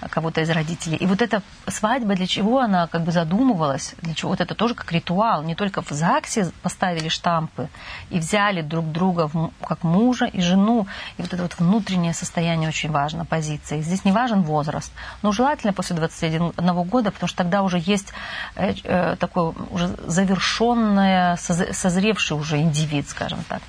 кого-то 0.09 0.41
из 0.41 0.49
родителей. 0.49 0.97
И 0.97 1.05
вот 1.05 1.21
эта 1.21 1.41
свадьба, 1.67 2.15
для 2.15 2.27
чего 2.27 2.59
она 2.59 2.87
как 2.87 3.03
бы 3.03 3.11
задумывалась, 3.11 3.95
для 4.01 4.13
чего 4.13 4.31
вот 4.31 4.41
это 4.41 4.55
тоже 4.55 4.75
как 4.75 4.91
ритуал. 4.91 5.43
Не 5.43 5.55
только 5.55 5.81
в 5.81 5.89
ЗАГСе 5.89 6.51
поставили 6.61 7.09
штампы 7.09 7.69
и 8.09 8.19
взяли 8.19 8.61
друг 8.61 8.91
друга 8.91 9.27
в, 9.27 9.51
как 9.67 9.83
мужа 9.83 10.25
и 10.25 10.41
жену. 10.41 10.87
И 11.17 11.21
вот 11.21 11.33
это 11.33 11.43
вот 11.43 11.55
внутреннее 11.59 12.13
состояние 12.13 12.69
очень 12.69 12.91
важно, 12.91 13.25
позиция. 13.25 13.79
И 13.79 13.81
здесь 13.81 14.05
не 14.05 14.11
важен 14.11 14.41
возраст, 14.41 14.91
но 15.21 15.31
желательно 15.31 15.73
после 15.73 15.95
21 15.95 16.51
года, 16.83 17.11
потому 17.11 17.27
что 17.27 17.37
тогда 17.37 17.63
уже 17.63 17.79
есть 17.79 18.13
э, 18.55 18.73
э, 18.83 19.15
такой 19.17 19.53
уже 19.69 19.87
завершенное, 20.05 21.35
созревший 21.37 22.37
уже 22.37 22.57
индивид, 22.57 23.09
скажем 23.09 23.43
так. 23.47 23.61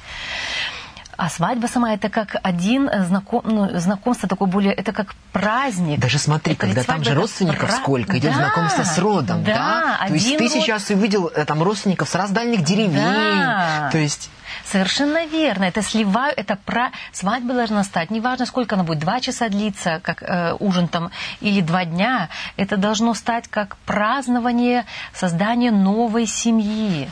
А 1.16 1.28
свадьба 1.28 1.66
сама 1.66 1.94
это 1.94 2.08
как 2.08 2.36
один 2.42 2.88
э, 2.88 3.04
знаком, 3.04 3.42
ну, 3.44 3.78
знакомство 3.78 4.28
такое 4.28 4.48
более, 4.48 4.72
это 4.72 4.92
как 4.92 5.14
праздник. 5.32 6.00
Даже 6.00 6.18
смотри, 6.18 6.54
это 6.54 6.66
когда 6.66 6.82
там 6.82 7.04
же 7.04 7.14
родственников 7.14 7.68
пра... 7.68 7.76
сколько, 7.76 8.18
идет 8.18 8.32
да, 8.32 8.38
знакомство 8.38 8.82
с 8.84 8.98
родом, 8.98 9.44
да? 9.44 9.98
да? 10.00 10.06
То 10.08 10.14
есть 10.14 10.36
ты 10.36 10.44
род... 10.44 10.52
сейчас 10.52 10.90
увидел 10.90 11.28
э, 11.28 11.44
там 11.44 11.62
родственников 11.62 12.08
с 12.08 12.14
раз 12.14 12.30
дальних 12.30 12.62
деревень, 12.64 12.94
да. 12.94 13.88
то 13.92 13.98
есть... 13.98 14.30
Совершенно 14.64 15.26
верно. 15.26 15.64
Это 15.64 15.82
сливаю, 15.82 16.32
это 16.36 16.56
про... 16.56 16.90
Свадьба 17.12 17.54
должна 17.54 17.84
стать, 17.84 18.10
неважно, 18.10 18.46
сколько 18.46 18.74
она 18.74 18.84
будет, 18.84 19.00
два 19.00 19.20
часа 19.20 19.48
длиться, 19.48 20.00
как 20.02 20.22
э, 20.22 20.56
ужин 20.60 20.88
там, 20.88 21.10
или 21.40 21.60
два 21.60 21.84
дня, 21.84 22.28
это 22.56 22.76
должно 22.76 23.14
стать 23.14 23.48
как 23.48 23.76
празднование 23.86 24.86
создания 25.12 25.70
новой 25.70 26.26
семьи 26.26 27.10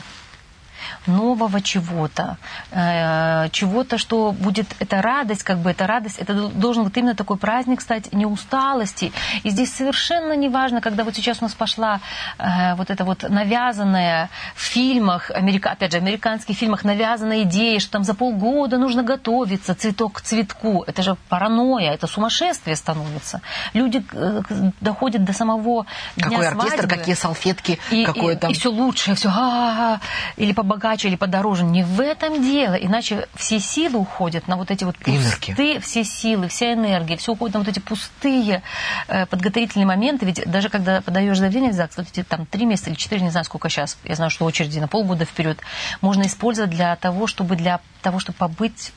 нового 1.07 1.61
чего-то, 1.61 2.37
э, 2.71 3.49
чего-то, 3.51 3.97
что 3.97 4.31
будет, 4.31 4.67
это 4.79 5.01
радость, 5.01 5.43
как 5.43 5.57
бы, 5.57 5.71
это 5.71 5.87
радость, 5.87 6.19
это 6.19 6.33
должен 6.49 6.83
вот 6.83 6.97
именно 6.97 7.15
такой 7.15 7.37
праздник 7.37 7.81
стать 7.81 8.13
не 8.13 8.25
усталости. 8.25 9.11
И 9.43 9.49
здесь 9.49 9.73
совершенно 9.73 10.33
не 10.33 10.49
важно, 10.49 10.81
когда 10.81 11.03
вот 11.03 11.15
сейчас 11.15 11.39
у 11.41 11.45
нас 11.45 11.53
пошла 11.53 11.99
э, 12.37 12.75
вот 12.75 12.89
это 12.89 13.03
вот 13.03 13.23
навязанная 13.27 14.29
в 14.55 14.61
фильмах, 14.61 15.31
америка, 15.31 15.71
опять 15.71 15.91
же, 15.91 15.97
американских 15.97 16.55
фильмах 16.55 16.83
навязанная 16.83 17.43
идея, 17.43 17.79
что 17.79 17.91
там 17.91 18.03
за 18.03 18.13
полгода 18.13 18.77
нужно 18.77 19.03
готовиться, 19.03 19.75
цветок 19.75 20.13
к 20.13 20.21
цветку. 20.21 20.83
Это 20.87 21.01
же 21.01 21.17
паранойя, 21.29 21.93
это 21.93 22.07
сумасшествие 22.07 22.75
становится. 22.75 23.41
Люди 23.73 24.03
э, 24.13 24.41
доходят 24.81 25.23
до 25.23 25.33
самого 25.33 25.85
дня 26.15 26.29
Какой 26.29 26.45
свадьбы, 26.45 26.63
оркестр, 26.63 26.87
какие 26.87 27.15
салфетки, 27.15 27.79
и, 27.91 28.05
какое 28.05 28.35
и, 28.35 28.37
там... 28.37 28.51
И 28.51 28.53
все 28.53 28.69
лучше, 28.69 29.15
все, 29.15 29.29
а 29.29 29.31
-а 29.31 29.95
-а, 29.95 29.99
или 30.37 30.53
побогаче 30.53 30.90
побогаче 30.91 31.07
или 31.07 31.15
подороже. 31.15 31.63
Не 31.63 31.83
в 31.83 31.99
этом 32.01 32.43
дело. 32.43 32.73
Иначе 32.73 33.27
все 33.35 33.59
силы 33.59 33.99
уходят 33.99 34.47
на 34.47 34.57
вот 34.57 34.71
эти 34.71 34.83
вот 34.83 34.97
пустые, 34.97 35.79
все 35.79 36.03
силы, 36.03 36.47
вся 36.47 36.73
энергия, 36.73 37.17
все 37.17 37.31
уходит 37.31 37.53
на 37.53 37.59
вот 37.61 37.69
эти 37.69 37.79
пустые 37.79 38.61
э, 39.07 39.25
подготовительные 39.25 39.85
моменты. 39.85 40.25
Ведь 40.25 40.43
даже 40.45 40.69
когда 40.69 41.01
подаешь 41.01 41.37
заявление 41.37 41.71
в 41.71 41.75
ЗАГС, 41.75 41.97
вот 41.97 42.07
эти 42.11 42.23
там 42.23 42.45
три 42.45 42.65
месяца 42.65 42.89
или 42.89 42.97
четыре, 42.97 43.21
не 43.21 43.29
знаю, 43.29 43.45
сколько 43.45 43.69
сейчас, 43.69 43.97
я 44.03 44.15
знаю, 44.15 44.31
что 44.31 44.45
очереди 44.45 44.79
на 44.79 44.87
полгода 44.87 45.25
вперед, 45.25 45.59
можно 46.01 46.23
использовать 46.23 46.71
для 46.71 46.95
того, 46.95 47.27
чтобы 47.27 47.55
для 47.55 47.79
того, 48.01 48.19
чтобы 48.19 48.37
побыть 48.37 48.91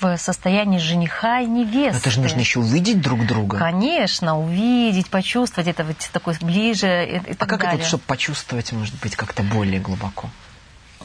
в 0.00 0.16
состоянии 0.16 0.78
жениха 0.78 1.40
и 1.40 1.46
невесты. 1.46 1.92
Но 1.92 1.98
это 1.98 2.10
же 2.10 2.20
нужно 2.20 2.38
еще 2.38 2.60
увидеть 2.60 3.00
друг 3.00 3.26
друга. 3.26 3.58
Конечно, 3.58 4.38
увидеть, 4.38 5.08
почувствовать 5.08 5.68
это 5.68 5.82
вот 5.82 5.96
такой 6.12 6.36
ближе 6.40 7.04
и, 7.04 7.30
и 7.30 7.32
а 7.32 7.34
так 7.34 7.48
как 7.48 7.60
далее. 7.62 7.78
это, 7.78 7.88
чтобы 7.88 8.04
почувствовать, 8.06 8.70
может 8.72 8.94
быть, 9.00 9.16
как-то 9.16 9.42
более 9.42 9.80
глубоко? 9.80 10.30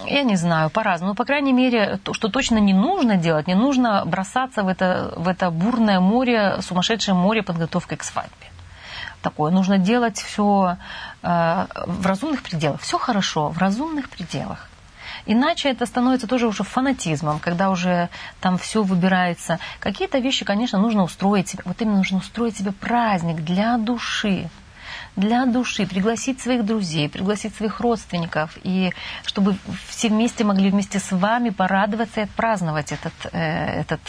Я 0.06 0.24
не 0.24 0.36
знаю, 0.36 0.70
по-разному. 0.70 1.12
Но, 1.12 1.16
по 1.16 1.26
крайней 1.26 1.54
мере, 1.54 2.00
то, 2.04 2.14
что 2.14 2.28
точно 2.28 2.58
не 2.58 2.74
нужно 2.74 3.16
делать, 3.16 3.48
не 3.48 3.56
нужно 3.56 4.04
бросаться 4.06 4.64
в 4.64 4.68
это, 4.68 5.14
в 5.16 5.28
это 5.28 5.52
бурное 5.52 6.00
море, 6.00 6.58
сумасшедшее 6.62 7.16
море 7.16 7.44
подготовки 7.44 7.96
к 7.96 8.04
свадьбе. 8.04 8.48
Такое. 9.22 9.52
Нужно 9.52 9.78
делать 9.78 10.18
все 10.18 10.78
э, 11.22 11.66
в 11.86 12.06
разумных 12.06 12.44
пределах. 12.44 12.82
Все 12.82 12.98
хорошо, 12.98 13.50
в 13.50 13.58
разумных 13.58 14.10
пределах. 14.10 14.70
Иначе 15.26 15.70
это 15.70 15.86
становится 15.86 16.28
тоже 16.28 16.48
уже 16.48 16.64
фанатизмом, 16.64 17.40
когда 17.40 17.70
уже 17.70 18.10
там 18.42 18.58
все 18.58 18.84
выбирается. 18.84 19.60
Какие-то 19.80 20.18
вещи, 20.18 20.44
конечно, 20.44 20.80
нужно 20.80 21.04
устроить 21.04 21.48
себе. 21.48 21.64
Вот 21.66 21.82
именно 21.82 21.98
нужно 21.98 22.18
устроить 22.18 22.58
себе 22.58 22.74
праздник 22.74 23.38
для 23.38 23.78
души 23.78 24.50
для 25.16 25.46
души, 25.46 25.86
пригласить 25.86 26.42
своих 26.42 26.66
друзей, 26.66 27.10
пригласить 27.10 27.56
своих 27.56 27.80
родственников, 27.80 28.58
и 28.64 28.92
чтобы 29.26 29.56
все 29.88 30.10
вместе 30.10 30.44
могли 30.44 30.70
вместе 30.70 31.00
с 31.00 31.12
вами 31.12 31.50
порадоваться 31.50 32.22
и 32.22 32.24
отпраздновать 32.24 32.92
этот, 32.92 33.14
э, 33.32 33.82
этот 33.82 34.02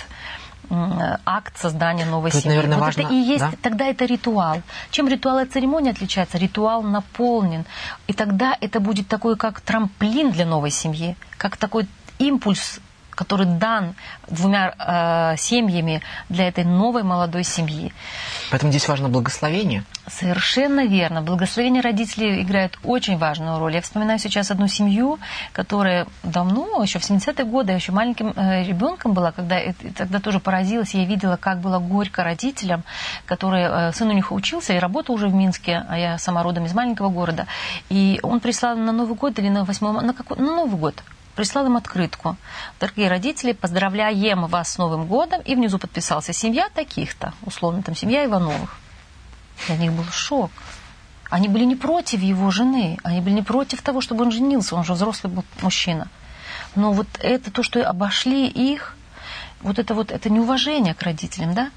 акт 1.27 1.59
создания 1.59 2.07
новой 2.07 2.31
Тут, 2.31 2.43
семьи. 2.43 2.57
Наверное, 2.57 2.79
вот 2.79 2.85
важно, 2.85 3.03
это 3.03 3.13
и 3.13 3.17
есть, 3.17 3.45
да? 3.45 3.53
тогда 3.63 3.87
это 3.87 4.07
ритуал. 4.07 4.63
Чем 4.91 5.09
ритуал 5.09 5.39
от 5.39 5.53
церемонии 5.53 5.91
отличается? 5.91 6.39
Ритуал 6.39 6.83
наполнен. 6.83 7.65
И 8.07 8.13
тогда 8.13 8.57
это 8.61 8.81
будет 8.81 9.07
такой, 9.07 9.37
как 9.37 9.61
трамплин 9.61 10.31
для 10.31 10.47
новой 10.47 10.71
семьи, 10.71 11.17
как 11.37 11.59
такой 11.59 11.87
импульс 12.19 12.81
который 13.15 13.47
дан 13.47 13.95
двумя 14.29 14.75
э, 14.79 15.37
семьями 15.37 16.03
для 16.29 16.49
этой 16.49 16.65
новой 16.65 17.03
молодой 17.03 17.45
семьи. 17.45 17.93
Поэтому 18.51 18.73
здесь 18.73 18.89
важно 18.89 19.09
благословение. 19.09 19.85
Совершенно 20.07 20.87
верно. 20.87 21.23
Благословение 21.23 21.81
родителей 21.81 22.43
играет 22.43 22.79
очень 22.85 23.17
важную 23.17 23.59
роль. 23.59 23.75
Я 23.75 23.81
вспоминаю 23.81 24.19
сейчас 24.19 24.51
одну 24.51 24.69
семью, 24.69 25.19
которая 25.53 26.07
давно, 26.23 26.83
еще 26.83 26.99
в 26.99 27.11
70-е 27.11 27.45
годы, 27.45 27.71
я 27.71 27.77
еще 27.77 27.93
маленьким 27.93 28.33
э, 28.37 28.65
ребенком 28.65 29.13
была, 29.13 29.33
когда 29.33 29.61
тогда 29.97 30.21
тоже 30.21 30.41
поразилась, 30.41 30.95
я 30.95 31.05
видела, 31.05 31.37
как 31.37 31.61
было 31.61 31.79
горько 31.79 32.23
родителям, 32.23 32.85
которые 33.25 33.69
э, 33.71 33.93
сын 33.93 34.09
у 34.09 34.13
них 34.13 34.31
учился 34.31 34.75
и 34.75 34.79
работал 34.79 35.15
уже 35.15 35.29
в 35.29 35.35
Минске, 35.35 35.85
а 35.89 35.99
я 35.99 36.19
сама 36.19 36.43
родом 36.43 36.67
из 36.67 36.75
маленького 36.75 37.09
города. 37.09 37.47
И 37.89 38.21
он 38.23 38.41
прислал 38.41 38.77
на 38.77 38.93
Новый 38.93 39.17
год 39.17 39.39
или 39.39 39.49
на 39.49 39.65
8 39.65 40.01
на, 40.01 40.13
какой, 40.13 40.37
на 40.39 40.57
Новый 40.57 40.79
год 40.79 41.03
прислал 41.35 41.67
им 41.67 41.77
открытку. 41.77 42.37
Дорогие 42.81 43.09
родители, 43.09 43.53
поздравляем 43.53 44.47
вас 44.47 44.73
с 44.73 44.79
Новым 44.79 45.07
годом. 45.07 45.41
И 45.43 45.55
внизу 45.55 45.79
подписался 45.79 46.33
семья 46.33 46.69
таких-то, 46.75 47.35
условно, 47.43 47.83
там 47.83 47.95
семья 47.95 48.25
Ивановых. 48.25 48.77
Для 49.67 49.77
них 49.77 49.93
был 49.93 50.05
шок. 50.05 50.51
Они 51.31 51.49
были 51.49 51.65
не 51.65 51.77
против 51.77 52.21
его 52.21 52.51
жены, 52.51 52.99
они 53.03 53.21
были 53.21 53.35
не 53.35 53.43
против 53.43 53.83
того, 53.83 54.01
чтобы 54.01 54.25
он 54.25 54.31
женился, 54.31 54.77
он 54.77 54.85
же 54.85 54.93
взрослый 54.93 55.33
был 55.33 55.45
мужчина. 55.63 56.09
Но 56.75 56.93
вот 56.93 57.09
это 57.19 57.51
то, 57.51 57.63
что 57.63 57.83
обошли 57.89 58.47
их, 58.47 58.97
вот 59.63 59.79
это 59.79 59.95
вот 59.95 60.13
это 60.13 60.31
неуважение 60.31 60.95
к 60.95 61.03
родителям, 61.03 61.55
да? 61.55 61.71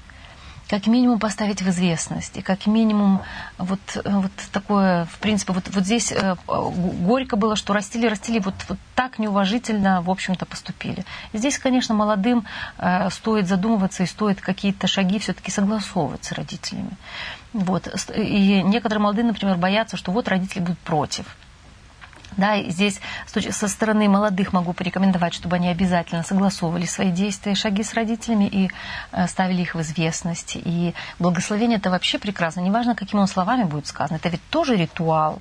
Как 0.68 0.86
минимум 0.86 1.18
поставить 1.18 1.62
в 1.62 1.68
известность, 1.70 2.36
и 2.36 2.42
как 2.42 2.66
минимум 2.66 3.22
вот, 3.56 3.80
вот 4.04 4.32
такое, 4.52 5.06
в 5.06 5.18
принципе, 5.18 5.52
вот, 5.54 5.64
вот 5.68 5.84
здесь 5.84 6.12
э, 6.12 6.36
горько 6.46 7.36
было, 7.36 7.56
что 7.56 7.72
растили, 7.72 8.06
растили, 8.06 8.38
вот, 8.38 8.54
вот 8.68 8.78
так 8.94 9.18
неуважительно, 9.18 10.02
в 10.02 10.10
общем-то, 10.10 10.44
поступили. 10.44 11.04
здесь, 11.32 11.58
конечно, 11.58 11.94
молодым 11.94 12.44
э, 12.78 13.08
стоит 13.10 13.48
задумываться 13.48 14.02
и 14.02 14.06
стоит 14.06 14.40
какие-то 14.40 14.86
шаги 14.86 15.18
все-таки 15.18 15.50
согласовывать 15.50 16.24
с 16.24 16.32
родителями. 16.32 16.92
Вот. 17.54 17.88
И 18.14 18.62
некоторые 18.62 19.02
молодые, 19.02 19.24
например, 19.24 19.56
боятся, 19.56 19.96
что 19.96 20.12
вот 20.12 20.28
родители 20.28 20.60
будут 20.60 20.78
против. 20.80 21.24
Да, 22.36 22.56
и 22.56 22.70
здесь 22.70 23.00
со 23.26 23.68
стороны 23.68 24.08
молодых 24.08 24.52
могу 24.52 24.72
порекомендовать, 24.72 25.34
чтобы 25.34 25.56
они 25.56 25.68
обязательно 25.68 26.22
согласовывали 26.22 26.86
свои 26.86 27.10
действия 27.10 27.52
и 27.52 27.54
шаги 27.54 27.82
с 27.82 27.94
родителями 27.94 28.44
и 28.44 28.70
э, 29.12 29.26
ставили 29.26 29.62
их 29.62 29.74
в 29.74 29.80
известность. 29.80 30.56
И 30.56 30.94
благословение 31.18 31.78
это 31.78 31.90
вообще 31.90 32.18
прекрасно. 32.18 32.60
Неважно, 32.60 32.94
какими 32.94 33.20
он 33.20 33.26
словами 33.26 33.64
будет 33.64 33.86
сказано. 33.86 34.16
Это 34.16 34.28
ведь 34.28 34.42
тоже 34.50 34.76
ритуал. 34.76 35.40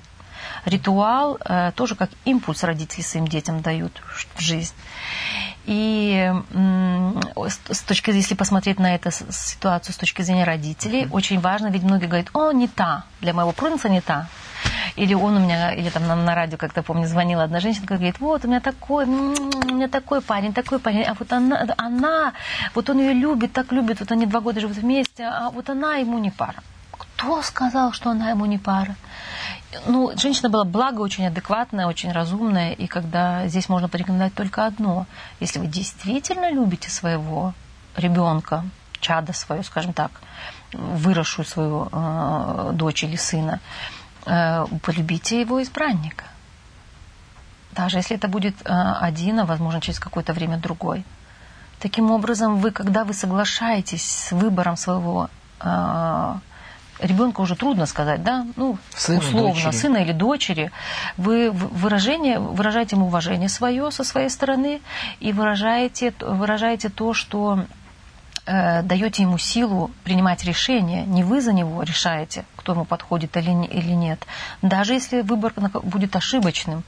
Ритуал 0.65 1.37
э, 1.43 1.71
тоже 1.75 1.95
как 1.95 2.09
импульс 2.25 2.63
родители 2.63 3.01
своим 3.01 3.27
детям 3.27 3.61
дают 3.61 4.01
в 4.35 4.41
жизнь. 4.41 4.73
И 5.65 6.31
с 7.69 7.81
точки, 7.81 8.11
если 8.11 8.35
посмотреть 8.35 8.79
на 8.79 8.95
эту 8.95 9.11
ситуацию 9.11 9.93
с 9.93 9.97
точки 9.97 10.21
зрения 10.21 10.45
родителей, 10.45 11.03
mm-hmm. 11.03 11.11
очень 11.11 11.41
важно, 11.41 11.67
ведь 11.67 11.83
многие 11.83 12.05
говорят, 12.05 12.29
о, 12.33 12.53
не 12.53 12.69
та, 12.69 13.03
для 13.19 13.33
моего 13.33 13.51
принца 13.51 13.89
не 13.89 13.99
та. 13.99 14.27
Или 14.97 15.13
он 15.13 15.37
у 15.37 15.39
меня, 15.39 15.73
или 15.73 15.89
там 15.89 16.07
на, 16.07 16.15
на 16.15 16.35
радио, 16.35 16.57
как-то 16.57 16.81
помню, 16.81 17.07
звонила 17.07 17.43
одна 17.43 17.59
женщина, 17.59 17.85
говорит, 17.85 18.19
вот 18.19 18.45
у 18.45 18.47
меня 18.47 18.59
такой, 18.59 19.05
у 19.05 19.73
меня 19.75 19.87
такой 19.87 20.21
парень, 20.21 20.53
такой 20.53 20.79
парень, 20.79 21.03
а 21.03 21.13
вот 21.13 21.31
она, 21.31 21.65
она, 21.77 22.33
вот 22.73 22.89
он 22.89 22.99
ее 22.99 23.13
любит, 23.13 23.53
так 23.53 23.71
любит, 23.71 23.99
вот 23.99 24.11
они 24.11 24.25
два 24.25 24.39
года 24.39 24.59
живут 24.59 24.77
вместе, 24.77 25.23
а 25.23 25.49
вот 25.51 25.69
она 25.69 25.95
ему 25.95 26.17
не 26.17 26.31
пара. 26.31 26.63
Кто 26.91 27.41
сказал, 27.41 27.93
что 27.93 28.09
она 28.09 28.31
ему 28.31 28.45
не 28.45 28.57
пара? 28.57 28.95
Ну, 29.85 30.11
женщина 30.17 30.49
была 30.49 30.63
благо, 30.63 31.01
очень 31.01 31.27
адекватная, 31.27 31.87
очень 31.87 32.11
разумная, 32.11 32.71
и 32.71 32.87
когда 32.87 33.47
здесь 33.47 33.69
можно 33.69 33.89
порекомендовать 33.89 34.33
только 34.33 34.65
одно. 34.65 35.05
Если 35.39 35.59
вы 35.59 35.67
действительно 35.67 36.51
любите 36.51 36.89
своего 36.89 37.53
ребенка, 37.95 38.63
чада 38.99 39.33
свое, 39.33 39.63
скажем 39.63 39.93
так, 39.93 40.11
выросшую 40.73 41.45
свою 41.45 41.87
э, 41.91 42.71
дочь 42.73 43.03
или 43.03 43.15
сына, 43.15 43.59
Э, 43.59 43.96
полюбите 44.81 45.41
его 45.41 45.61
избранника. 45.61 46.25
Даже 47.71 47.97
если 47.97 48.17
это 48.17 48.27
будет 48.27 48.55
э, 48.65 48.73
один, 49.01 49.39
а 49.39 49.45
возможно 49.45 49.79
через 49.81 49.99
какое-то 49.99 50.33
время 50.33 50.57
другой. 50.57 51.05
Таким 51.79 52.09
образом, 52.09 52.57
вы, 52.57 52.71
когда 52.71 53.03
вы 53.03 53.13
соглашаетесь 53.13 54.03
с 54.03 54.31
выбором 54.31 54.77
своего 54.77 55.29
э, 55.61 56.35
ребенка 56.99 57.41
уже 57.41 57.55
трудно 57.55 57.85
сказать, 57.85 58.23
да, 58.23 58.47
ну, 58.55 58.79
сына, 58.95 59.19
условно, 59.19 59.53
дочери. 59.53 59.71
сына 59.71 59.97
или 59.97 60.11
дочери, 60.11 60.71
вы 61.17 61.51
выражение, 61.51 62.39
выражаете 62.39 62.95
ему 62.95 63.07
уважение 63.07 63.49
свое 63.49 63.91
со 63.91 64.03
своей 64.03 64.29
стороны 64.29 64.81
и 65.19 65.31
выражаете, 65.31 66.13
выражаете 66.19 66.89
то, 66.89 67.13
что 67.13 67.65
э, 68.47 68.81
даете 68.81 69.23
ему 69.23 69.37
силу 69.37 69.91
принимать 70.03 70.43
решения, 70.43 71.05
не 71.05 71.23
вы 71.23 71.41
за 71.41 71.53
него 71.53 71.83
решаете, 71.83 72.45
кто 72.55 72.73
ему 72.73 72.85
подходит 72.85 73.37
или, 73.37 73.51
или 73.65 73.91
нет. 73.91 74.25
Даже 74.61 74.93
если 74.93 75.21
выбор 75.21 75.53
будет 75.83 76.15
ошибочным, 76.15 76.83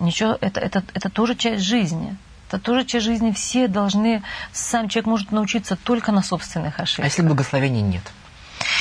ничего, 0.00 0.36
это, 0.40 0.60
это, 0.60 0.84
это 0.92 1.08
тоже 1.08 1.34
часть 1.34 1.64
жизни. 1.64 2.16
Это 2.48 2.58
тоже 2.60 2.84
часть 2.84 3.06
жизни. 3.06 3.32
Все 3.32 3.68
должны, 3.68 4.22
сам 4.52 4.88
человек 4.88 5.06
может 5.06 5.32
научиться 5.32 5.76
только 5.76 6.12
на 6.12 6.22
собственных 6.22 6.78
ошибках. 6.78 7.04
А 7.04 7.08
если 7.08 7.22
благословения 7.22 7.82
нет 7.82 8.02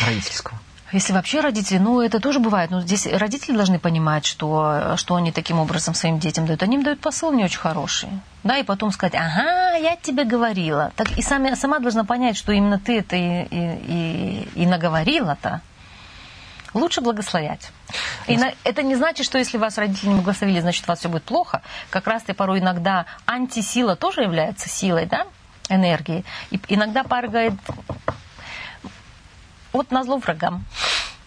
родительского? 0.05 0.59
Если 0.95 1.11
вообще 1.11 1.41
родители, 1.41 1.77
ну 1.77 1.99
это 1.99 2.21
тоже 2.21 2.39
бывает, 2.39 2.71
но 2.71 2.79
здесь 2.79 3.05
родители 3.05 3.53
должны 3.53 3.79
понимать, 3.79 4.25
что, 4.25 4.95
что 4.95 5.15
они 5.15 5.33
таким 5.33 5.59
образом 5.59 5.93
своим 5.93 6.19
детям 6.19 6.45
дают. 6.45 6.63
Они 6.63 6.77
им 6.77 6.83
дают 6.83 7.01
посыл 7.01 7.33
не 7.33 7.43
очень 7.43 7.59
хороший. 7.59 8.07
Да, 8.45 8.57
и 8.57 8.63
потом 8.63 8.93
сказать, 8.93 9.13
ага, 9.13 9.75
я 9.75 9.97
тебе 9.97 10.23
говорила. 10.23 10.93
Так 10.95 11.11
и 11.17 11.21
сами, 11.21 11.53
сама 11.55 11.79
должна 11.79 12.05
понять, 12.05 12.37
что 12.37 12.53
именно 12.53 12.79
ты 12.79 12.99
это 12.99 13.17
и, 13.17 13.43
и, 13.43 14.47
и, 14.55 14.61
и 14.63 14.65
наговорила-то. 14.65 15.59
Лучше 16.73 17.01
благословять. 17.01 17.71
И 18.27 18.37
на, 18.37 18.53
это 18.63 18.81
не 18.81 18.95
значит, 18.95 19.25
что 19.25 19.37
если 19.37 19.57
вас 19.57 19.77
родители 19.77 20.07
не 20.07 20.15
благословили, 20.15 20.61
значит, 20.61 20.85
у 20.85 20.87
вас 20.87 20.99
все 20.99 21.09
будет 21.09 21.23
плохо. 21.23 21.61
Как 21.89 22.07
раз-то 22.07 22.33
порой 22.33 22.59
иногда 22.59 23.05
антисила 23.25 23.97
тоже 23.97 24.21
является 24.21 24.69
силой, 24.69 25.07
да, 25.07 25.27
энергией. 25.67 26.23
И 26.51 26.59
иногда 26.69 27.03
пара 27.03 27.27
говорит, 27.27 27.53
вот 29.76 29.91
на 29.91 30.03
зло 30.03 30.17
врагам. 30.17 30.63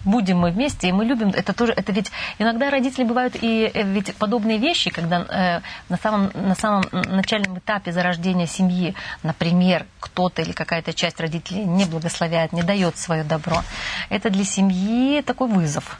Будем 0.04 0.38
мы 0.38 0.50
вместе, 0.52 0.88
и 0.88 0.92
мы 0.92 1.04
любим, 1.04 1.30
это 1.30 1.52
тоже, 1.52 1.72
это 1.72 1.92
ведь 1.92 2.10
иногда 2.38 2.70
родители 2.70 3.02
бывают 3.02 3.36
и 3.40 3.70
э, 3.74 3.82
ведь 3.82 4.14
подобные 4.14 4.56
вещи, 4.56 4.90
когда 4.90 5.16
э, 5.18 5.60
на, 5.88 5.96
самом, 5.96 6.30
на 6.34 6.54
самом 6.54 6.84
начальном 6.92 7.58
этапе 7.58 7.92
зарождения 7.92 8.46
семьи, 8.46 8.94
например, 9.24 9.86
кто-то 9.98 10.40
или 10.42 10.52
какая-то 10.52 10.94
часть 10.94 11.20
родителей 11.20 11.64
не 11.64 11.84
благословляет, 11.84 12.52
не 12.52 12.62
дает 12.62 12.96
свое 12.96 13.24
добро, 13.24 13.62
это 14.08 14.30
для 14.30 14.44
семьи 14.44 15.20
такой 15.20 15.48
вызов. 15.48 15.98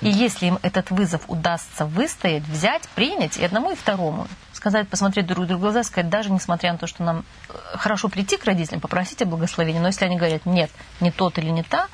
И 0.00 0.08
если 0.08 0.46
им 0.46 0.58
этот 0.62 0.90
вызов 0.90 1.22
удастся 1.28 1.86
выстоять, 1.86 2.44
взять, 2.44 2.88
принять 2.94 3.38
и 3.38 3.44
одному, 3.44 3.72
и 3.72 3.74
второму, 3.74 4.26
сказать, 4.52 4.88
посмотреть 4.88 5.26
друг 5.26 5.46
другу 5.46 5.58
в 5.58 5.62
глаза, 5.62 5.82
сказать, 5.82 6.10
даже 6.10 6.30
несмотря 6.30 6.72
на 6.72 6.78
то, 6.78 6.86
что 6.86 7.02
нам 7.02 7.24
э, 7.48 7.52
хорошо 7.76 8.08
прийти 8.08 8.36
к 8.36 8.44
родителям, 8.44 8.80
попросить 8.80 9.22
о 9.22 9.26
благословении, 9.26 9.80
но 9.80 9.88
если 9.88 10.04
они 10.04 10.16
говорят, 10.16 10.46
нет, 10.46 10.70
не 11.00 11.10
тот 11.10 11.38
или 11.38 11.50
не 11.50 11.62
та, 11.62 11.88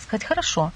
сказать, 0.00 0.24
хорошо, 0.24 0.72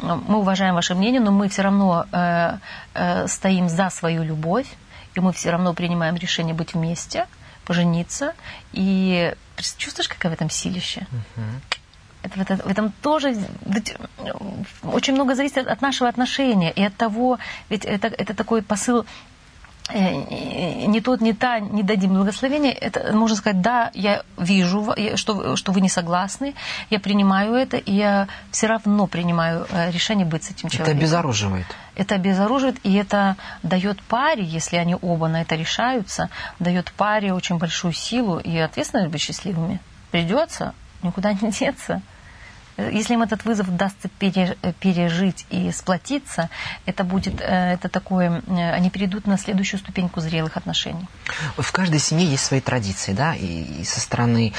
мы 0.00 0.38
уважаем 0.38 0.74
ваше 0.74 0.94
мнение, 0.94 1.20
но 1.20 1.30
мы 1.30 1.48
все 1.48 1.62
равно 1.62 2.06
э, 2.12 2.58
э, 2.94 3.28
стоим 3.28 3.68
за 3.68 3.90
свою 3.90 4.22
любовь, 4.22 4.66
и 5.14 5.20
мы 5.20 5.32
все 5.32 5.50
равно 5.50 5.74
принимаем 5.74 6.16
решение 6.16 6.54
быть 6.54 6.74
вместе, 6.74 7.26
пожениться. 7.64 8.34
И 8.72 9.34
чувствуешь, 9.76 10.08
какая 10.08 10.30
в 10.30 10.32
этом 10.32 10.50
силище? 10.50 11.06
Uh-huh. 11.36 11.79
Это, 12.22 12.38
в, 12.38 12.42
это, 12.42 12.56
в 12.56 12.66
этом 12.66 12.92
тоже 13.02 13.34
ведь, 13.64 13.96
очень 14.82 15.14
много 15.14 15.34
зависит 15.34 15.66
от 15.66 15.80
нашего 15.80 16.08
отношения 16.08 16.70
и 16.70 16.82
от 16.82 16.94
того, 16.96 17.38
ведь 17.70 17.84
это, 17.84 18.08
это 18.08 18.34
такой 18.34 18.62
посыл 18.62 19.06
Э, 19.92 20.86
не 20.86 21.00
тот, 21.00 21.20
не 21.20 21.32
та 21.32 21.58
не 21.58 21.82
дадим 21.82 22.14
благословения, 22.14 22.72
это 22.72 23.12
можно 23.12 23.36
сказать, 23.36 23.60
да, 23.60 23.90
я 23.94 24.22
вижу, 24.38 24.94
что, 25.16 25.56
что 25.56 25.72
вы 25.72 25.80
не 25.80 25.88
согласны, 25.88 26.54
я 26.90 27.00
принимаю 27.00 27.54
это, 27.54 27.76
и 27.76 27.92
я 27.92 28.28
все 28.50 28.66
равно 28.68 29.06
принимаю 29.06 29.66
э, 29.70 29.90
решение 29.90 30.26
быть 30.26 30.44
с 30.44 30.50
этим 30.50 30.68
человеком. 30.68 30.92
Это 30.92 30.98
обезоруживает. 30.98 31.66
Это 31.96 32.14
обезоруживает, 32.14 32.78
и 32.84 32.94
это 32.94 33.36
дает 33.62 34.00
паре, 34.02 34.44
если 34.44 34.76
они 34.76 34.96
оба 35.00 35.28
на 35.28 35.42
это 35.42 35.56
решаются, 35.56 36.30
дает 36.58 36.92
паре 36.92 37.32
очень 37.32 37.58
большую 37.58 37.92
силу 37.92 38.38
и 38.38 38.56
ответственность 38.58 39.10
быть 39.10 39.20
счастливыми. 39.20 39.80
Придется, 40.10 40.74
никуда 41.02 41.32
не 41.32 41.50
деться. 41.50 42.00
Если 42.92 43.14
им 43.14 43.22
этот 43.22 43.44
вызов 43.44 43.68
удастся 43.68 44.08
пережить 44.08 45.46
и 45.50 45.72
сплотиться, 45.72 46.48
это 46.86 47.04
будет 47.04 47.40
э, 47.40 47.72
это 47.74 47.88
такое, 47.88 48.42
э, 48.46 48.72
они 48.72 48.90
перейдут 48.90 49.26
на 49.26 49.36
следующую 49.38 49.80
ступеньку 49.80 50.20
зрелых 50.20 50.56
отношений. 50.56 51.08
В 51.56 51.72
каждой 51.72 51.98
семье 51.98 52.26
есть 52.26 52.44
свои 52.44 52.60
традиции, 52.60 53.12
да, 53.12 53.34
и, 53.34 53.84
со 53.84 54.00
стороны 54.00 54.52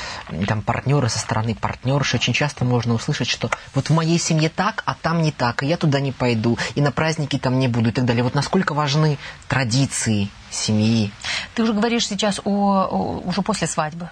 там, 0.47 0.61
партнера, 0.61 1.07
со 1.07 1.19
стороны 1.19 1.55
партнерши 1.55 2.17
очень 2.17 2.33
часто 2.33 2.65
можно 2.65 2.93
услышать, 2.93 3.29
что 3.29 3.49
вот 3.73 3.89
в 3.89 3.93
моей 3.93 4.19
семье 4.19 4.49
так, 4.49 4.83
а 4.85 4.95
там 4.95 5.21
не 5.21 5.31
так, 5.31 5.63
и 5.63 5.67
я 5.67 5.77
туда 5.77 5.99
не 5.99 6.11
пойду, 6.11 6.57
и 6.75 6.81
на 6.81 6.91
праздники 6.91 7.37
там 7.37 7.59
не 7.59 7.67
буду 7.67 7.89
и 7.89 7.91
так 7.91 8.05
далее. 8.05 8.23
Вот 8.23 8.35
насколько 8.35 8.73
важны 8.73 9.17
традиции 9.47 10.29
семьи? 10.49 11.11
Ты 11.55 11.61
Ты 11.61 11.65
уже 11.65 11.73
говоришь 11.73 12.07
сейчас 12.07 12.41
о, 12.43 12.87
о 12.89 13.21
уже 13.23 13.43
после 13.43 13.67
свадьбы. 13.67 14.09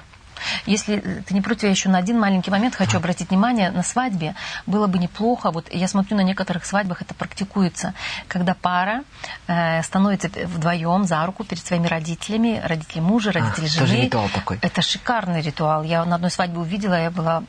Если 0.65 0.99
ты 1.25 1.33
не 1.33 1.41
против, 1.41 1.63
я 1.63 1.69
еще 1.69 1.89
на 1.89 1.97
один 1.97 2.19
маленький 2.19 2.51
момент 2.51 2.75
хочу 2.75 2.97
обратить 2.97 3.29
внимание. 3.29 3.71
На 3.71 3.83
свадьбе 3.83 4.35
было 4.65 4.87
бы 4.87 4.97
неплохо, 4.97 5.51
вот 5.51 5.67
я 5.71 5.87
смотрю 5.87 6.17
на 6.17 6.21
некоторых 6.21 6.65
свадьбах 6.65 7.01
это 7.01 7.13
практикуется, 7.13 7.93
когда 8.27 8.53
пара 8.53 9.03
э, 9.47 9.81
становится 9.83 10.29
вдвоем 10.45 11.05
за 11.05 11.25
руку 11.25 11.43
перед 11.43 11.65
своими 11.65 11.87
родителями, 11.87 12.61
родители 12.63 12.99
мужа, 12.99 13.31
родители 13.31 13.65
а, 13.65 13.69
жены. 13.69 13.87
Тоже 13.87 14.01
ритуал 14.01 14.29
такой. 14.29 14.59
Это 14.61 14.81
шикарный 14.81 15.41
ритуал. 15.41 15.83
Я 15.83 16.05
на 16.05 16.15
одной 16.15 16.31
свадьбе 16.31 16.59
увидела, 16.59 17.01
я 17.01 17.11
была 17.11 17.43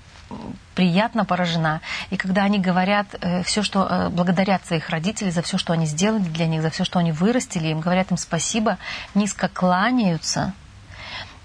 приятно 0.74 1.24
поражена. 1.24 1.80
И 2.10 2.16
когда 2.16 2.44
они 2.44 2.58
говорят 2.58 3.06
э, 3.20 3.42
все, 3.42 3.62
что 3.62 3.86
э, 3.86 4.08
благодарят 4.08 4.64
своих 4.66 4.88
родителей 4.88 5.30
за 5.30 5.42
все, 5.42 5.58
что 5.58 5.72
они 5.72 5.86
сделали 5.86 6.22
для 6.22 6.46
них, 6.46 6.62
за 6.62 6.70
все, 6.70 6.84
что 6.84 6.98
они 6.98 7.12
вырастили, 7.12 7.68
им 7.68 7.80
говорят 7.80 8.10
им 8.10 8.16
спасибо, 8.16 8.78
низко 9.14 9.48
кланяются, 9.48 10.52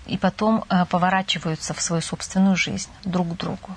и 0.05 0.17
потом 0.17 0.63
э, 0.69 0.85
поворачиваются 0.85 1.73
в 1.73 1.81
свою 1.81 2.01
собственную 2.01 2.55
жизнь 2.55 2.89
друг 3.03 3.33
к 3.33 3.37
другу. 3.37 3.75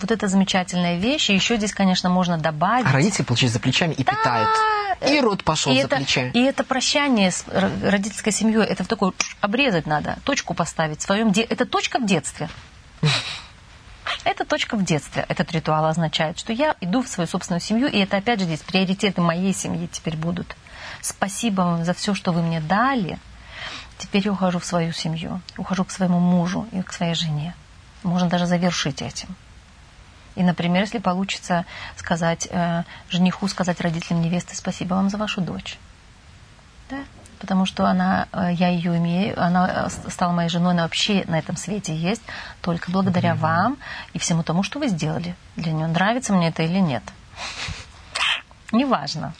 Вот 0.00 0.10
это 0.12 0.28
замечательная 0.28 0.96
вещь. 0.96 1.30
И 1.30 1.34
еще 1.34 1.56
здесь, 1.56 1.72
конечно, 1.72 2.08
можно 2.08 2.38
добавить. 2.38 2.86
А 2.86 2.92
родители, 2.92 3.24
получается, 3.24 3.58
за 3.58 3.60
плечами 3.60 3.94
и 3.94 4.04
да, 4.04 4.12
питают. 4.12 4.48
И 5.08 5.20
рот 5.20 5.44
пошел 5.44 5.72
и 5.72 5.80
за 5.80 5.86
это, 5.86 5.96
плечами. 5.96 6.30
И 6.34 6.42
это 6.42 6.64
прощание 6.64 7.30
с 7.30 7.44
родительской 7.48 8.32
семьей, 8.32 8.64
это 8.64 8.84
в 8.84 8.88
такой 8.88 9.12
обрезать 9.40 9.86
надо, 9.86 10.18
точку 10.24 10.54
поставить 10.54 11.00
в 11.00 11.02
своем 11.02 11.32
де... 11.32 11.42
Это 11.42 11.66
точка 11.66 11.98
в 11.98 12.06
детстве. 12.06 12.48
Это 14.24 14.44
точка 14.44 14.76
в 14.76 14.84
детстве. 14.84 15.24
Этот 15.28 15.52
ритуал 15.52 15.84
означает, 15.84 16.38
что 16.38 16.52
я 16.52 16.74
иду 16.80 17.02
в 17.02 17.08
свою 17.08 17.28
собственную 17.28 17.60
семью, 17.60 17.88
и 17.88 17.98
это 17.98 18.16
опять 18.16 18.40
же 18.40 18.46
здесь 18.46 18.60
приоритеты 18.60 19.20
моей 19.20 19.52
семьи 19.52 19.86
теперь 19.90 20.16
будут. 20.16 20.56
Спасибо 21.02 21.60
вам 21.60 21.84
за 21.84 21.92
все, 21.92 22.14
что 22.14 22.32
вы 22.32 22.42
мне 22.42 22.60
дали. 22.60 23.18
Теперь 23.98 24.24
я 24.24 24.32
ухожу 24.32 24.58
в 24.60 24.64
свою 24.64 24.92
семью, 24.92 25.40
ухожу 25.56 25.84
к 25.84 25.90
своему 25.90 26.20
мужу 26.20 26.66
и 26.72 26.82
к 26.82 26.92
своей 26.92 27.14
жене. 27.14 27.54
Можно 28.04 28.28
даже 28.28 28.46
завершить 28.46 29.02
этим. 29.02 29.34
И, 30.36 30.42
например, 30.44 30.82
если 30.82 30.98
получится 30.98 31.64
сказать 31.96 32.46
э, 32.48 32.84
жениху, 33.10 33.48
сказать 33.48 33.80
родителям 33.80 34.22
невесты 34.22 34.54
спасибо 34.54 34.94
вам 34.94 35.10
за 35.10 35.16
вашу 35.16 35.40
дочь. 35.40 35.78
Да? 36.90 36.98
Потому 37.40 37.66
что 37.66 37.86
она, 37.86 38.28
э, 38.32 38.50
я 38.52 38.68
ее 38.68 38.96
имею, 38.98 39.42
она 39.42 39.88
э, 39.88 40.10
стала 40.10 40.30
моей 40.30 40.48
женой, 40.48 40.74
она 40.74 40.82
вообще 40.84 41.24
на 41.26 41.40
этом 41.40 41.56
свете 41.56 41.92
есть 41.96 42.22
только 42.62 42.92
благодаря 42.92 43.32
mm-hmm. 43.32 43.38
вам 43.38 43.78
и 44.12 44.20
всему 44.20 44.44
тому, 44.44 44.62
что 44.62 44.78
вы 44.78 44.86
сделали 44.86 45.34
для 45.56 45.72
нее. 45.72 45.88
Нравится 45.88 46.32
мне 46.32 46.48
это 46.48 46.62
или 46.62 46.78
нет. 46.78 47.02
Неважно. 48.72 49.34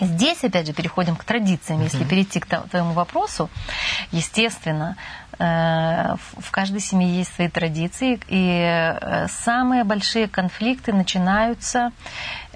Здесь, 0.00 0.42
опять 0.44 0.66
же, 0.66 0.72
переходим 0.72 1.16
к 1.16 1.24
традициям. 1.24 1.82
Если 1.82 2.04
перейти 2.04 2.40
к 2.40 2.46
твоему 2.46 2.92
вопросу, 2.92 3.50
естественно, 4.12 4.96
э, 5.38 6.16
в 6.38 6.50
каждой 6.50 6.80
семье 6.80 7.18
есть 7.18 7.34
свои 7.34 7.48
традиции, 7.48 8.18
и 8.28 8.98
э, 9.00 9.28
самые 9.28 9.84
большие 9.84 10.28
конфликты 10.28 10.92
начинаются 10.92 11.92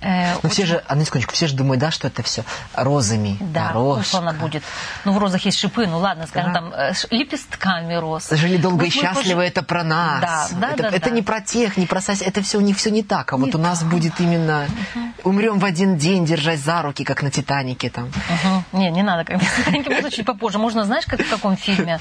Э, 0.05 0.37
ну, 0.43 0.51
все 0.51 0.67
же, 0.67 0.85
на 0.89 1.03
секундочку, 1.05 1.33
все 1.33 1.47
же 1.47 1.55
думают, 1.55 1.81
да, 1.81 1.91
что 1.91 2.09
это 2.09 2.23
все 2.23 2.45
розами. 2.75 3.39
Да, 3.41 3.69
дорожка. 3.69 4.19
она 4.19 4.35
будет. 4.35 4.63
Ну, 5.05 5.13
в 5.13 5.19
розах 5.19 5.45
есть 5.47 5.59
шипы, 5.59 5.87
ну 5.87 5.99
ладно, 5.99 6.27
скажем, 6.27 6.53
да. 6.53 6.61
там, 6.61 6.73
э, 6.75 6.93
лепестками 7.11 7.95
роз. 7.95 8.29
Жили 8.31 8.59
долго 8.59 8.81
вот 8.83 8.87
и 8.87 8.91
счастливо, 8.91 9.41
пож... 9.41 9.49
это 9.49 9.63
про 9.63 9.83
нас. 9.83 10.21
Да, 10.21 10.49
да, 10.61 10.71
это, 10.73 10.83
да, 10.83 10.89
это 10.91 11.09
да. 11.09 11.17
не 11.17 11.23
про 11.23 11.41
тех, 11.41 11.79
не 11.79 11.87
про 11.87 12.03
сось, 12.03 12.21
это 12.21 12.43
все 12.43 12.59
у 12.59 12.61
них 12.61 12.77
все 12.77 12.91
не 12.91 13.03
так. 13.03 13.33
А 13.33 13.37
не 13.37 13.45
вот 13.45 13.55
у 13.55 13.59
нас 13.59 13.83
будет 13.83 14.21
именно 14.21 14.67
угу. 14.95 15.31
умрем 15.31 15.59
в 15.59 15.65
один 15.65 15.97
день, 15.97 16.27
держась 16.27 16.61
за 16.61 16.83
руки, 16.83 17.03
как 17.03 17.23
на 17.23 17.31
Титанике 17.31 17.89
там. 17.89 18.09
Угу. 18.09 18.79
Не, 18.79 18.91
не 18.91 19.03
надо, 19.03 19.25
как 19.25 19.41
на 19.41 19.49
Титанике, 19.57 19.91
можно 19.91 20.11
чуть 20.11 20.27
попозже. 20.27 20.59
Можно, 20.59 20.85
знаешь, 20.85 21.07
как 21.07 21.23
в 21.23 21.31
каком 21.31 21.57
фильме? 21.57 21.99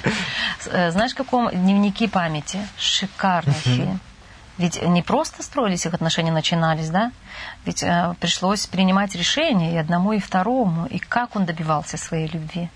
Э, 0.65 0.91
знаешь, 0.91 1.13
в 1.13 1.15
каком 1.15 1.49
дневнике 1.49 2.09
памяти? 2.09 2.59
Шикарный 2.77 3.53
фильм. 3.53 3.99
Ведь 4.57 4.81
не 4.81 5.01
просто 5.01 5.41
строились 5.41 5.85
их 5.85 5.93
отношения, 5.93 6.31
начинались, 6.31 6.89
да? 6.89 7.11
Ведь 7.65 7.81
э, 7.81 8.13
пришлось 8.19 8.67
принимать 8.67 9.15
решения 9.15 9.73
и 9.73 9.77
одному, 9.77 10.13
и 10.13 10.19
второму. 10.19 10.85
И 10.85 10.99
как 10.99 11.35
он 11.35 11.45
добивался 11.45 11.97
своей 11.97 12.27
любви? 12.27 12.69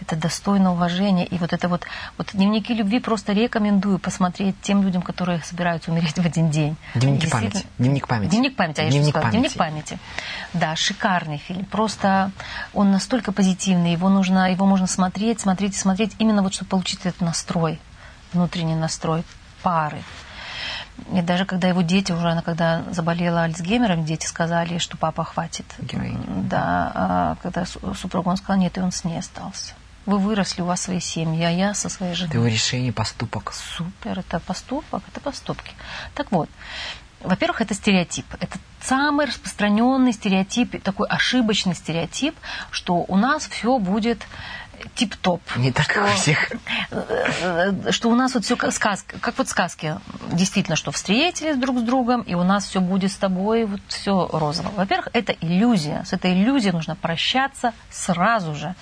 Это 0.00 0.16
достойно 0.16 0.72
уважения. 0.72 1.26
И 1.26 1.38
вот 1.38 1.52
это 1.52 1.68
вот, 1.68 1.84
вот 2.16 2.30
дневники 2.32 2.72
любви 2.74 3.00
просто 3.00 3.32
рекомендую 3.32 3.98
посмотреть 3.98 4.56
тем 4.62 4.82
людям, 4.82 5.02
которые 5.02 5.40
собираются 5.42 5.92
умереть 5.92 6.18
в 6.18 6.24
один 6.24 6.50
день. 6.50 6.76
Дневники 6.94 7.28
памяти. 7.28 7.66
Дневник 7.78 8.08
памяти. 8.08 8.30
Дневник 8.30 8.56
памяти, 8.56 8.80
а 8.80 8.84
я 8.84 8.90
Дневник 8.90 9.14
памяти. 9.14 9.30
Дневник 9.30 9.54
памяти. 9.54 9.98
Да, 10.54 10.74
шикарный 10.74 11.38
фильм. 11.38 11.64
Просто 11.66 12.32
он 12.72 12.90
настолько 12.90 13.30
позитивный, 13.30 13.92
его 13.92 14.08
нужно, 14.08 14.50
его 14.50 14.66
можно 14.66 14.86
смотреть, 14.86 15.40
смотреть 15.40 15.74
и 15.74 15.78
смотреть, 15.78 16.16
именно 16.18 16.42
вот 16.42 16.54
чтобы 16.54 16.70
получить 16.70 17.00
этот 17.04 17.20
настрой, 17.20 17.78
внутренний 18.32 18.74
настрой 18.74 19.22
пары. 19.62 20.02
И 21.12 21.22
даже 21.22 21.44
когда 21.44 21.68
его 21.68 21.82
дети 21.82 22.12
уже, 22.12 22.28
она 22.28 22.42
когда 22.42 22.84
заболела 22.90 23.42
Альцгеймером, 23.42 24.04
дети 24.04 24.26
сказали, 24.26 24.78
что 24.78 24.96
папа 24.96 25.24
хватит. 25.24 25.66
Героиня. 25.78 26.20
Да, 26.26 26.92
а 26.94 27.36
когда 27.42 27.64
супруг, 27.66 28.26
он 28.26 28.36
сказал, 28.36 28.60
нет, 28.60 28.76
и 28.78 28.80
он 28.80 28.92
с 28.92 29.04
ней 29.04 29.18
остался. 29.18 29.74
Вы 30.06 30.18
выросли, 30.18 30.62
у 30.62 30.64
вас 30.64 30.80
свои 30.80 31.00
семьи, 31.00 31.42
а 31.44 31.50
я 31.50 31.74
со 31.74 31.88
своей 31.88 32.14
женой. 32.14 32.30
Это 32.30 32.38
его 32.38 32.46
решение, 32.46 32.92
поступок. 32.92 33.52
Супер, 33.52 34.18
это 34.18 34.40
поступок, 34.40 35.02
это 35.08 35.20
поступки. 35.20 35.72
Так 36.14 36.32
вот, 36.32 36.48
во-первых, 37.22 37.60
это 37.60 37.74
стереотип. 37.74 38.26
Это 38.40 38.58
самый 38.80 39.26
распространенный 39.26 40.12
стереотип, 40.12 40.82
такой 40.82 41.06
ошибочный 41.06 41.74
стереотип, 41.74 42.34
что 42.70 43.04
у 43.06 43.16
нас 43.16 43.46
все 43.46 43.78
будет 43.78 44.26
тип-топ. 44.94 45.42
Не 45.56 45.72
так, 45.72 45.86
как 45.86 46.10
у 46.10 46.14
всех. 46.14 46.52
Э, 46.90 47.90
что 47.90 48.10
у 48.10 48.14
нас 48.14 48.34
вот 48.34 48.44
все 48.44 48.56
как 48.56 48.72
сказка, 48.72 49.18
как 49.18 49.38
вот 49.38 49.48
сказки. 49.48 49.96
Действительно, 50.32 50.76
что 50.76 50.90
встретились 50.90 51.56
друг 51.56 51.78
с 51.78 51.82
другом, 51.82 52.22
и 52.22 52.34
у 52.34 52.42
нас 52.42 52.66
все 52.66 52.80
будет 52.80 53.12
с 53.12 53.16
тобой, 53.16 53.64
вот 53.64 53.80
все 53.88 54.28
розово. 54.32 54.70
Во-первых, 54.76 55.08
это 55.12 55.32
иллюзия. 55.40 56.04
С 56.04 56.12
этой 56.12 56.32
иллюзией 56.32 56.72
нужно 56.72 56.96
прощаться 56.96 57.72
сразу 57.90 58.54
же. 58.54 58.74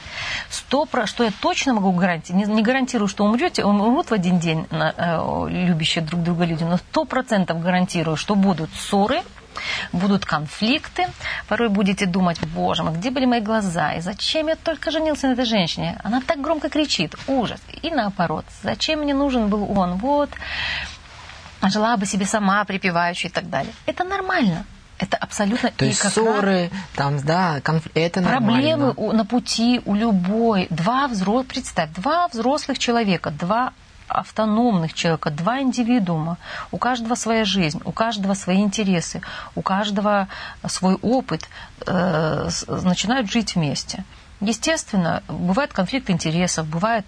Сто 0.51 0.85
про... 0.85 1.07
Что 1.07 1.25
я 1.25 1.33
точно 1.41 1.75
могу 1.75 1.93
гарантировать, 1.93 2.49
не, 2.49 2.55
не 2.55 2.63
гарантирую, 2.63 3.09
что 3.09 3.25
умрете, 3.25 3.65
умрут 3.65 4.11
в 4.11 4.13
один 4.13 4.39
день 4.39 4.67
э, 4.71 5.47
любящие 5.49 6.05
друг 6.05 6.23
друга 6.23 6.45
люди, 6.45 6.65
но 6.65 6.77
сто 6.77 7.05
процентов 7.05 7.61
гарантирую, 7.61 8.17
что 8.17 8.35
будут 8.35 8.71
ссоры, 8.75 9.23
будут 9.93 10.25
конфликты, 10.25 11.07
порой 11.49 11.69
будете 11.69 12.07
думать, 12.07 12.41
боже 12.41 12.83
мой, 12.83 12.95
где 12.95 13.11
были 13.11 13.27
мои 13.27 13.41
глаза, 13.41 13.95
и 13.95 14.01
зачем 14.01 14.49
я 14.49 14.57
только 14.57 14.91
женился 14.91 15.29
на 15.29 15.33
этой 15.33 15.45
женщине? 15.45 15.99
Она 16.05 16.21
так 16.21 16.41
громко 16.41 16.69
кричит, 16.69 17.15
ужас. 17.27 17.61
И 17.83 17.91
наоборот, 17.91 18.45
зачем 18.63 19.01
мне 19.01 19.15
нужен 19.15 19.49
был 19.49 19.71
он? 19.79 19.97
Вот, 19.97 20.31
жила 21.63 21.97
бы 21.97 22.07
себе 22.07 22.27
сама, 22.27 22.65
припевающая 22.65 23.31
и 23.31 23.33
так 23.33 23.49
далее. 23.49 23.73
Это 23.87 24.05
нормально. 24.05 24.65
Это 24.99 25.17
абсолютно 25.17 25.71
То 25.71 25.85
есть 25.85 26.01
ссоры, 26.01 26.71
там, 26.97 27.21
да, 27.21 27.61
конф... 27.63 27.87
это 27.95 28.21
Проблемы 28.21 28.87
нормально. 28.87 29.13
на 29.13 29.25
пути 29.25 29.81
у 29.85 29.95
любой. 29.95 30.67
Два 30.71 31.07
взрослых, 31.07 31.47
представь, 31.47 31.91
два 31.95 32.27
взрослых 32.27 32.81
человека, 32.81 33.31
два 33.31 33.73
автономных 34.09 34.95
человека, 34.95 35.31
два 35.31 35.61
индивидуума. 35.61 36.39
У 36.73 36.79
каждого 36.79 37.15
своя 37.15 37.45
жизнь, 37.45 37.81
у 37.85 37.93
каждого 37.93 38.35
свои 38.35 38.59
интересы, 38.59 39.21
у 39.55 39.63
каждого 39.63 40.29
свой 40.67 40.95
опыт. 40.97 41.49
Э, 41.87 42.49
начинают 42.69 43.31
жить 43.31 43.55
вместе. 43.55 44.05
Естественно, 44.41 45.23
бывает 45.29 45.73
конфликт 45.73 46.11
интересов, 46.11 46.67
бывает 46.67 47.05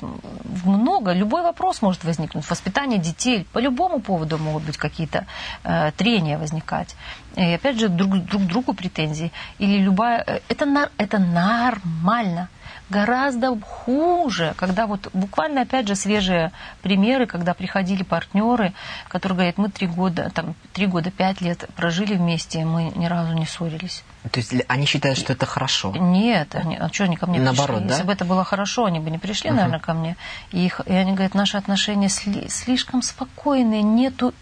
много, 0.65 1.13
любой 1.13 1.43
вопрос 1.43 1.81
может 1.81 2.03
возникнуть. 2.03 2.49
Воспитание 2.51 2.99
детей, 2.99 3.47
по 3.53 3.61
любому 3.61 4.01
поводу 4.01 4.37
могут 4.39 4.65
быть 4.65 4.77
какие-то 4.77 5.27
э, 5.63 5.93
трения 5.97 6.39
возникать. 6.39 6.97
И 7.37 7.43
опять 7.43 7.79
же, 7.79 7.89
друг, 7.89 8.19
друг 8.25 8.43
другу 8.43 8.73
претензии. 8.73 9.31
Или 9.59 9.79
любая... 9.79 10.25
Э, 10.27 10.41
это, 10.49 10.91
это 10.99 11.19
нормально 11.19 12.49
гораздо 12.91 13.59
хуже, 13.61 14.55
когда 14.57 14.86
вот 14.86 15.09
буквально, 15.12 15.62
опять 15.62 15.88
же, 15.88 15.95
свежие 15.95 16.53
примеры, 16.82 17.26
когда 17.26 17.55
приходили 17.55 18.03
партнеры, 18.03 18.72
которые 19.09 19.36
говорят, 19.36 19.59
мы 19.59 19.68
три 19.70 19.86
года, 19.86 20.30
там, 20.34 20.55
три 20.72 20.86
года, 20.86 21.11
пять 21.11 21.41
лет 21.41 21.64
прожили 21.76 22.14
вместе, 22.14 22.64
мы 22.64 22.93
ни 22.95 23.07
разу 23.07 23.32
не 23.32 23.47
ссорились. 23.47 24.03
То 24.30 24.41
есть 24.41 24.53
они 24.68 24.86
считают, 24.86 25.18
что 25.18 25.32
это 25.32 25.47
хорошо? 25.47 25.93
Нет, 25.97 26.55
они, 26.55 26.76
а 26.76 26.93
что 26.93 27.05
они 27.05 27.16
ко 27.16 27.26
мне 27.26 27.41
Наоборот, 27.41 27.78
пришли? 27.78 27.88
да? 27.88 27.95
Если 27.95 28.07
бы 28.07 28.12
это 28.12 28.24
было 28.24 28.45
хорошо, 28.45 28.84
они 28.84 28.99
бы 28.99 29.11
не 29.11 29.18
пришли, 29.18 29.51
uh-huh. 29.51 29.55
наверное, 29.55 29.80
ко 29.80 29.95
мне. 29.95 30.16
И, 30.53 30.66
их, 30.66 30.80
и 30.84 30.93
они 30.93 31.12
говорят, 31.12 31.34
наши 31.34 31.57
отношения 31.57 32.09
сли, 32.09 32.49
слишком 32.49 33.03
спокойные, 33.03 33.82
нету... 33.82 34.34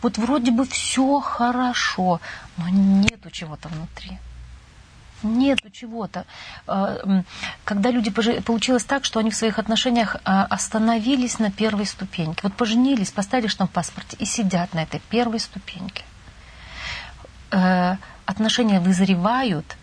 Вот 0.00 0.16
вроде 0.16 0.52
бы 0.52 0.64
все 0.64 1.18
хорошо, 1.18 2.20
но 2.56 2.68
нету 2.68 3.30
чего-то 3.30 3.68
внутри 3.68 4.20
нету 5.22 5.70
чего-то. 5.70 6.24
А, 6.66 7.22
когда 7.64 7.90
люди 7.90 8.10
получилось 8.10 8.84
так, 8.84 9.04
что 9.04 9.20
они 9.20 9.30
в 9.30 9.36
своих 9.36 9.58
отношениях 9.58 10.16
а, 10.24 10.44
остановились 10.44 11.38
на 11.38 11.50
первой 11.50 11.86
ступеньке. 11.86 12.40
Вот 12.42 12.54
поженились, 12.54 13.10
поставили 13.10 13.48
штамп 13.48 13.70
в 13.70 13.74
паспорте 13.74 14.16
и 14.18 14.24
сидят 14.24 14.74
на 14.74 14.82
этой 14.82 15.00
первой 15.10 15.40
ступеньке. 15.40 16.04
Э, 17.50 17.96
отношения 18.24 18.80
вызревают, 18.80 19.76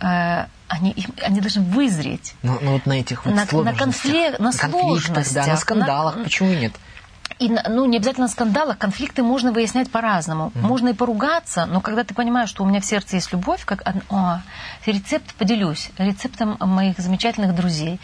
э, 0.00 0.46
они, 0.68 0.94
они 1.22 1.40
должны 1.40 1.62
вызреть. 1.62 2.34
Ну, 2.42 2.58
ну 2.60 2.72
вот 2.72 2.86
на 2.86 3.00
этих 3.00 3.24
вот 3.24 3.34
на, 3.34 3.46
на, 3.62 3.72
конфликт, 3.72 4.38
на, 4.38 4.46
на 4.46 4.52
сложностях, 4.52 5.32
да, 5.32 5.46
на 5.46 5.56
скандалах, 5.56 6.16
на... 6.16 6.24
почему 6.24 6.52
нет? 6.52 6.72
И, 7.38 7.50
ну, 7.68 7.84
не 7.84 7.98
обязательно 7.98 8.28
скандалах, 8.28 8.78
конфликты 8.78 9.22
можно 9.22 9.52
выяснять 9.52 9.90
по-разному. 9.90 10.52
Mm. 10.54 10.60
Можно 10.60 10.88
и 10.90 10.92
поругаться, 10.94 11.66
но 11.66 11.80
когда 11.82 12.02
ты 12.02 12.14
понимаешь, 12.14 12.48
что 12.48 12.64
у 12.64 12.66
меня 12.66 12.80
в 12.80 12.86
сердце 12.86 13.16
есть 13.16 13.30
любовь, 13.32 13.64
как 13.66 13.82
о, 14.08 14.40
рецепт 14.86 15.34
поделюсь, 15.34 15.90
рецептом 15.98 16.56
моих 16.60 16.98
замечательных 16.98 17.54
друзей. 17.54 18.00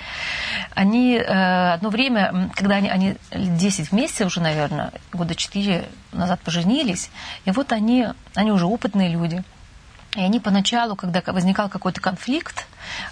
Они 0.75 1.17
э, 1.17 1.73
одно 1.73 1.89
время, 1.89 2.51
когда 2.55 2.77
они, 2.77 2.91
они 2.91 3.17
10 3.33 3.91
вместе 3.91 4.27
уже, 4.27 4.41
наверное, 4.41 4.93
года 5.13 5.35
4 5.35 5.87
назад 6.13 6.41
поженились, 6.41 7.11
и 7.47 7.53
вот 7.53 7.73
они, 7.73 8.09
они 8.35 8.53
уже 8.53 8.67
опытные 8.67 9.09
люди. 9.09 9.43
И 10.15 10.21
они 10.21 10.41
поначалу, 10.41 10.95
когда 10.95 11.23
возникал 11.27 11.71
какой-то 11.71 12.03
конфликт, 12.03 12.67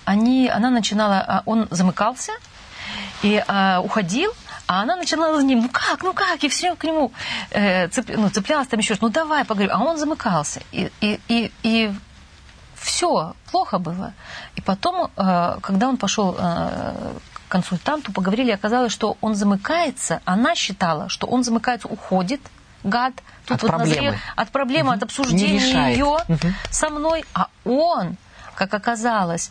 они, 0.05 0.49
она 0.49 0.69
начинала, 0.69 1.25
а, 1.27 1.43
он 1.47 1.67
замыкался 1.71 2.33
и 3.23 3.43
а, 3.47 3.81
уходил, 3.81 4.33
а 4.71 4.83
она 4.83 4.95
начинала 4.95 5.41
за 5.41 5.43
ним, 5.45 5.63
ну 5.63 5.69
как, 5.69 6.05
ну 6.05 6.13
как, 6.13 6.45
и 6.45 6.49
все 6.49 6.77
к 6.77 6.85
нему 6.85 7.11
э, 7.51 7.89
цеп, 7.89 8.09
ну, 8.17 8.31
цеплялась 8.31 8.69
там 8.69 8.79
еще, 8.79 8.97
ну 9.01 9.09
давай 9.09 9.45
поговорим. 9.45 9.75
А 9.75 9.83
он 9.83 9.99
замыкался. 9.99 10.61
И, 10.71 10.93
и, 11.01 11.19
и, 11.27 11.51
и 11.65 11.93
все, 12.77 13.35
плохо 13.51 13.81
было. 13.81 14.13
И 14.55 14.61
потом, 14.61 15.11
э, 15.17 15.57
когда 15.61 15.89
он 15.89 15.97
пошел 15.97 16.37
э, 16.39 17.15
к 17.35 17.49
консультанту, 17.49 18.13
поговорили, 18.13 18.53
оказалось, 18.53 18.93
что 18.93 19.17
он 19.21 19.35
замыкается, 19.35 20.21
она 20.25 20.55
считала, 20.55 21.09
что 21.09 21.27
он 21.27 21.43
замыкается, 21.43 21.89
уходит, 21.89 22.41
гад, 22.85 23.15
тут 23.47 23.57
от 23.57 23.63
вот 23.63 23.71
проблемы. 23.73 24.07
Назрел, 24.07 24.15
от 24.37 24.49
проблемы, 24.51 24.89
угу. 24.91 24.97
от 24.99 25.03
обсуждения 25.03 25.91
ее 25.91 26.05
угу. 26.05 26.49
со 26.71 26.91
мной, 26.91 27.25
а 27.35 27.49
он 27.65 28.17
как 28.61 28.75
оказалось, 28.75 29.51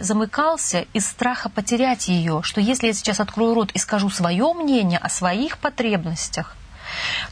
замыкался 0.00 0.80
из 0.92 1.06
страха 1.06 1.48
потерять 1.48 2.08
ее, 2.08 2.40
что 2.42 2.60
если 2.60 2.88
я 2.88 2.92
сейчас 2.92 3.20
открою 3.20 3.54
рот 3.54 3.70
и 3.74 3.78
скажу 3.78 4.10
свое 4.10 4.52
мнение 4.54 4.98
о 4.98 5.08
своих 5.08 5.58
потребностях, 5.58 6.56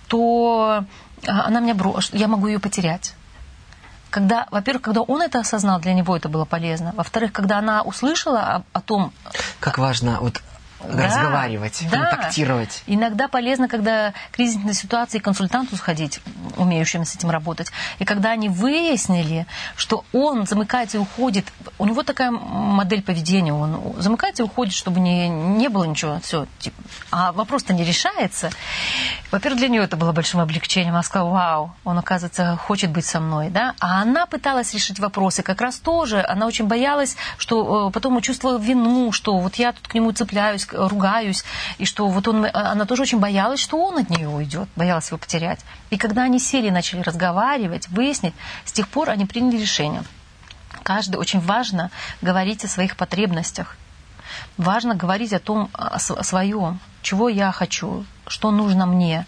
то 0.07 0.85
а, 1.27 1.47
она 1.47 1.59
меня 1.59 1.75
брошит, 1.75 2.15
я 2.15 2.29
могу 2.29 2.47
ее 2.47 2.61
потерять. 2.61 3.15
Когда, 4.11 4.47
во-первых, 4.53 4.83
когда 4.83 5.01
он 5.01 5.21
это 5.21 5.41
осознал, 5.41 5.81
для 5.81 5.93
него 5.93 6.17
это 6.17 6.29
было 6.29 6.45
полезно. 6.45 6.93
Во-вторых, 6.97 7.33
когда 7.33 7.59
она 7.59 7.83
услышала 7.83 8.41
о, 8.41 8.63
о 8.73 8.81
том... 8.81 9.13
Как 9.59 9.79
важно 9.79 10.19
вот 10.21 10.41
да, 10.85 11.07
разговаривать, 11.07 11.85
да. 11.91 11.99
контактировать. 11.99 12.83
Иногда 12.87 13.29
полезно, 13.29 13.69
когда 13.69 14.13
кризисные 14.33 14.75
ситуации 14.75 15.19
консультанту 15.19 15.77
сходить, 15.77 16.21
умеющим 16.57 17.05
с 17.05 17.15
этим 17.15 17.31
работать. 17.31 17.73
И 17.99 18.05
когда 18.05 18.31
они 18.31 18.49
выяснили, 18.49 19.47
что 19.77 20.05
он 20.13 20.47
замыкается 20.47 20.99
и 20.99 21.01
уходит, 21.01 21.47
у 21.79 21.87
него 21.87 22.03
такая 22.03 22.31
модель 22.31 23.03
поведения, 23.03 23.53
он 23.53 23.95
замыкается 23.99 24.43
и 24.43 24.47
уходит, 24.47 24.75
чтобы 24.75 25.01
не, 25.01 25.29
не 25.29 25.69
было 25.69 25.85
ничего, 25.85 26.21
все, 26.23 26.47
типа, 26.59 26.81
а 27.11 27.33
вопрос-то 27.33 27.73
не 27.73 27.85
решается. 27.85 28.51
Во-первых, 29.31 29.59
для 29.59 29.69
нее 29.69 29.83
это 29.83 29.97
было 29.97 30.13
большим 30.13 30.41
облегчением. 30.41 30.95
Она 30.95 31.03
сказала, 31.03 31.31
вау, 31.31 31.75
он, 31.85 31.99
оказывается, 31.99 32.57
хочет 32.57 32.91
быть 32.91 33.05
со 33.05 33.21
мной, 33.21 33.51
да? 33.51 33.75
А 33.81 34.03
она 34.03 34.27
пыталась 34.27 34.73
решить 34.75 34.99
вопросы, 34.99 35.43
как 35.43 35.61
раз 35.61 35.79
тоже, 35.79 36.25
она 36.27 36.47
очень 36.47 36.67
боялась, 36.67 37.17
что 37.37 37.89
э, 37.89 37.93
потом 37.93 38.21
чувствовала 38.21 38.59
вину, 38.59 39.13
что 39.13 39.39
вот 39.39 39.57
я 39.57 39.73
тут 39.73 39.89
к 39.89 39.95
нему 39.95 40.13
цепляюсь, 40.13 40.68
ругаюсь, 40.73 41.45
и 41.79 41.85
что 41.85 42.09
вот 42.09 42.29
он, 42.29 42.47
она 42.53 42.85
тоже 42.85 43.03
очень 43.03 43.19
боялась, 43.19 43.61
что 43.61 43.83
он 43.83 43.99
от 43.99 44.11
нее 44.11 44.29
уйдет, 44.29 44.69
боялась 44.77 45.09
его 45.09 45.19
потерять. 45.19 45.61
И 45.91 45.97
когда 45.97 46.23
они 46.23 46.39
сели 46.39 46.69
и 46.69 46.73
начали 46.73 47.01
разговаривать, 47.01 47.89
выяснить, 47.89 48.35
с 48.65 48.73
тех 48.73 48.89
пор 48.89 49.11
они 49.11 49.27
приняли 49.27 49.57
решение. 49.61 50.03
Каждый 50.83 51.17
очень 51.17 51.41
важно 51.41 51.91
говорить 52.23 52.65
о 52.65 52.69
своих 52.69 52.97
потребностях. 52.97 53.77
Важно 54.57 54.95
говорить 54.95 55.33
о 55.33 55.39
том, 55.39 55.71
о 55.73 55.99
своем, 55.99 56.81
чего 57.03 57.29
я 57.29 57.53
хочу, 57.53 58.05
что 58.27 58.51
нужно 58.51 58.87
мне, 58.87 59.27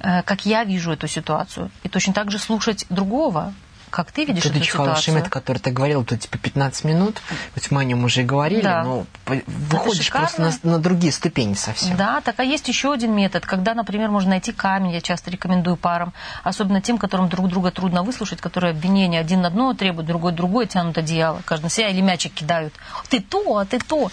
э, 0.00 0.22
как 0.22 0.46
я 0.46 0.64
вижу 0.64 0.92
эту 0.92 1.08
ситуацию. 1.08 1.70
И 1.82 1.88
точно 1.88 2.12
так 2.12 2.30
же 2.30 2.38
слушать 2.38 2.86
другого, 2.88 3.52
как 3.90 4.12
ты 4.12 4.24
видишь 4.24 4.44
Тут 4.44 4.56
эту 4.56 4.64
ситуацию? 4.64 5.02
Шемет, 5.02 5.28
который 5.28 5.58
ты 5.58 5.70
говорил, 5.70 6.04
тут 6.04 6.20
типа 6.20 6.38
15 6.38 6.84
минут, 6.84 7.20
ведь 7.54 7.70
мы 7.70 7.80
о 7.80 7.84
нем 7.84 8.04
уже 8.04 8.22
и 8.22 8.24
говорили, 8.24 8.62
да. 8.62 8.84
но 8.84 9.06
выходишь 9.26 10.10
просто 10.10 10.42
на, 10.42 10.52
на 10.62 10.78
другие 10.78 11.12
ступени 11.12 11.54
совсем. 11.54 11.96
Да, 11.96 12.20
так 12.20 12.38
а 12.38 12.44
есть 12.44 12.68
еще 12.68 12.92
один 12.92 13.14
метод, 13.14 13.46
когда, 13.46 13.74
например, 13.74 14.10
можно 14.10 14.30
найти 14.30 14.52
камень, 14.52 14.92
я 14.92 15.00
часто 15.00 15.30
рекомендую 15.30 15.76
парам, 15.76 16.12
особенно 16.44 16.80
тем, 16.80 16.98
которым 16.98 17.28
друг 17.28 17.48
друга 17.48 17.70
трудно 17.70 18.02
выслушать, 18.02 18.40
которые 18.40 18.70
обвинения 18.70 19.18
один 19.18 19.40
на 19.40 19.50
одно 19.56 19.72
требуют, 19.72 20.06
другой 20.06 20.32
другое 20.32 20.66
тянут 20.66 20.98
одеяло, 20.98 21.40
каждый 21.44 21.64
на 21.64 21.70
себя 21.70 21.88
или 21.88 22.02
мячик 22.02 22.34
кидают. 22.34 22.74
Ты 23.08 23.20
то, 23.20 23.58
а 23.58 23.64
ты 23.64 23.78
то. 23.78 24.10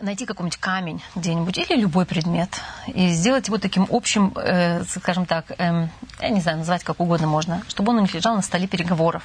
Найти 0.00 0.26
какой-нибудь 0.26 0.58
камень 0.58 1.02
где-нибудь 1.14 1.58
или 1.58 1.80
любой 1.80 2.06
предмет 2.06 2.50
и 2.86 3.10
сделать 3.10 3.46
его 3.46 3.58
таким 3.58 3.86
общим, 3.90 4.32
э, 4.36 4.84
скажем 4.84 5.26
так, 5.26 5.50
э, 5.50 5.88
я 6.20 6.28
не 6.28 6.40
знаю, 6.40 6.58
назвать 6.58 6.82
как 6.82 7.00
угодно 7.00 7.26
можно, 7.26 7.62
чтобы 7.68 7.90
он 7.90 7.98
у 7.98 8.00
них 8.00 8.14
лежал 8.14 8.34
на 8.34 8.42
столе 8.42 8.66
переговоров. 8.66 9.22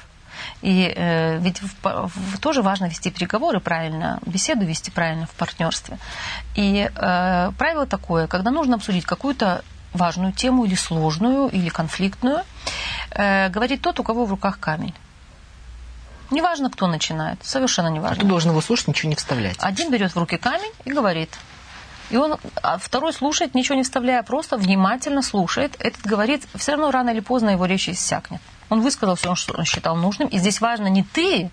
И 0.62 0.92
э, 0.94 1.38
ведь 1.38 1.60
в, 1.60 1.74
в, 1.82 2.38
тоже 2.38 2.62
важно 2.62 2.86
вести 2.86 3.10
переговоры 3.10 3.60
правильно, 3.60 4.18
беседу 4.26 4.64
вести 4.64 4.90
правильно 4.90 5.26
в 5.26 5.32
партнерстве. 5.32 5.98
И 6.54 6.88
э, 6.94 7.52
правило 7.58 7.86
такое, 7.86 8.26
когда 8.26 8.50
нужно 8.50 8.76
обсудить 8.76 9.04
какую-то 9.04 9.64
важную 9.92 10.32
тему 10.32 10.64
или 10.64 10.74
сложную, 10.74 11.48
или 11.48 11.68
конфликтную, 11.68 12.42
э, 13.10 13.48
говорит 13.48 13.82
тот, 13.82 14.00
у 14.00 14.02
кого 14.02 14.24
в 14.24 14.30
руках 14.30 14.58
камень. 14.58 14.94
Неважно, 16.32 16.70
кто 16.70 16.86
начинает, 16.86 17.38
совершенно 17.44 17.88
неважно. 17.88 18.16
А 18.16 18.20
ты 18.20 18.26
должен 18.26 18.50
его 18.50 18.62
слушать, 18.62 18.88
ничего 18.88 19.10
не 19.10 19.16
вставлять. 19.16 19.56
Один 19.58 19.90
берет 19.90 20.14
в 20.14 20.18
руки 20.18 20.38
камень 20.38 20.72
и 20.86 20.90
говорит. 20.90 21.28
И 22.08 22.16
он, 22.16 22.38
а 22.62 22.78
второй 22.78 23.12
слушает, 23.12 23.54
ничего 23.54 23.76
не 23.76 23.82
вставляя, 23.82 24.22
просто 24.22 24.56
внимательно 24.56 25.22
слушает. 25.22 25.76
Этот 25.78 26.02
говорит, 26.02 26.46
все 26.54 26.72
равно 26.72 26.90
рано 26.90 27.10
или 27.10 27.20
поздно 27.20 27.50
его 27.50 27.66
речь 27.66 27.88
иссякнет. 27.88 28.40
Он 28.70 28.80
высказал 28.80 29.14
все, 29.14 29.34
что 29.34 29.54
он 29.58 29.64
считал 29.66 29.94
нужным. 29.94 30.28
И 30.28 30.38
здесь 30.38 30.62
важно 30.62 30.86
не 30.86 31.02
ты, 31.02 31.50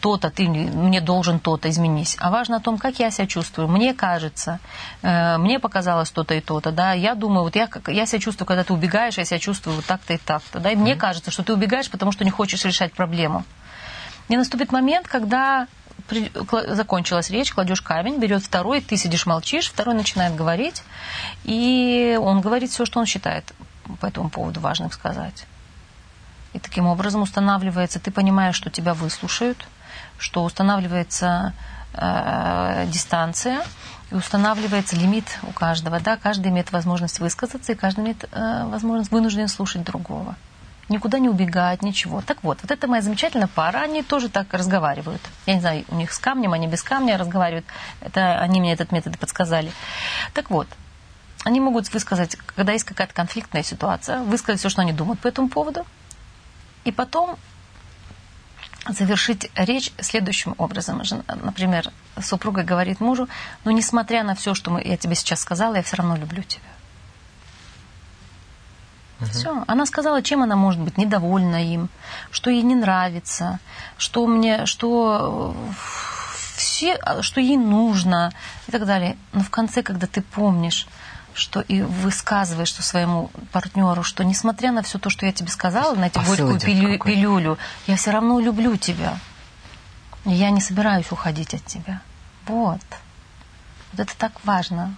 то-то, 0.00 0.30
ты 0.30 0.48
мне 0.48 1.00
должен 1.00 1.40
то-то, 1.40 1.68
изменись. 1.68 2.16
А 2.20 2.30
важно 2.30 2.56
о 2.56 2.60
том, 2.60 2.78
как 2.78 2.98
я 2.98 3.10
себя 3.10 3.26
чувствую. 3.26 3.68
Мне 3.68 3.94
кажется, 3.94 4.60
э, 5.02 5.38
мне 5.38 5.58
показалось 5.58 6.10
то-то 6.10 6.34
и 6.34 6.40
то-то, 6.40 6.70
да, 6.70 6.92
я 6.92 7.14
думаю, 7.14 7.42
вот 7.42 7.56
я, 7.56 7.68
я 7.88 8.06
себя 8.06 8.20
чувствую, 8.20 8.46
когда 8.46 8.64
ты 8.64 8.72
убегаешь, 8.72 9.18
я 9.18 9.24
себя 9.24 9.38
чувствую 9.38 9.76
вот 9.76 9.84
так-то 9.86 10.14
и 10.14 10.18
так-то, 10.18 10.60
да, 10.60 10.70
и 10.70 10.76
мне 10.76 10.94
кажется, 10.94 11.30
что 11.30 11.42
ты 11.42 11.52
убегаешь, 11.52 11.90
потому 11.90 12.12
что 12.12 12.24
не 12.24 12.30
хочешь 12.30 12.64
решать 12.64 12.92
проблему. 12.92 13.44
И 14.28 14.36
наступит 14.36 14.72
момент, 14.72 15.08
когда 15.08 15.66
при, 16.06 16.30
закончилась 16.68 17.30
речь, 17.30 17.52
кладешь 17.52 17.80
камень, 17.80 18.18
берет 18.18 18.42
второй, 18.42 18.80
ты 18.80 18.96
сидишь, 18.96 19.26
молчишь, 19.26 19.68
второй 19.68 19.94
начинает 19.94 20.36
говорить, 20.36 20.82
и 21.44 22.18
он 22.20 22.40
говорит 22.40 22.70
все, 22.70 22.84
что 22.84 23.00
он 23.00 23.06
считает 23.06 23.52
по 24.00 24.06
этому 24.06 24.30
поводу 24.30 24.60
важным 24.60 24.90
сказать. 24.92 25.46
И 26.52 26.58
таким 26.58 26.86
образом 26.86 27.22
устанавливается, 27.22 27.98
ты 27.98 28.10
понимаешь, 28.10 28.56
что 28.56 28.70
тебя 28.70 28.94
выслушают, 28.94 29.66
что 30.18 30.44
устанавливается 30.44 31.52
э, 31.94 32.86
дистанция, 32.88 33.62
и 34.10 34.14
устанавливается 34.14 34.96
лимит 34.96 35.38
у 35.42 35.52
каждого. 35.52 36.00
Да? 36.00 36.16
Каждый 36.16 36.48
имеет 36.48 36.72
возможность 36.72 37.20
высказаться, 37.20 37.72
и 37.72 37.74
каждый 37.74 38.00
имеет 38.04 38.24
э, 38.32 38.64
возможность 38.66 39.10
вынужден 39.10 39.48
слушать 39.48 39.84
другого 39.84 40.36
никуда 40.88 41.18
не 41.18 41.28
убегать, 41.28 41.82
ничего. 41.82 42.22
Так 42.22 42.42
вот, 42.42 42.58
вот 42.62 42.70
это 42.70 42.86
моя 42.86 43.02
замечательная 43.02 43.48
пара, 43.48 43.78
они 43.78 44.02
тоже 44.02 44.28
так 44.28 44.52
разговаривают. 44.52 45.20
Я 45.46 45.54
не 45.54 45.60
знаю, 45.60 45.84
у 45.88 45.94
них 45.94 46.12
с 46.12 46.18
камнем, 46.18 46.52
они 46.52 46.66
без 46.66 46.82
камня 46.82 47.18
разговаривают. 47.18 47.66
Это 48.00 48.38
они 48.40 48.60
мне 48.60 48.72
этот 48.72 48.92
метод 48.92 49.18
подсказали. 49.18 49.70
Так 50.34 50.50
вот, 50.50 50.66
они 51.44 51.60
могут 51.60 51.92
высказать, 51.92 52.36
когда 52.36 52.72
есть 52.72 52.84
какая-то 52.84 53.14
конфликтная 53.14 53.62
ситуация, 53.62 54.20
высказать 54.20 54.60
все, 54.60 54.68
что 54.68 54.82
они 54.82 54.92
думают 54.92 55.20
по 55.20 55.28
этому 55.28 55.48
поводу, 55.48 55.86
и 56.84 56.92
потом 56.92 57.38
завершить 58.86 59.50
речь 59.54 59.92
следующим 60.00 60.54
образом. 60.58 61.02
Например, 61.42 61.90
супруга 62.20 62.62
говорит 62.62 63.00
мужу, 63.00 63.28
ну, 63.64 63.70
несмотря 63.70 64.22
на 64.22 64.34
все, 64.34 64.54
что 64.54 64.78
я 64.78 64.96
тебе 64.96 65.14
сейчас 65.14 65.40
сказала, 65.40 65.74
я 65.76 65.82
все 65.82 65.96
равно 65.96 66.16
люблю 66.16 66.42
тебя. 66.42 66.62
Угу. 69.20 69.30
Все. 69.30 69.64
Она 69.66 69.86
сказала, 69.86 70.22
чем 70.22 70.42
она 70.42 70.56
может 70.56 70.80
быть 70.80 70.96
недовольна 70.96 71.64
им, 71.72 71.88
что 72.30 72.50
ей 72.50 72.62
не 72.62 72.74
нравится, 72.74 73.58
что 73.96 74.26
мне, 74.26 74.64
что 74.66 75.54
э, 75.56 75.72
все, 76.56 76.98
что 77.22 77.40
ей 77.40 77.56
нужно 77.56 78.32
и 78.68 78.72
так 78.72 78.86
далее. 78.86 79.16
Но 79.32 79.40
в 79.40 79.50
конце, 79.50 79.82
когда 79.82 80.06
ты 80.06 80.22
помнишь, 80.22 80.86
что 81.38 81.60
и 81.60 81.82
высказываешь 81.82 82.68
что 82.68 82.82
своему 82.82 83.30
партнеру, 83.52 84.02
что 84.02 84.24
несмотря 84.24 84.72
на 84.72 84.82
все 84.82 84.98
то, 84.98 85.10
что 85.10 85.26
я 85.26 85.32
тебе 85.32 85.48
сказала, 85.48 85.94
на 85.94 86.06
эту 86.06 86.20
горькую 86.20 86.60
пилю, 86.60 86.98
пилюлю, 86.98 87.58
я 87.86 87.96
все 87.96 88.10
равно 88.10 88.40
люблю 88.40 88.76
тебя. 88.76 89.18
И 90.24 90.32
я 90.32 90.50
не 90.50 90.60
собираюсь 90.60 91.10
уходить 91.10 91.54
от 91.54 91.64
тебя. 91.64 92.02
Вот. 92.46 92.80
Вот 93.92 94.00
это 94.00 94.16
так 94.16 94.32
важно. 94.44 94.94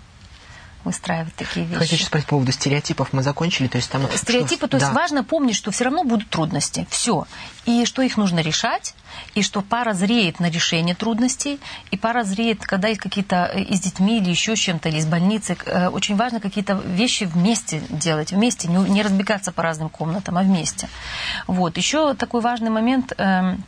Выстраивать 0.85 1.35
такие 1.35 1.67
вещи. 1.67 1.79
Хочу 1.79 2.05
спросить 2.05 2.27
по 2.27 2.37
поводу 2.37 2.53
стереотипов. 2.53 3.13
Мы 3.13 3.23
закончили, 3.23 3.69
то 3.69 3.77
есть 3.77 3.91
там... 3.91 4.03
Стереотипы, 4.15 4.67
что... 4.67 4.69
то 4.69 4.77
есть 4.79 4.89
да. 4.89 4.93
важно 4.93 5.25
помнить, 5.25 5.57
что 5.57 5.71
все 5.71 5.85
равно 5.85 6.05
будут 6.05 6.29
трудности. 6.29 6.87
Все. 6.91 7.27
И 7.67 7.85
что 7.85 8.03
их 8.03 8.17
нужно 8.17 8.41
решать, 8.41 8.95
и 9.35 9.43
что 9.43 9.63
пара 9.63 9.93
зреет 9.93 10.41
на 10.41 10.51
решение 10.51 10.95
трудностей, 10.95 11.61
и 11.91 11.97
пара 11.97 12.25
зреет, 12.25 12.65
когда 12.65 12.89
есть 12.89 13.01
какие-то 13.01 13.51
э, 13.53 13.63
и 13.63 13.77
с 13.77 13.81
детьми, 13.81 14.19
или 14.19 14.31
еще 14.31 14.57
с 14.57 14.59
чем-то, 14.59 14.89
или 14.89 14.99
из 14.99 15.07
больницы. 15.07 15.57
Э, 15.67 15.89
очень 15.89 16.17
важно 16.17 16.41
какие-то 16.41 16.75
вещи 16.75 17.25
вместе 17.25 17.83
делать, 17.91 18.33
вместе, 18.33 18.69
не 18.69 19.03
разбегаться 19.03 19.53
по 19.53 19.63
разным 19.63 19.89
комнатам, 19.89 20.39
а 20.39 20.43
вместе. 20.43 20.89
Вот. 21.47 21.77
Еще 21.77 22.15
такой 22.15 22.41
важный 22.41 22.71
момент 22.71 23.13
эм, 23.19 23.65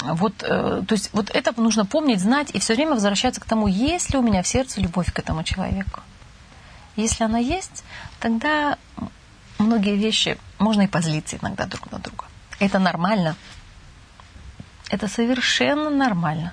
вот, 0.00 0.42
э, 0.42 0.82
то 0.86 0.94
есть 0.94 1.10
вот 1.12 1.30
это 1.30 1.58
нужно 1.60 1.86
помнить, 1.86 2.20
знать 2.20 2.50
и 2.52 2.58
все 2.58 2.74
время 2.74 2.92
возвращаться 2.92 3.40
к 3.40 3.44
тому, 3.44 3.66
есть 3.66 4.10
ли 4.10 4.18
у 4.18 4.22
меня 4.22 4.42
в 4.42 4.48
сердце 4.48 4.80
любовь 4.80 5.12
к 5.12 5.18
этому 5.18 5.44
человеку. 5.44 6.00
Если 6.96 7.24
она 7.24 7.38
есть, 7.38 7.84
тогда 8.20 8.78
многие 9.58 9.96
вещи 9.96 10.38
можно 10.58 10.82
и 10.82 10.86
позлиться 10.86 11.36
иногда 11.36 11.66
друг 11.66 11.90
на 11.90 11.98
друга. 11.98 12.24
Это 12.60 12.78
нормально. 12.78 13.36
Это 14.90 15.08
совершенно 15.08 15.90
нормально. 15.90 16.52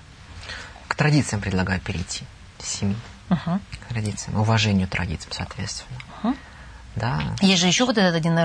К 0.87 0.95
традициям 0.95 1.41
предлагаю 1.41 1.79
перейти. 1.79 2.23
Семьи. 2.59 2.95
Угу. 3.29 3.59
К 3.81 3.85
традициям. 3.89 4.39
Уважению 4.39 4.87
традициям, 4.87 5.31
соответственно. 5.31 5.99
Угу. 6.23 6.35
Да. 6.95 7.21
Есть 7.41 7.61
же 7.61 7.67
еще 7.67 7.85
вот 7.85 7.97
этот 7.97 8.15
один, 8.15 8.37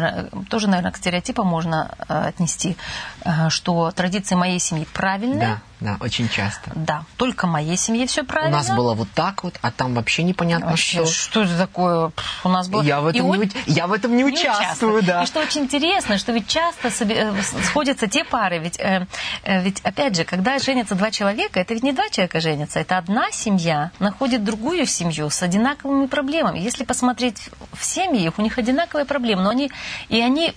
тоже, 0.48 0.68
наверное, 0.68 0.92
к 0.92 0.96
стереотипам 0.96 1.46
можно 1.46 1.94
э, 2.08 2.28
отнести, 2.28 2.76
э, 3.24 3.48
что 3.48 3.90
традиции 3.90 4.34
моей 4.34 4.60
семьи 4.60 4.86
правильные. 4.92 5.40
Да 5.40 5.60
да, 5.80 5.98
очень 6.00 6.28
часто. 6.28 6.72
Да, 6.74 7.04
только 7.16 7.46
в 7.46 7.50
моей 7.50 7.76
семье 7.76 8.06
все 8.06 8.24
правильно. 8.24 8.56
У 8.56 8.60
нас 8.60 8.70
было 8.70 8.94
вот 8.94 9.08
так 9.14 9.44
вот, 9.44 9.58
а 9.60 9.70
там 9.70 9.94
вообще 9.94 10.22
непонятно 10.22 10.70
вообще, 10.70 11.04
что. 11.04 11.06
Что 11.06 11.42
это 11.42 11.58
такое? 11.58 12.12
У 12.44 12.48
нас 12.48 12.68
было... 12.68 12.82
Я 12.82 13.00
в 13.00 13.06
этом, 13.06 13.30
не, 13.30 13.50
я 13.66 13.86
в 13.86 13.92
этом 13.92 14.16
не, 14.16 14.22
не 14.22 14.32
участвую, 14.32 15.02
да. 15.02 15.22
И 15.22 15.26
что 15.26 15.40
очень 15.40 15.62
интересно, 15.62 16.16
что 16.16 16.32
ведь 16.32 16.48
часто 16.48 16.88
э, 16.88 17.42
сходятся 17.64 18.06
те 18.06 18.24
пары, 18.24 18.58
ведь, 18.58 18.78
э, 18.78 19.06
э, 19.42 19.62
ведь 19.62 19.80
опять 19.80 20.16
же, 20.16 20.24
когда 20.24 20.58
женятся 20.58 20.94
два 20.94 21.10
человека, 21.10 21.60
это 21.60 21.74
ведь 21.74 21.82
не 21.82 21.92
два 21.92 22.08
человека 22.08 22.40
женятся, 22.40 22.80
это 22.80 22.96
одна 22.96 23.30
семья 23.30 23.90
находит 23.98 24.44
другую 24.44 24.86
семью 24.86 25.28
с 25.28 25.42
одинаковыми 25.42 26.06
проблемами. 26.06 26.58
Если 26.58 26.84
посмотреть 26.84 27.50
в 27.74 27.84
семьи, 27.84 28.32
у 28.34 28.42
них 28.42 28.56
одинаковые 28.56 29.04
проблемы, 29.04 29.42
но 29.42 29.50
они, 29.50 29.70
и 30.08 30.20
они 30.22 30.54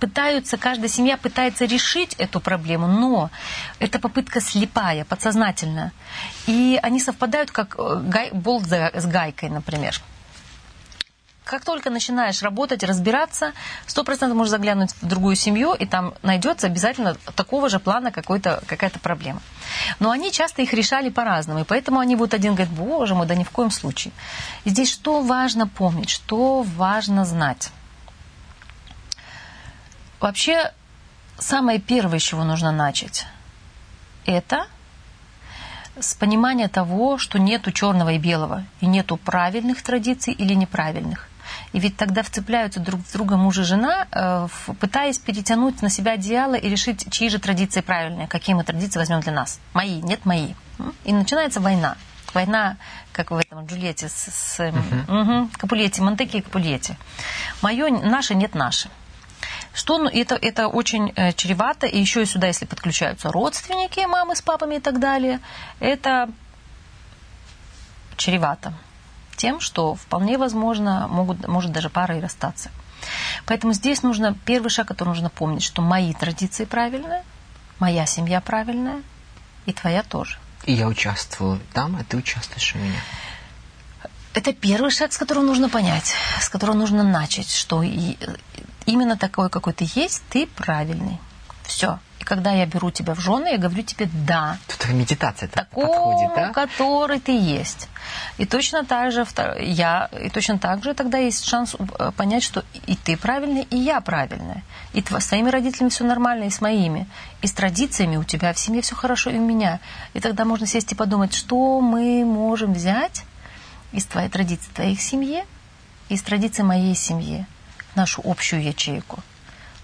пытаются, 0.00 0.56
каждая 0.56 0.88
семья 0.88 1.16
пытается 1.16 1.64
решить 1.64 2.14
эту 2.14 2.40
проблему, 2.40 2.86
но 2.86 3.30
эта 3.78 3.98
попытка 3.98 4.40
слепая, 4.40 5.04
подсознательная. 5.04 5.92
И 6.46 6.78
они 6.82 7.00
совпадают 7.00 7.50
как 7.50 7.76
э, 7.78 8.00
гай, 8.04 8.30
болт 8.32 8.64
с 8.64 9.06
гайкой, 9.06 9.48
например. 9.48 10.00
Как 11.44 11.64
только 11.64 11.90
начинаешь 11.90 12.40
работать, 12.42 12.84
разбираться, 12.84 13.52
сто 13.86 14.04
процентов 14.04 14.38
можешь 14.38 14.52
заглянуть 14.52 14.92
в 15.02 15.06
другую 15.06 15.34
семью, 15.34 15.74
и 15.74 15.86
там 15.86 16.14
найдется 16.22 16.68
обязательно 16.68 17.16
такого 17.34 17.68
же 17.68 17.80
плана 17.80 18.12
какая-то 18.12 18.98
проблема. 19.00 19.42
Но 19.98 20.10
они 20.10 20.30
часто 20.30 20.62
их 20.62 20.72
решали 20.72 21.08
по-разному, 21.08 21.60
и 21.60 21.64
поэтому 21.64 21.98
они 21.98 22.14
будут 22.14 22.34
один 22.34 22.54
говорить, 22.54 22.72
боже 22.72 23.14
мой, 23.14 23.26
да 23.26 23.34
ни 23.34 23.42
в 23.42 23.50
коем 23.50 23.70
случае. 23.70 24.12
И 24.64 24.70
здесь 24.70 24.90
что 24.90 25.20
важно 25.20 25.66
помнить, 25.66 26.10
что 26.10 26.62
важно 26.62 27.24
знать. 27.24 27.70
Вообще, 30.22 30.70
самое 31.36 31.80
первое, 31.80 32.20
с 32.20 32.22
чего 32.22 32.44
нужно 32.44 32.70
начать, 32.70 33.26
это 34.24 34.68
с 35.98 36.14
понимания 36.14 36.68
того, 36.68 37.18
что 37.18 37.40
нету 37.40 37.72
черного 37.72 38.10
и 38.10 38.18
белого, 38.18 38.64
и 38.80 38.86
нету 38.86 39.16
правильных 39.16 39.82
традиций 39.82 40.32
или 40.32 40.54
неправильных. 40.54 41.28
И 41.72 41.80
ведь 41.80 41.96
тогда 41.96 42.22
вцепляются 42.22 42.78
друг 42.78 43.00
с 43.04 43.12
другом 43.12 43.40
муж 43.40 43.58
и 43.58 43.62
жена, 43.64 44.06
э, 44.12 44.46
пытаясь 44.78 45.18
перетянуть 45.18 45.82
на 45.82 45.90
себя 45.90 46.12
одеяло 46.12 46.54
и 46.54 46.68
решить, 46.68 47.12
чьи 47.12 47.28
же 47.28 47.40
традиции 47.40 47.80
правильные, 47.80 48.28
какие 48.28 48.54
мы 48.54 48.62
традиции 48.62 49.00
возьмем 49.00 49.20
для 49.20 49.32
нас. 49.32 49.58
Мои, 49.74 50.00
нет 50.02 50.24
мои. 50.24 50.54
И 51.04 51.12
начинается 51.12 51.60
война. 51.60 51.96
Война, 52.32 52.76
как 53.12 53.32
в 53.32 53.36
этом 53.36 53.66
Джульетте 53.66 54.08
с, 54.08 54.28
с 54.32 54.60
угу. 54.60 55.20
Угу, 55.20 55.50
Капулетти, 55.58 56.00
Монтеки 56.00 56.36
и 56.36 56.40
Капулетти. 56.42 56.94
Мое, 57.60 57.90
наше, 57.90 58.36
нет 58.36 58.54
наше. 58.54 58.88
Что 59.74 59.98
ну, 59.98 60.08
это, 60.08 60.34
это 60.34 60.68
очень 60.68 61.12
э, 61.16 61.32
чревато, 61.32 61.86
и 61.86 61.98
еще 61.98 62.22
и 62.22 62.26
сюда, 62.26 62.48
если 62.48 62.66
подключаются 62.66 63.32
родственники, 63.32 64.00
мамы 64.06 64.36
с 64.36 64.42
папами 64.42 64.76
и 64.76 64.80
так 64.80 65.00
далее, 65.00 65.40
это 65.80 66.28
чревато 68.16 68.74
тем, 69.36 69.60
что 69.60 69.94
вполне 69.94 70.38
возможно 70.38 71.08
могут, 71.08 71.48
может 71.48 71.72
даже 71.72 71.90
пара 71.90 72.16
и 72.16 72.20
расстаться. 72.20 72.70
Поэтому 73.46 73.72
здесь 73.72 74.04
нужно, 74.04 74.36
первый 74.44 74.68
шаг, 74.68 74.86
который 74.86 75.08
нужно 75.08 75.30
помнить, 75.30 75.64
что 75.64 75.82
мои 75.82 76.14
традиции 76.14 76.64
правильные, 76.64 77.24
моя 77.80 78.06
семья 78.06 78.40
правильная, 78.40 79.02
и 79.66 79.72
твоя 79.72 80.04
тоже. 80.04 80.38
И 80.64 80.72
я 80.72 80.86
участвую 80.86 81.60
там, 81.72 81.96
а 81.96 82.04
ты 82.04 82.16
участвуешь 82.16 82.74
у 82.76 82.78
меня. 82.78 83.00
Это 84.34 84.52
первый 84.52 84.90
шаг, 84.90 85.12
с 85.12 85.18
которого 85.18 85.42
нужно 85.42 85.68
понять, 85.68 86.14
с 86.40 86.48
которого 86.48 86.76
нужно 86.76 87.02
начать, 87.02 87.50
что 87.50 87.82
именно 88.86 89.16
такой, 89.16 89.50
какой 89.50 89.72
ты 89.72 89.86
есть, 89.94 90.22
ты 90.30 90.46
правильный. 90.46 91.18
Все. 91.64 91.98
И 92.20 92.24
когда 92.24 92.52
я 92.52 92.66
беру 92.66 92.90
тебя 92.90 93.14
в 93.14 93.20
жены, 93.20 93.48
я 93.48 93.58
говорю 93.58 93.82
тебе 93.82 94.08
«да». 94.26 94.56
Тут 94.68 94.88
медитация 94.90 95.48
такой, 95.48 95.86
подходит, 95.86 96.30
да? 96.36 96.52
который 96.52 97.18
ты 97.18 97.36
есть. 97.36 97.88
И 98.38 98.46
точно 98.46 98.84
так 98.84 99.10
же 99.10 99.26
я, 99.60 100.08
и 100.22 100.28
точно 100.28 100.58
так 100.58 100.84
же 100.84 100.94
тогда 100.94 101.18
есть 101.18 101.44
шанс 101.44 101.74
э, 101.74 102.12
понять, 102.16 102.44
что 102.44 102.64
и 102.86 102.94
ты 102.94 103.16
правильный, 103.16 103.66
и 103.70 103.76
я 103.76 104.00
правильная. 104.00 104.62
И 104.92 105.00
с 105.02 105.26
твоими 105.26 105.50
родителями 105.50 105.90
все 105.90 106.04
нормально, 106.04 106.44
и 106.44 106.50
с 106.50 106.60
моими. 106.60 107.08
И 107.40 107.48
с 107.48 107.52
традициями 107.52 108.16
у 108.16 108.24
тебя 108.24 108.52
в 108.52 108.58
семье 108.58 108.82
все 108.82 108.94
хорошо, 108.94 109.30
и 109.30 109.38
у 109.38 109.44
меня. 109.44 109.80
И 110.14 110.20
тогда 110.20 110.44
можно 110.44 110.66
сесть 110.66 110.92
и 110.92 110.94
подумать, 110.94 111.34
что 111.34 111.80
мы 111.80 112.24
можем 112.24 112.74
взять 112.74 113.24
из 113.90 114.04
твоей 114.04 114.28
традиции 114.28 114.70
твоих 114.72 115.00
семьи, 115.00 115.44
из 116.08 116.22
традиции 116.22 116.62
моей 116.62 116.94
семьи 116.94 117.46
нашу 117.94 118.22
общую 118.24 118.62
ячейку. 118.62 119.20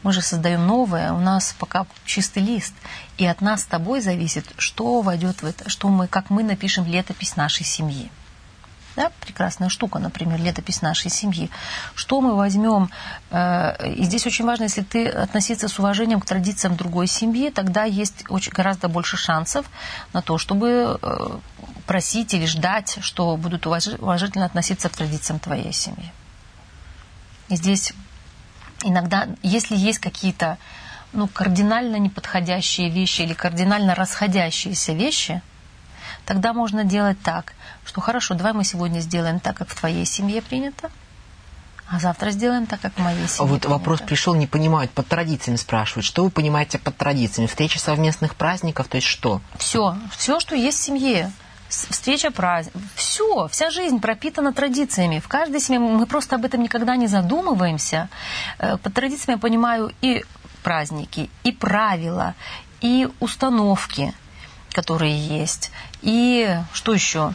Мы 0.03 0.13
же 0.13 0.23
создаем 0.23 0.67
новое, 0.67 1.13
у 1.13 1.19
нас 1.19 1.55
пока 1.59 1.87
чистый 2.05 2.43
лист, 2.43 2.75
и 3.17 3.27
от 3.27 3.41
нас 3.41 3.63
с 3.63 3.67
тобой 3.67 4.01
зависит, 4.01 4.47
что 4.57 5.01
войдет 5.01 5.43
в 5.43 5.47
это, 5.47 5.69
что 5.69 5.89
мы, 5.89 6.07
как 6.07 6.31
мы 6.31 6.45
напишем 6.45 6.87
летопись 6.87 7.37
нашей 7.37 7.65
семьи. 7.65 8.11
Да, 8.99 9.13
прекрасная 9.21 9.69
штука, 9.69 10.01
например, 10.01 10.41
летопись 10.41 10.83
нашей 10.83 11.09
семьи. 11.09 11.51
Что 11.95 12.21
мы 12.21 12.35
возьмем? 12.35 12.91
Э, 13.31 13.93
и 13.95 14.03
здесь 14.03 14.27
очень 14.27 14.45
важно, 14.45 14.65
если 14.65 14.83
ты 14.83 15.07
относиться 15.07 15.69
с 15.69 15.79
уважением 15.79 16.21
к 16.21 16.27
традициям 16.27 16.75
другой 16.77 17.07
семьи, 17.07 17.51
тогда 17.51 17.85
есть 17.85 18.25
очень, 18.29 18.51
гораздо 18.51 18.89
больше 18.89 19.17
шансов 19.17 19.67
на 20.13 20.21
то, 20.21 20.37
чтобы 20.37 20.99
э, 21.01 21.39
просить 21.87 22.35
или 22.35 22.47
ждать, 22.47 22.99
что 23.01 23.37
будут 23.37 23.67
уважительно 23.67 24.47
относиться 24.47 24.89
к 24.89 24.97
традициям 24.97 25.39
твоей 25.39 25.73
семьи. 25.73 26.13
И 27.49 27.57
здесь 27.57 27.93
иногда, 28.83 29.29
если 29.43 29.77
есть 29.77 29.99
какие-то 29.99 30.59
ну, 31.13 31.27
кардинально 31.27 31.97
неподходящие 31.97 32.91
вещи 32.91 33.23
или 33.23 33.33
кардинально 33.33 33.95
расходящиеся 33.95 34.93
вещи, 34.93 35.43
тогда 36.27 36.53
можно 36.53 36.85
делать 36.85 37.21
так, 37.23 37.55
что 37.85 38.01
хорошо, 38.01 38.35
давай 38.35 38.53
мы 38.53 38.65
сегодня 38.65 39.01
сделаем 39.01 39.41
так, 39.41 39.57
как 39.57 39.69
в 39.69 39.75
твоей 39.75 40.05
семье 40.05 40.43
принято, 40.43 40.91
а 41.91 41.99
завтра 41.99 42.31
сделаем 42.31 42.67
так, 42.67 42.81
как 42.81 42.93
в 42.95 42.99
моей 42.99 43.27
семье. 43.27 43.51
Вот 43.51 43.63
принято. 43.63 43.69
вопрос 43.71 44.01
пришел, 44.01 44.35
не 44.35 44.47
понимают, 44.47 44.91
под 44.91 45.09
традициями 45.09 45.57
спрашивают. 45.57 46.05
Что 46.05 46.25
вы 46.25 46.31
понимаете 46.31 46.79
под 46.79 46.97
традициями? 46.99 47.47
Встреча 47.47 47.79
совместных 47.79 48.35
праздников, 48.35 48.89
то 48.89 48.97
есть 48.97 49.07
что? 49.07 49.41
Все, 49.57 49.97
все, 50.15 50.39
что 50.39 50.55
есть 50.55 50.79
в 50.79 50.83
семье 50.83 51.33
встреча, 51.69 52.31
праздник. 52.31 52.75
Все, 52.95 53.49
вся 53.49 53.71
жизнь 53.71 54.01
пропитана 54.01 54.53
традициями. 54.53 55.21
В 55.21 55.29
каждой 55.29 55.61
семье 55.61 55.81
мы 55.81 56.07
просто 56.07 56.37
об 56.37 56.45
этом 56.45 56.63
никогда 56.63 56.97
не 56.97 57.07
задумываемся. 57.07 58.09
Э, 58.59 58.77
под 58.77 58.95
традициями 58.95 59.37
я 59.37 59.39
понимаю 59.39 59.93
и 60.01 60.25
праздники, 60.63 61.31
и 61.45 61.53
правила, 61.53 62.35
и 62.81 63.09
установки, 63.21 64.13
которые 64.73 65.19
есть, 65.19 65.71
и 66.03 66.59
что 66.73 66.93
еще? 66.93 67.35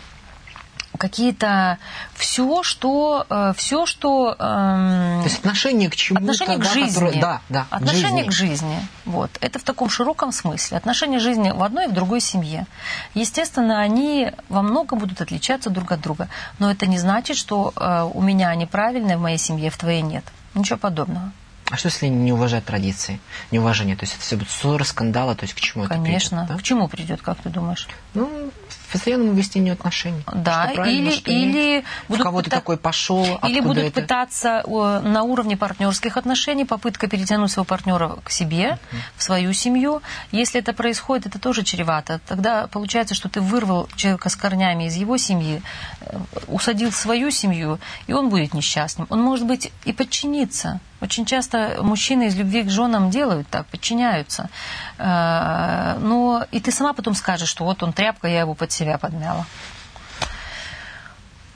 Какие-то 0.98 1.78
все, 2.14 2.64
что 2.64 3.26
э, 3.30 3.54
все, 3.58 3.86
что 3.86 4.36
эм, 4.39 5.22
то 5.22 5.24
есть 5.26 5.39
отношение 5.39 5.89
к 5.89 5.96
чему 5.96 6.20
отношение 6.20 6.58
к 6.58 6.66
жизни, 6.66 6.94
которое, 6.94 7.22
да, 7.22 7.41
да, 7.50 7.68
отношение 7.70 8.26
к 8.26 8.32
жизни. 8.32 8.56
к 8.56 8.60
жизни, 8.62 8.88
вот, 9.06 9.32
это 9.41 9.60
в 9.60 9.64
таком 9.64 9.89
широком 9.89 10.32
смысле, 10.32 10.78
отношение 10.78 11.20
жизни 11.20 11.52
в 11.52 11.64
одной 11.64 11.86
и 11.86 11.88
в 11.88 11.94
другой 11.94 12.22
семье. 12.22 12.66
Естественно, 13.14 13.80
они 13.80 14.32
во 14.50 14.62
многом 14.62 15.00
будут 15.00 15.22
отличаться 15.22 15.70
друг 15.70 15.91
от 15.91 16.02
друга, 16.02 16.30
но 16.60 16.70
это 16.70 16.86
не 16.86 16.98
значит, 16.98 17.38
что 17.38 17.74
э, 17.76 18.10
у 18.14 18.22
меня 18.22 18.50
они 18.50 18.66
правильные 18.66 19.18
в 19.18 19.22
моей 19.22 19.38
семье, 19.38 19.70
в 19.70 19.78
твоей 19.78 20.02
нет, 20.02 20.24
ничего 20.54 20.78
подобного. 20.78 21.32
А 21.70 21.78
что, 21.78 21.88
если 21.88 22.08
не 22.08 22.32
уважать 22.32 22.66
традиции, 22.66 23.20
неуважение? 23.50 23.96
То 23.96 24.04
есть 24.04 24.14
это 24.16 24.22
все 24.22 24.36
будет 24.36 24.50
ссоры, 24.50 24.86
скандалы, 24.86 25.34
то 25.34 25.44
есть 25.44 25.56
к 25.56 25.60
чему 25.60 25.86
Конечно. 25.86 26.36
это 26.36 26.46
придет? 26.46 26.48
Да? 26.48 26.62
К 26.62 26.64
чему 26.64 26.88
придет, 26.88 27.22
как 27.22 27.38
ты 27.39 27.50
думаешь? 27.50 27.88
Ну, 28.14 28.52
постоянному 28.94 29.34
выяснению 29.34 29.74
отношений. 29.74 30.24
Да, 30.34 30.70
что 30.72 30.84
или, 30.86 31.12
что 31.12 31.32
нет. 31.32 31.56
или 31.56 31.84
в 32.08 32.18
кого 32.20 32.41
ты 32.41 32.50
пыта- 32.50 32.54
такой 32.56 32.78
пошел, 32.78 33.24
Или 33.26 33.58
откуда 33.60 33.62
будут 33.62 33.84
это? 33.84 34.02
пытаться 34.02 34.64
на 35.04 35.24
уровне 35.24 35.58
партнерских 35.58 36.16
отношений, 36.18 36.64
попытка 36.66 37.08
перетянуть 37.08 37.52
своего 37.52 37.66
партнера 37.66 38.18
к 38.24 38.30
себе, 38.32 38.78
в 39.18 39.24
свою 39.24 39.52
семью. 39.54 40.02
Если 40.32 40.62
это 40.62 40.74
происходит, 40.74 41.26
это 41.26 41.39
тоже 41.39 41.64
чревато. 41.64 42.22
Тогда 42.28 42.68
получается, 42.68 43.16
что 43.16 43.28
ты 43.30 43.41
вырвал 43.41 43.89
человека 43.96 44.30
с 44.30 44.36
корнями 44.36 44.86
из 44.86 44.96
его 44.96 45.18
семьи, 45.18 45.62
э, 46.02 46.18
усадил 46.48 46.89
в 46.91 46.96
свою 46.96 47.32
семью, 47.32 47.80
и 48.08 48.14
он 48.14 48.30
будет 48.30 48.54
несчастным. 48.54 49.08
Он, 49.10 49.22
может 49.22 49.46
быть, 49.48 49.72
и 49.86 49.91
подчинится. 49.94 50.80
Очень 51.04 51.26
часто 51.26 51.80
мужчины 51.82 52.28
из 52.28 52.36
любви 52.38 52.64
к 52.64 52.70
женам 52.70 53.10
делают 53.10 53.47
так, 53.49 53.66
подчиняются. 53.66 54.49
Э, 54.97 55.97
Но 55.99 56.45
и 56.51 56.62
ты 56.62 56.72
сама 56.72 56.93
потом 56.93 57.14
скажешь, 57.14 57.49
что 57.49 57.66
вот 57.66 57.84
он 57.84 57.91
тряпка, 57.91 58.28
я 58.30 58.39
его 58.39 58.54
под 58.54 58.72
себя 58.72 58.97
подмяла. 58.97 59.45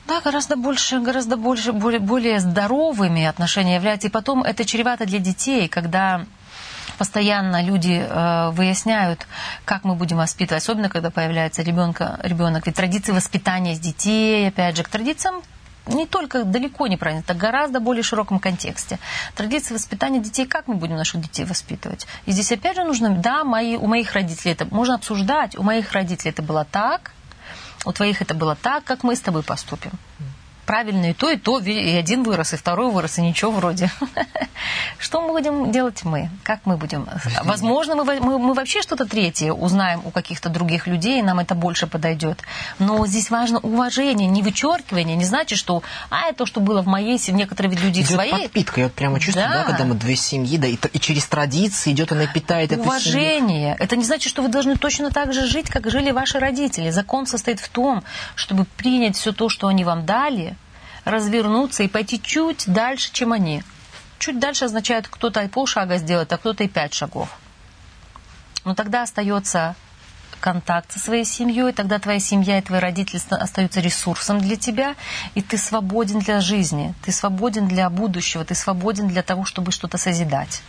Да, 0.05 0.19
гораздо 0.19 0.57
больше, 0.57 0.99
гораздо 0.99 1.37
больше, 1.37 1.71
более, 1.71 2.01
более 2.01 2.39
здоровыми 2.41 3.23
отношения 3.23 3.75
являются. 3.75 4.07
И 4.07 4.11
потом 4.11 4.43
это 4.43 4.65
чревато 4.65 5.05
для 5.05 5.19
детей, 5.19 5.69
когда 5.69 6.25
постоянно 6.97 7.63
люди 7.63 8.05
э, 8.05 8.49
выясняют, 8.51 9.27
как 9.63 9.85
мы 9.85 9.95
будем 9.95 10.17
воспитывать, 10.17 10.63
особенно 10.63 10.89
когда 10.89 11.09
появляется 11.09 11.61
ребенка, 11.61 12.19
ребенок. 12.21 12.65
Ведь 12.65 12.75
традиции 12.75 13.13
воспитания 13.13 13.75
с 13.75 13.79
детей, 13.79 14.49
опять 14.49 14.75
же, 14.75 14.83
к 14.83 14.89
традициям 14.89 15.41
не 15.87 16.05
только 16.05 16.43
далеко 16.43 16.87
не 16.87 16.97
правильно, 16.97 17.21
это 17.21 17.33
гораздо 17.33 17.79
более 17.79 18.03
широком 18.03 18.39
контексте. 18.39 18.99
Традиции 19.35 19.73
воспитания 19.73 20.19
детей, 20.19 20.45
как 20.45 20.67
мы 20.67 20.75
будем 20.75 20.95
наших 20.95 21.21
детей 21.21 21.45
воспитывать? 21.45 22.07
И 22.25 22.31
здесь 22.31 22.51
опять 22.51 22.75
же 22.75 22.83
нужно, 22.83 23.09
да, 23.09 23.43
мои, 23.43 23.75
у 23.75 23.87
моих 23.87 24.13
родителей 24.13 24.53
это 24.53 24.65
можно 24.65 24.95
обсуждать, 24.95 25.57
у 25.57 25.63
моих 25.63 25.91
родителей 25.91 26.31
это 26.31 26.41
было 26.41 26.65
так, 26.65 27.13
у 27.85 27.91
твоих 27.91 28.21
это 28.21 28.33
было 28.33 28.55
так, 28.55 28.83
как 28.83 29.03
мы 29.03 29.15
с 29.15 29.21
тобой 29.21 29.43
поступим. 29.43 29.91
Правильно 30.67 31.11
и 31.11 31.13
то, 31.13 31.31
и 31.31 31.37
то, 31.37 31.59
и 31.59 31.95
один 31.95 32.23
вырос, 32.23 32.53
и 32.53 32.57
второй 32.57 32.91
вырос, 32.91 33.17
и 33.17 33.21
ничего 33.21 33.51
вроде. 33.51 33.89
Что 34.99 35.21
мы 35.21 35.29
будем 35.29 35.71
делать 35.71 36.03
мы? 36.03 36.29
Как 36.43 36.59
мы 36.65 36.77
будем? 36.77 37.07
Возможно, 37.43 37.95
мы, 37.95 38.19
мы, 38.19 38.37
мы 38.37 38.53
вообще 38.53 38.81
что-то 38.81 39.05
третье 39.05 39.53
узнаем 39.53 40.01
у 40.03 40.11
каких-то 40.11 40.49
других 40.49 40.85
людей, 40.85 41.19
и 41.19 41.21
нам 41.21 41.39
это 41.39 41.55
больше 41.55 41.87
подойдет. 41.87 42.41
Но 42.79 43.07
здесь 43.07 43.29
важно 43.29 43.59
уважение, 43.59 44.27
не 44.27 44.41
вычеркивание, 44.43 45.15
не 45.15 45.23
значит, 45.23 45.57
что 45.57 45.83
а, 46.09 46.27
это 46.27 46.39
то, 46.39 46.45
что 46.45 46.59
было 46.59 46.81
в 46.81 46.87
моей 46.87 47.17
семье, 47.17 47.37
некоторые 47.37 47.71
ведь 47.71 47.81
люди 47.81 48.01
в 48.01 48.07
Идет 48.07 48.15
своей... 48.15 48.31
подпитка, 48.31 48.81
я 48.81 48.87
вот 48.87 48.93
прямо 48.93 49.19
чувствую, 49.19 49.47
да. 49.47 49.59
Да. 49.59 49.63
когда 49.63 49.85
мы 49.85 49.95
две 49.95 50.15
семьи, 50.17 50.57
да, 50.57 50.67
и, 50.67 50.75
и 50.75 50.99
через 50.99 51.25
традиции 51.27 51.93
идет, 51.93 52.11
она 52.11 52.27
питает 52.27 52.71
семью. 52.71 52.83
Уважение. 52.83 53.75
Это 53.79 53.95
не 53.95 54.03
значит, 54.03 54.29
что 54.29 54.41
вы 54.41 54.49
должны 54.49 54.75
точно 54.75 55.11
так 55.11 55.33
же 55.33 55.47
жить, 55.47 55.69
как 55.69 55.89
жили 55.89 56.11
ваши 56.11 56.39
родители. 56.39 56.89
Закон 56.89 57.25
состоит 57.25 57.61
в 57.61 57.69
том, 57.69 58.03
чтобы 58.35 58.65
принять 58.65 59.15
все 59.15 59.31
то, 59.31 59.47
что 59.47 59.67
они 59.67 59.85
вам 59.85 60.05
дали, 60.05 60.56
развернуться 61.07 61.83
и 61.83 61.87
пойти 61.87 62.21
чуть 62.21 62.65
дальше, 62.67 63.09
чем 63.11 63.33
они. 63.33 63.63
Чуть 64.19 64.39
дальше 64.39 64.65
означает, 64.65 65.07
кто-то 65.07 65.41
и 65.41 65.47
полшага 65.47 65.97
сделает, 65.97 66.31
а 66.33 66.37
кто-то 66.37 66.63
и 66.63 66.67
пять 66.67 66.93
шагов. 66.93 67.29
Но 68.65 68.75
тогда 68.75 69.03
остается 69.03 69.75
контакт 70.39 70.91
со 70.91 70.99
своей 70.99 71.25
семьей, 71.25 71.71
тогда 71.71 71.97
твоя 71.99 72.19
семья 72.19 72.57
и 72.57 72.61
твои 72.61 72.79
родители 72.79 73.17
ста- 73.17 73.37
остаются 73.37 73.79
ресурсом 73.79 74.39
для 74.39 74.55
тебя, 74.55 74.95
и 75.33 75.41
ты 75.41 75.57
свободен 75.57 76.19
для 76.19 76.41
жизни, 76.41 76.93
ты 77.03 77.11
свободен 77.11 77.67
для 77.67 77.89
будущего, 77.89 78.43
ты 78.43 78.53
свободен 78.53 79.07
для 79.07 79.23
того, 79.23 79.45
чтобы 79.45 79.71
что-то 79.71 79.97
созидать. 79.97 80.61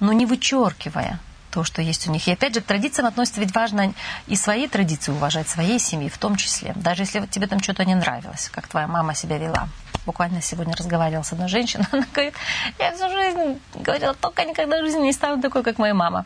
Но 0.00 0.12
не 0.12 0.26
вычеркивая 0.26 1.20
то, 1.52 1.64
что 1.64 1.82
есть 1.82 2.08
у 2.08 2.10
них. 2.10 2.26
И 2.26 2.32
опять 2.32 2.54
же, 2.54 2.62
к 2.62 2.64
традициям 2.64 3.06
относится 3.06 3.40
ведь 3.40 3.54
важно 3.54 3.92
и 4.26 4.36
свои 4.36 4.66
традиции 4.66 5.12
уважать, 5.12 5.48
своей 5.48 5.78
семьи 5.78 6.08
в 6.08 6.16
том 6.16 6.36
числе. 6.36 6.72
Даже 6.76 7.02
если 7.02 7.20
вот 7.20 7.30
тебе 7.30 7.46
там 7.46 7.62
что-то 7.62 7.84
не 7.84 7.94
нравилось, 7.94 8.48
как 8.50 8.66
твоя 8.66 8.86
мама 8.86 9.14
себя 9.14 9.36
вела. 9.36 9.68
Буквально 10.06 10.40
сегодня 10.40 10.74
разговаривала 10.74 11.22
с 11.22 11.32
одной 11.32 11.48
женщиной, 11.48 11.84
она 11.92 12.06
говорит, 12.12 12.34
я 12.78 12.92
всю 12.92 13.08
жизнь 13.10 13.60
говорила, 13.74 14.14
только 14.14 14.44
никогда 14.44 14.80
в 14.80 14.84
жизни 14.84 15.02
не 15.02 15.12
стану 15.12 15.42
такой, 15.42 15.62
как 15.62 15.78
моя 15.78 15.94
мама. 15.94 16.24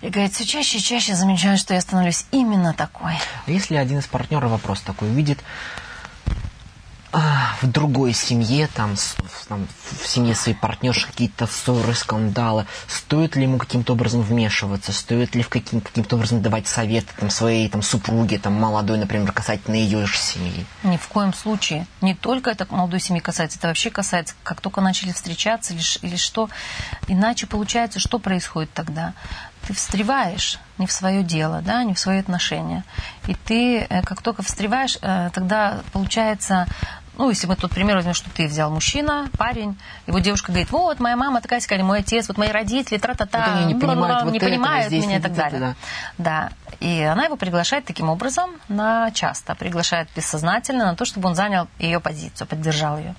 И 0.00 0.08
говорит, 0.08 0.32
все 0.32 0.46
чаще 0.46 0.78
и 0.78 0.80
чаще 0.80 1.14
замечаю, 1.14 1.58
что 1.58 1.74
я 1.74 1.80
становлюсь 1.80 2.24
именно 2.30 2.72
такой. 2.72 3.12
А 3.46 3.50
если 3.50 3.74
один 3.74 3.98
из 3.98 4.06
партнеров 4.06 4.50
вопрос 4.52 4.80
такой 4.80 5.08
увидит 5.08 5.40
в 7.12 7.66
другой 7.66 8.12
семье, 8.12 8.68
там, 8.68 8.96
с- 8.96 9.16
там, 9.48 9.66
в 10.00 10.06
семье 10.06 10.34
своей 10.34 10.56
партнерши 10.56 11.06
какие-то 11.08 11.46
ссоры, 11.46 11.94
скандалы, 11.94 12.66
стоит 12.86 13.36
ли 13.36 13.42
ему 13.42 13.58
каким-то 13.58 13.94
образом 13.94 14.22
вмешиваться, 14.22 14.92
стоит 14.92 15.34
ли 15.34 15.42
в 15.42 15.48
каким- 15.48 15.80
каким-то 15.80 16.16
образом 16.16 16.40
давать 16.40 16.68
советы 16.68 17.12
там, 17.18 17.30
своей 17.30 17.68
там, 17.68 17.82
супруге, 17.82 18.38
там, 18.38 18.54
молодой, 18.54 18.98
например, 18.98 19.32
касательно 19.32 19.74
ее 19.74 20.06
же 20.06 20.16
семьи? 20.16 20.64
Ни 20.84 20.96
в 20.96 21.08
коем 21.08 21.34
случае. 21.34 21.86
Не 22.00 22.14
только 22.14 22.50
это 22.50 22.66
молодой 22.70 23.00
семьи 23.00 23.20
касается, 23.20 23.58
это 23.58 23.68
вообще 23.68 23.90
касается, 23.90 24.34
как 24.44 24.60
только 24.60 24.80
начали 24.80 25.12
встречаться 25.12 25.74
или, 25.74 25.82
или 26.02 26.16
что. 26.16 26.48
Иначе 27.08 27.46
получается, 27.46 27.98
что 27.98 28.18
происходит 28.18 28.72
тогда? 28.72 29.14
Ты 29.66 29.74
встреваешь 29.74 30.58
не 30.78 30.86
в 30.86 30.92
свое 30.92 31.22
дело, 31.22 31.60
да, 31.60 31.84
не 31.84 31.92
в 31.92 31.98
свои 31.98 32.18
отношения. 32.20 32.82
И 33.26 33.34
ты, 33.34 33.80
э, 33.80 34.00
как 34.02 34.22
только 34.22 34.42
встреваешь, 34.42 34.96
э, 35.02 35.28
тогда 35.34 35.80
получается, 35.92 36.66
ну, 37.20 37.28
если 37.28 37.46
мы 37.46 37.54
тот 37.54 37.70
пример 37.70 37.96
возьмем, 37.96 38.14
что 38.14 38.30
ты 38.30 38.46
взял 38.46 38.70
мужчина, 38.70 39.28
парень, 39.36 39.76
его 40.06 40.20
девушка 40.20 40.52
говорит, 40.52 40.70
вот, 40.70 41.00
моя 41.00 41.16
мама 41.16 41.42
такая 41.42 41.60
сказали, 41.60 41.82
мой 41.82 41.98
отец, 41.98 42.28
вот 42.28 42.38
мои 42.38 42.48
родители, 42.48 42.96
тра-та-та, 42.96 43.46
Вот 43.46 43.56
они 43.56 43.74
не 43.74 43.78
понимают 43.78 44.24
вот 44.24 44.32
не 44.32 44.38
этого, 44.38 44.50
понимают 44.50 44.90
меня 44.90 45.18
и 45.18 45.20
так 45.20 45.34
далее. 45.34 45.76
Да. 46.16 46.50
И 46.80 47.02
она 47.02 47.26
его 47.26 47.36
приглашает 47.36 47.84
таким 47.84 48.08
образом 48.08 48.52
на 48.68 49.10
часто, 49.10 49.54
приглашает 49.54 50.08
бессознательно 50.16 50.86
на 50.86 50.96
то, 50.96 51.04
чтобы 51.04 51.28
он 51.28 51.34
занял 51.34 51.68
ее 51.78 52.00
позицию, 52.00 52.46
поддержал 52.46 52.96
ее. 52.96 53.14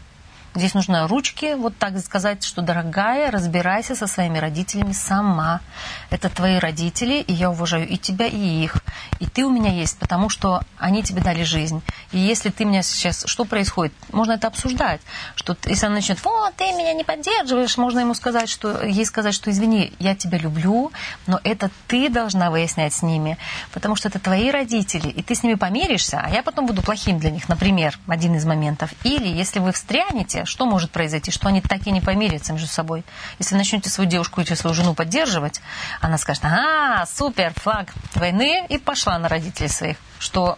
Здесь 0.53 0.73
нужно 0.73 1.07
ручки, 1.07 1.55
вот 1.55 1.77
так 1.77 1.97
сказать, 1.99 2.43
что, 2.43 2.61
дорогая, 2.61 3.31
разбирайся 3.31 3.95
со 3.95 4.05
своими 4.05 4.37
родителями 4.37 4.91
сама. 4.91 5.61
Это 6.09 6.29
твои 6.29 6.59
родители, 6.59 7.21
и 7.21 7.31
я 7.31 7.49
уважаю 7.49 7.87
и 7.87 7.97
тебя, 7.97 8.25
и 8.27 8.37
их. 8.37 8.83
И 9.19 9.27
ты 9.27 9.45
у 9.45 9.49
меня 9.49 9.71
есть, 9.71 9.97
потому 9.97 10.27
что 10.27 10.61
они 10.77 11.03
тебе 11.03 11.21
дали 11.21 11.43
жизнь. 11.43 11.81
И 12.11 12.17
если 12.17 12.49
ты 12.49 12.65
меня 12.65 12.83
сейчас... 12.83 13.23
Что 13.25 13.45
происходит? 13.45 13.93
Можно 14.11 14.33
это 14.33 14.47
обсуждать. 14.47 14.99
Что 15.35 15.55
если 15.65 15.85
она 15.85 15.95
начнет, 15.95 16.21
вот, 16.25 16.53
ты 16.57 16.65
меня 16.73 16.93
не 16.93 17.05
поддерживаешь, 17.05 17.77
можно 17.77 17.99
ему 17.99 18.13
сказать, 18.13 18.49
что... 18.49 18.83
Ей 18.83 19.05
сказать, 19.05 19.33
что, 19.33 19.49
извини, 19.51 19.93
я 19.99 20.15
тебя 20.15 20.37
люблю, 20.37 20.91
но 21.27 21.39
это 21.45 21.71
ты 21.87 22.09
должна 22.09 22.51
выяснять 22.51 22.93
с 22.93 23.03
ними, 23.03 23.37
потому 23.71 23.95
что 23.95 24.09
это 24.09 24.19
твои 24.19 24.51
родители, 24.51 25.07
и 25.07 25.21
ты 25.21 25.33
с 25.33 25.43
ними 25.43 25.53
помиришься, 25.53 26.21
а 26.21 26.29
я 26.29 26.43
потом 26.43 26.65
буду 26.65 26.81
плохим 26.81 27.19
для 27.19 27.31
них, 27.31 27.47
например, 27.47 27.97
один 28.07 28.35
из 28.35 28.45
моментов. 28.45 28.91
Или 29.03 29.29
если 29.29 29.59
вы 29.59 29.71
встрянете, 29.71 30.40
что 30.45 30.65
может 30.65 30.91
произойти? 30.91 31.31
Что 31.31 31.47
они 31.47 31.61
так 31.61 31.85
и 31.87 31.91
не 31.91 32.01
помирятся 32.01 32.53
между 32.53 32.67
собой. 32.67 33.03
Если 33.39 33.55
вы 33.55 33.59
начнете 33.59 33.89
свою 33.89 34.09
девушку 34.09 34.41
или 34.41 34.53
свою 34.53 34.73
жену 34.73 34.93
поддерживать, 34.93 35.61
она 36.01 36.17
скажет, 36.17 36.43
а, 36.45 37.05
супер, 37.05 37.53
флаг 37.55 37.93
войны, 38.15 38.65
и 38.69 38.77
пошла 38.77 39.17
на 39.17 39.27
родителей 39.27 39.69
своих, 39.69 39.97
что 40.19 40.57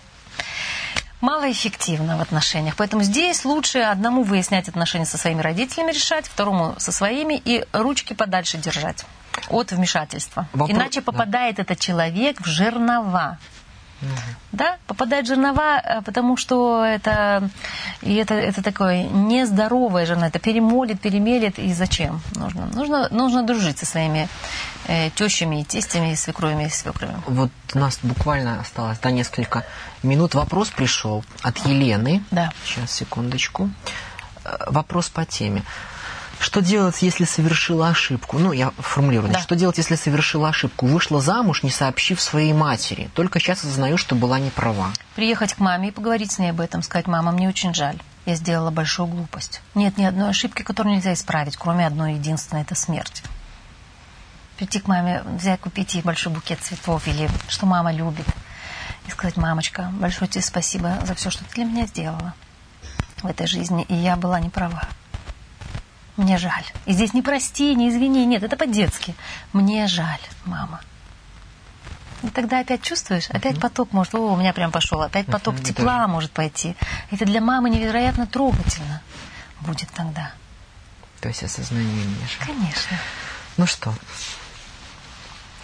малоэффективно 1.22 2.18
в 2.18 2.22
отношениях. 2.22 2.76
Поэтому 2.76 3.04
здесь 3.04 3.46
лучше 3.46 3.80
одному 3.80 4.24
выяснять 4.24 4.68
отношения 4.68 5.06
со 5.06 5.18
своими 5.18 5.42
родителями, 5.42 5.92
решать, 5.92 6.28
второму 6.28 6.76
со 6.78 6.92
своими, 6.92 7.42
и 7.44 7.66
ручки 7.72 8.14
подальше 8.14 8.58
держать 8.58 9.06
от 9.50 9.72
вмешательства. 9.72 10.48
Вопрос- 10.54 10.72
Иначе 10.72 11.02
да. 11.02 11.12
попадает 11.12 11.60
этот 11.60 11.80
человек 11.80 12.42
в 12.42 12.46
жернова. 12.46 13.38
Да, 14.52 14.78
попадает 14.88 15.28
жернова, 15.28 15.82
э, 15.84 16.02
потому 16.02 16.38
что 16.38 16.84
это, 16.84 17.50
и 18.02 18.16
это, 18.16 18.36
это 18.36 18.62
такое 18.62 19.04
нездоровое 19.04 20.06
жерно, 20.06 20.26
это 20.26 20.40
перемолит, 20.40 21.02
перемелит, 21.02 21.60
и 21.60 21.74
зачем 21.74 22.22
нужно? 22.36 22.68
Нужно, 22.74 23.10
нужно 23.10 23.44
дружить 23.44 23.80
со 23.80 23.86
своими 23.86 24.28
э, 24.88 25.10
тещами 25.10 25.62
и 25.62 25.64
тестями, 25.64 26.12
и 26.12 26.16
свекровями, 26.16 26.66
и 26.66 26.70
свекрами. 26.70 27.16
Вот 27.28 27.52
у 27.74 27.80
нас 27.80 28.00
буквально 28.04 28.60
осталось 28.60 29.00
до 29.00 29.12
несколько 29.12 29.66
минут. 30.04 30.36
Вопрос 30.36 30.70
пришел 30.70 31.24
от 31.42 31.58
Елены. 31.66 32.24
Да. 32.32 32.52
Сейчас, 32.66 32.92
секундочку. 32.92 33.70
Э, 34.44 34.58
Вопрос 34.68 35.10
по 35.10 35.26
теме. 35.26 35.64
Что 36.40 36.62
делать, 36.62 37.02
если 37.02 37.26
совершила 37.26 37.90
ошибку? 37.90 38.38
Ну, 38.38 38.52
я 38.52 38.72
формулирую. 38.78 39.32
Да. 39.32 39.40
Что 39.40 39.56
делать, 39.56 39.78
если 39.78 39.96
совершила 39.96 40.50
ошибку? 40.50 40.86
Вышла 40.86 41.22
замуж, 41.22 41.64
не 41.64 41.70
сообщив 41.70 42.22
своей 42.22 42.54
матери. 42.54 43.10
Только 43.14 43.40
сейчас 43.40 43.64
осознаю, 43.64 43.98
что 43.98 44.16
была 44.16 44.40
не 44.40 44.50
права. 44.50 44.92
Приехать 45.16 45.54
к 45.54 45.60
маме 45.60 45.90
и 45.90 45.92
поговорить 45.92 46.32
с 46.32 46.40
ней 46.40 46.50
об 46.50 46.60
этом, 46.60 46.82
сказать, 46.82 47.08
мама, 47.08 47.32
мне 47.32 47.48
очень 47.48 47.74
жаль, 47.74 47.98
я 48.26 48.36
сделала 48.36 48.72
большую 48.72 49.08
глупость. 49.08 49.62
Нет 49.76 49.98
ни 49.98 50.06
одной 50.06 50.30
ошибки, 50.30 50.64
которую 50.64 50.96
нельзя 50.96 51.14
исправить, 51.14 51.58
кроме 51.58 51.86
одной 51.86 52.14
единственной, 52.16 52.62
это 52.62 52.76
смерть. 52.76 53.24
Прийти 54.58 54.80
к 54.80 54.88
маме, 54.88 55.24
взять, 55.38 55.60
купить 55.60 55.96
ей 55.96 56.04
большой 56.04 56.32
букет 56.32 56.60
цветов 56.62 57.08
или 57.08 57.30
что 57.48 57.66
мама 57.66 57.92
любит. 57.92 58.26
И 59.08 59.12
сказать, 59.12 59.38
мамочка, 59.38 59.92
большое 59.94 60.30
тебе 60.30 60.44
спасибо 60.44 60.98
за 61.06 61.16
все, 61.16 61.30
что 61.30 61.44
ты 61.44 61.56
для 61.56 61.66
меня 61.66 61.86
сделала 61.86 62.34
в 63.22 63.28
этой 63.28 63.48
жизни, 63.48 63.84
и 63.84 63.96
я 63.96 64.16
была 64.16 64.40
не 64.40 64.50
права. 64.50 64.84
Мне 66.18 66.38
жаль. 66.38 66.64
И 66.86 66.94
здесь 66.94 67.14
не 67.14 67.22
прости, 67.22 67.74
не 67.76 67.90
извини, 67.90 68.26
нет, 68.26 68.44
это 68.44 68.56
по-детски. 68.56 69.16
Мне 69.52 69.88
жаль, 69.88 70.20
мама. 70.46 70.80
И 72.22 72.28
тогда 72.30 72.60
опять 72.60 72.82
чувствуешь, 72.82 73.30
опять 73.30 73.60
поток 73.60 73.92
может, 73.92 74.16
о, 74.16 74.20
у 74.32 74.36
меня 74.38 74.54
прям 74.54 74.72
пошел, 74.72 75.02
опять 75.02 75.26
поток 75.26 75.56
Мгм, 75.56 75.64
тепла 75.64 75.98
тоже. 76.02 76.08
может 76.08 76.32
пойти. 76.32 76.76
Это 77.12 77.26
для 77.26 77.42
мамы 77.42 77.70
невероятно 77.70 78.28
трогательно 78.28 79.02
будет 79.62 79.90
тогда. 79.92 80.32
То 81.20 81.28
есть 81.30 81.44
осознание 81.44 82.06
Миша. 82.06 82.40
Конечно. 82.46 82.98
Ну 83.58 83.66
что, 83.66 83.94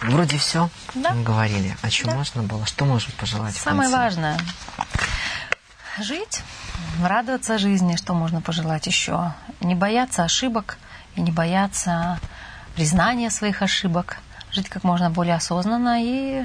вроде 0.00 0.36
все 0.36 0.68
Да. 0.94 1.12
говорили. 1.14 1.76
О 1.82 1.90
чем 1.90 2.08
Да. 2.10 2.16
можно 2.16 2.42
было? 2.42 2.66
Что 2.66 2.84
можем 2.84 3.12
пожелать 3.12 3.54
Самое 3.56 3.88
важное 3.88 4.38
жить, 5.98 6.42
радоваться 7.02 7.58
жизни, 7.58 7.96
что 7.96 8.14
можно 8.14 8.40
пожелать 8.40 8.86
еще. 8.86 9.32
Не 9.60 9.74
бояться 9.74 10.24
ошибок 10.24 10.78
и 11.16 11.20
не 11.20 11.30
бояться 11.32 12.18
признания 12.74 13.30
своих 13.30 13.62
ошибок. 13.62 14.18
Жить 14.52 14.68
как 14.68 14.84
можно 14.84 15.10
более 15.10 15.34
осознанно 15.34 16.02
и 16.02 16.44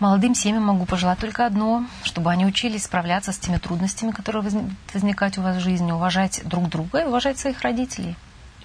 молодым 0.00 0.34
семьям 0.34 0.64
могу 0.64 0.86
пожелать 0.86 1.18
только 1.18 1.46
одно, 1.46 1.84
чтобы 2.02 2.30
они 2.30 2.44
учились 2.46 2.84
справляться 2.84 3.32
с 3.32 3.38
теми 3.38 3.58
трудностями, 3.58 4.10
которые 4.10 4.42
возник- 4.42 4.72
возникают 4.92 5.38
у 5.38 5.42
вас 5.42 5.56
в 5.56 5.60
жизни, 5.60 5.92
уважать 5.92 6.40
друг 6.44 6.68
друга 6.68 7.00
и 7.02 7.04
уважать 7.04 7.38
своих 7.38 7.60
родителей. 7.62 8.16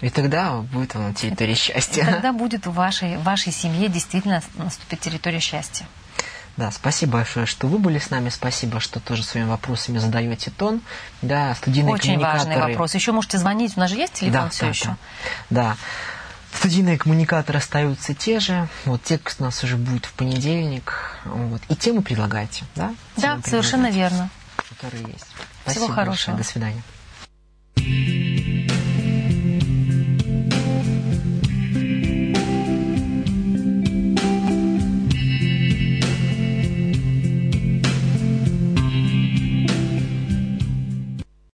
И 0.01 0.09
тогда 0.09 0.57
будет 0.57 0.95
вам 0.95 1.13
территория 1.13 1.53
И 1.53 1.55
счастья. 1.55 2.03
тогда 2.05 2.33
будет 2.33 2.65
у 2.65 2.71
вашей, 2.71 3.17
в 3.17 3.23
вашей 3.23 3.51
семье 3.53 3.87
действительно 3.87 4.41
наступит 4.55 4.99
территория 4.99 5.39
счастья. 5.39 5.85
Да, 6.57 6.69
спасибо 6.71 7.13
большое, 7.13 7.45
что 7.45 7.67
вы 7.67 7.77
были 7.79 7.97
с 7.97 8.09
нами. 8.09 8.29
Спасибо, 8.29 8.79
что 8.79 8.99
тоже 8.99 9.23
своими 9.23 9.47
вопросами 9.47 9.97
задаете 9.97 10.51
тон. 10.51 10.81
Да, 11.21 11.55
студийные 11.55 11.93
Очень 11.93 12.19
важный 12.19 12.39
коммуникаторы. 12.39 12.71
вопрос. 12.73 12.95
Еще 12.95 13.11
можете 13.11 13.37
звонить, 13.37 13.77
у 13.77 13.79
нас 13.79 13.89
же 13.89 13.95
есть 13.95 14.13
телефон 14.13 14.43
да, 14.43 14.49
все 14.49 14.61
да, 14.61 14.67
еще. 14.67 14.85
Да. 14.85 14.97
да. 15.49 15.77
Студийные 16.53 16.97
коммуникаторы 16.97 17.59
остаются 17.59 18.13
те 18.13 18.39
же. 18.39 18.67
Вот 18.85 19.01
текст 19.03 19.39
у 19.39 19.45
нас 19.45 19.63
уже 19.63 19.77
будет 19.77 20.05
в 20.05 20.13
понедельник. 20.13 21.15
Вот. 21.25 21.61
И 21.69 21.75
темы 21.75 22.01
предлагайте, 22.01 22.65
да? 22.75 22.93
Да, 23.15 23.35
Темы 23.35 23.43
совершенно 23.45 23.87
предлагайте, 23.87 24.15
верно. 24.15 24.29
Которые 24.69 25.03
есть. 25.13 25.25
Всего 25.25 25.37
Спасибо 25.63 25.87
большое. 25.87 26.05
хорошего. 26.05 26.37
До 26.37 26.43
свидания. 26.43 26.83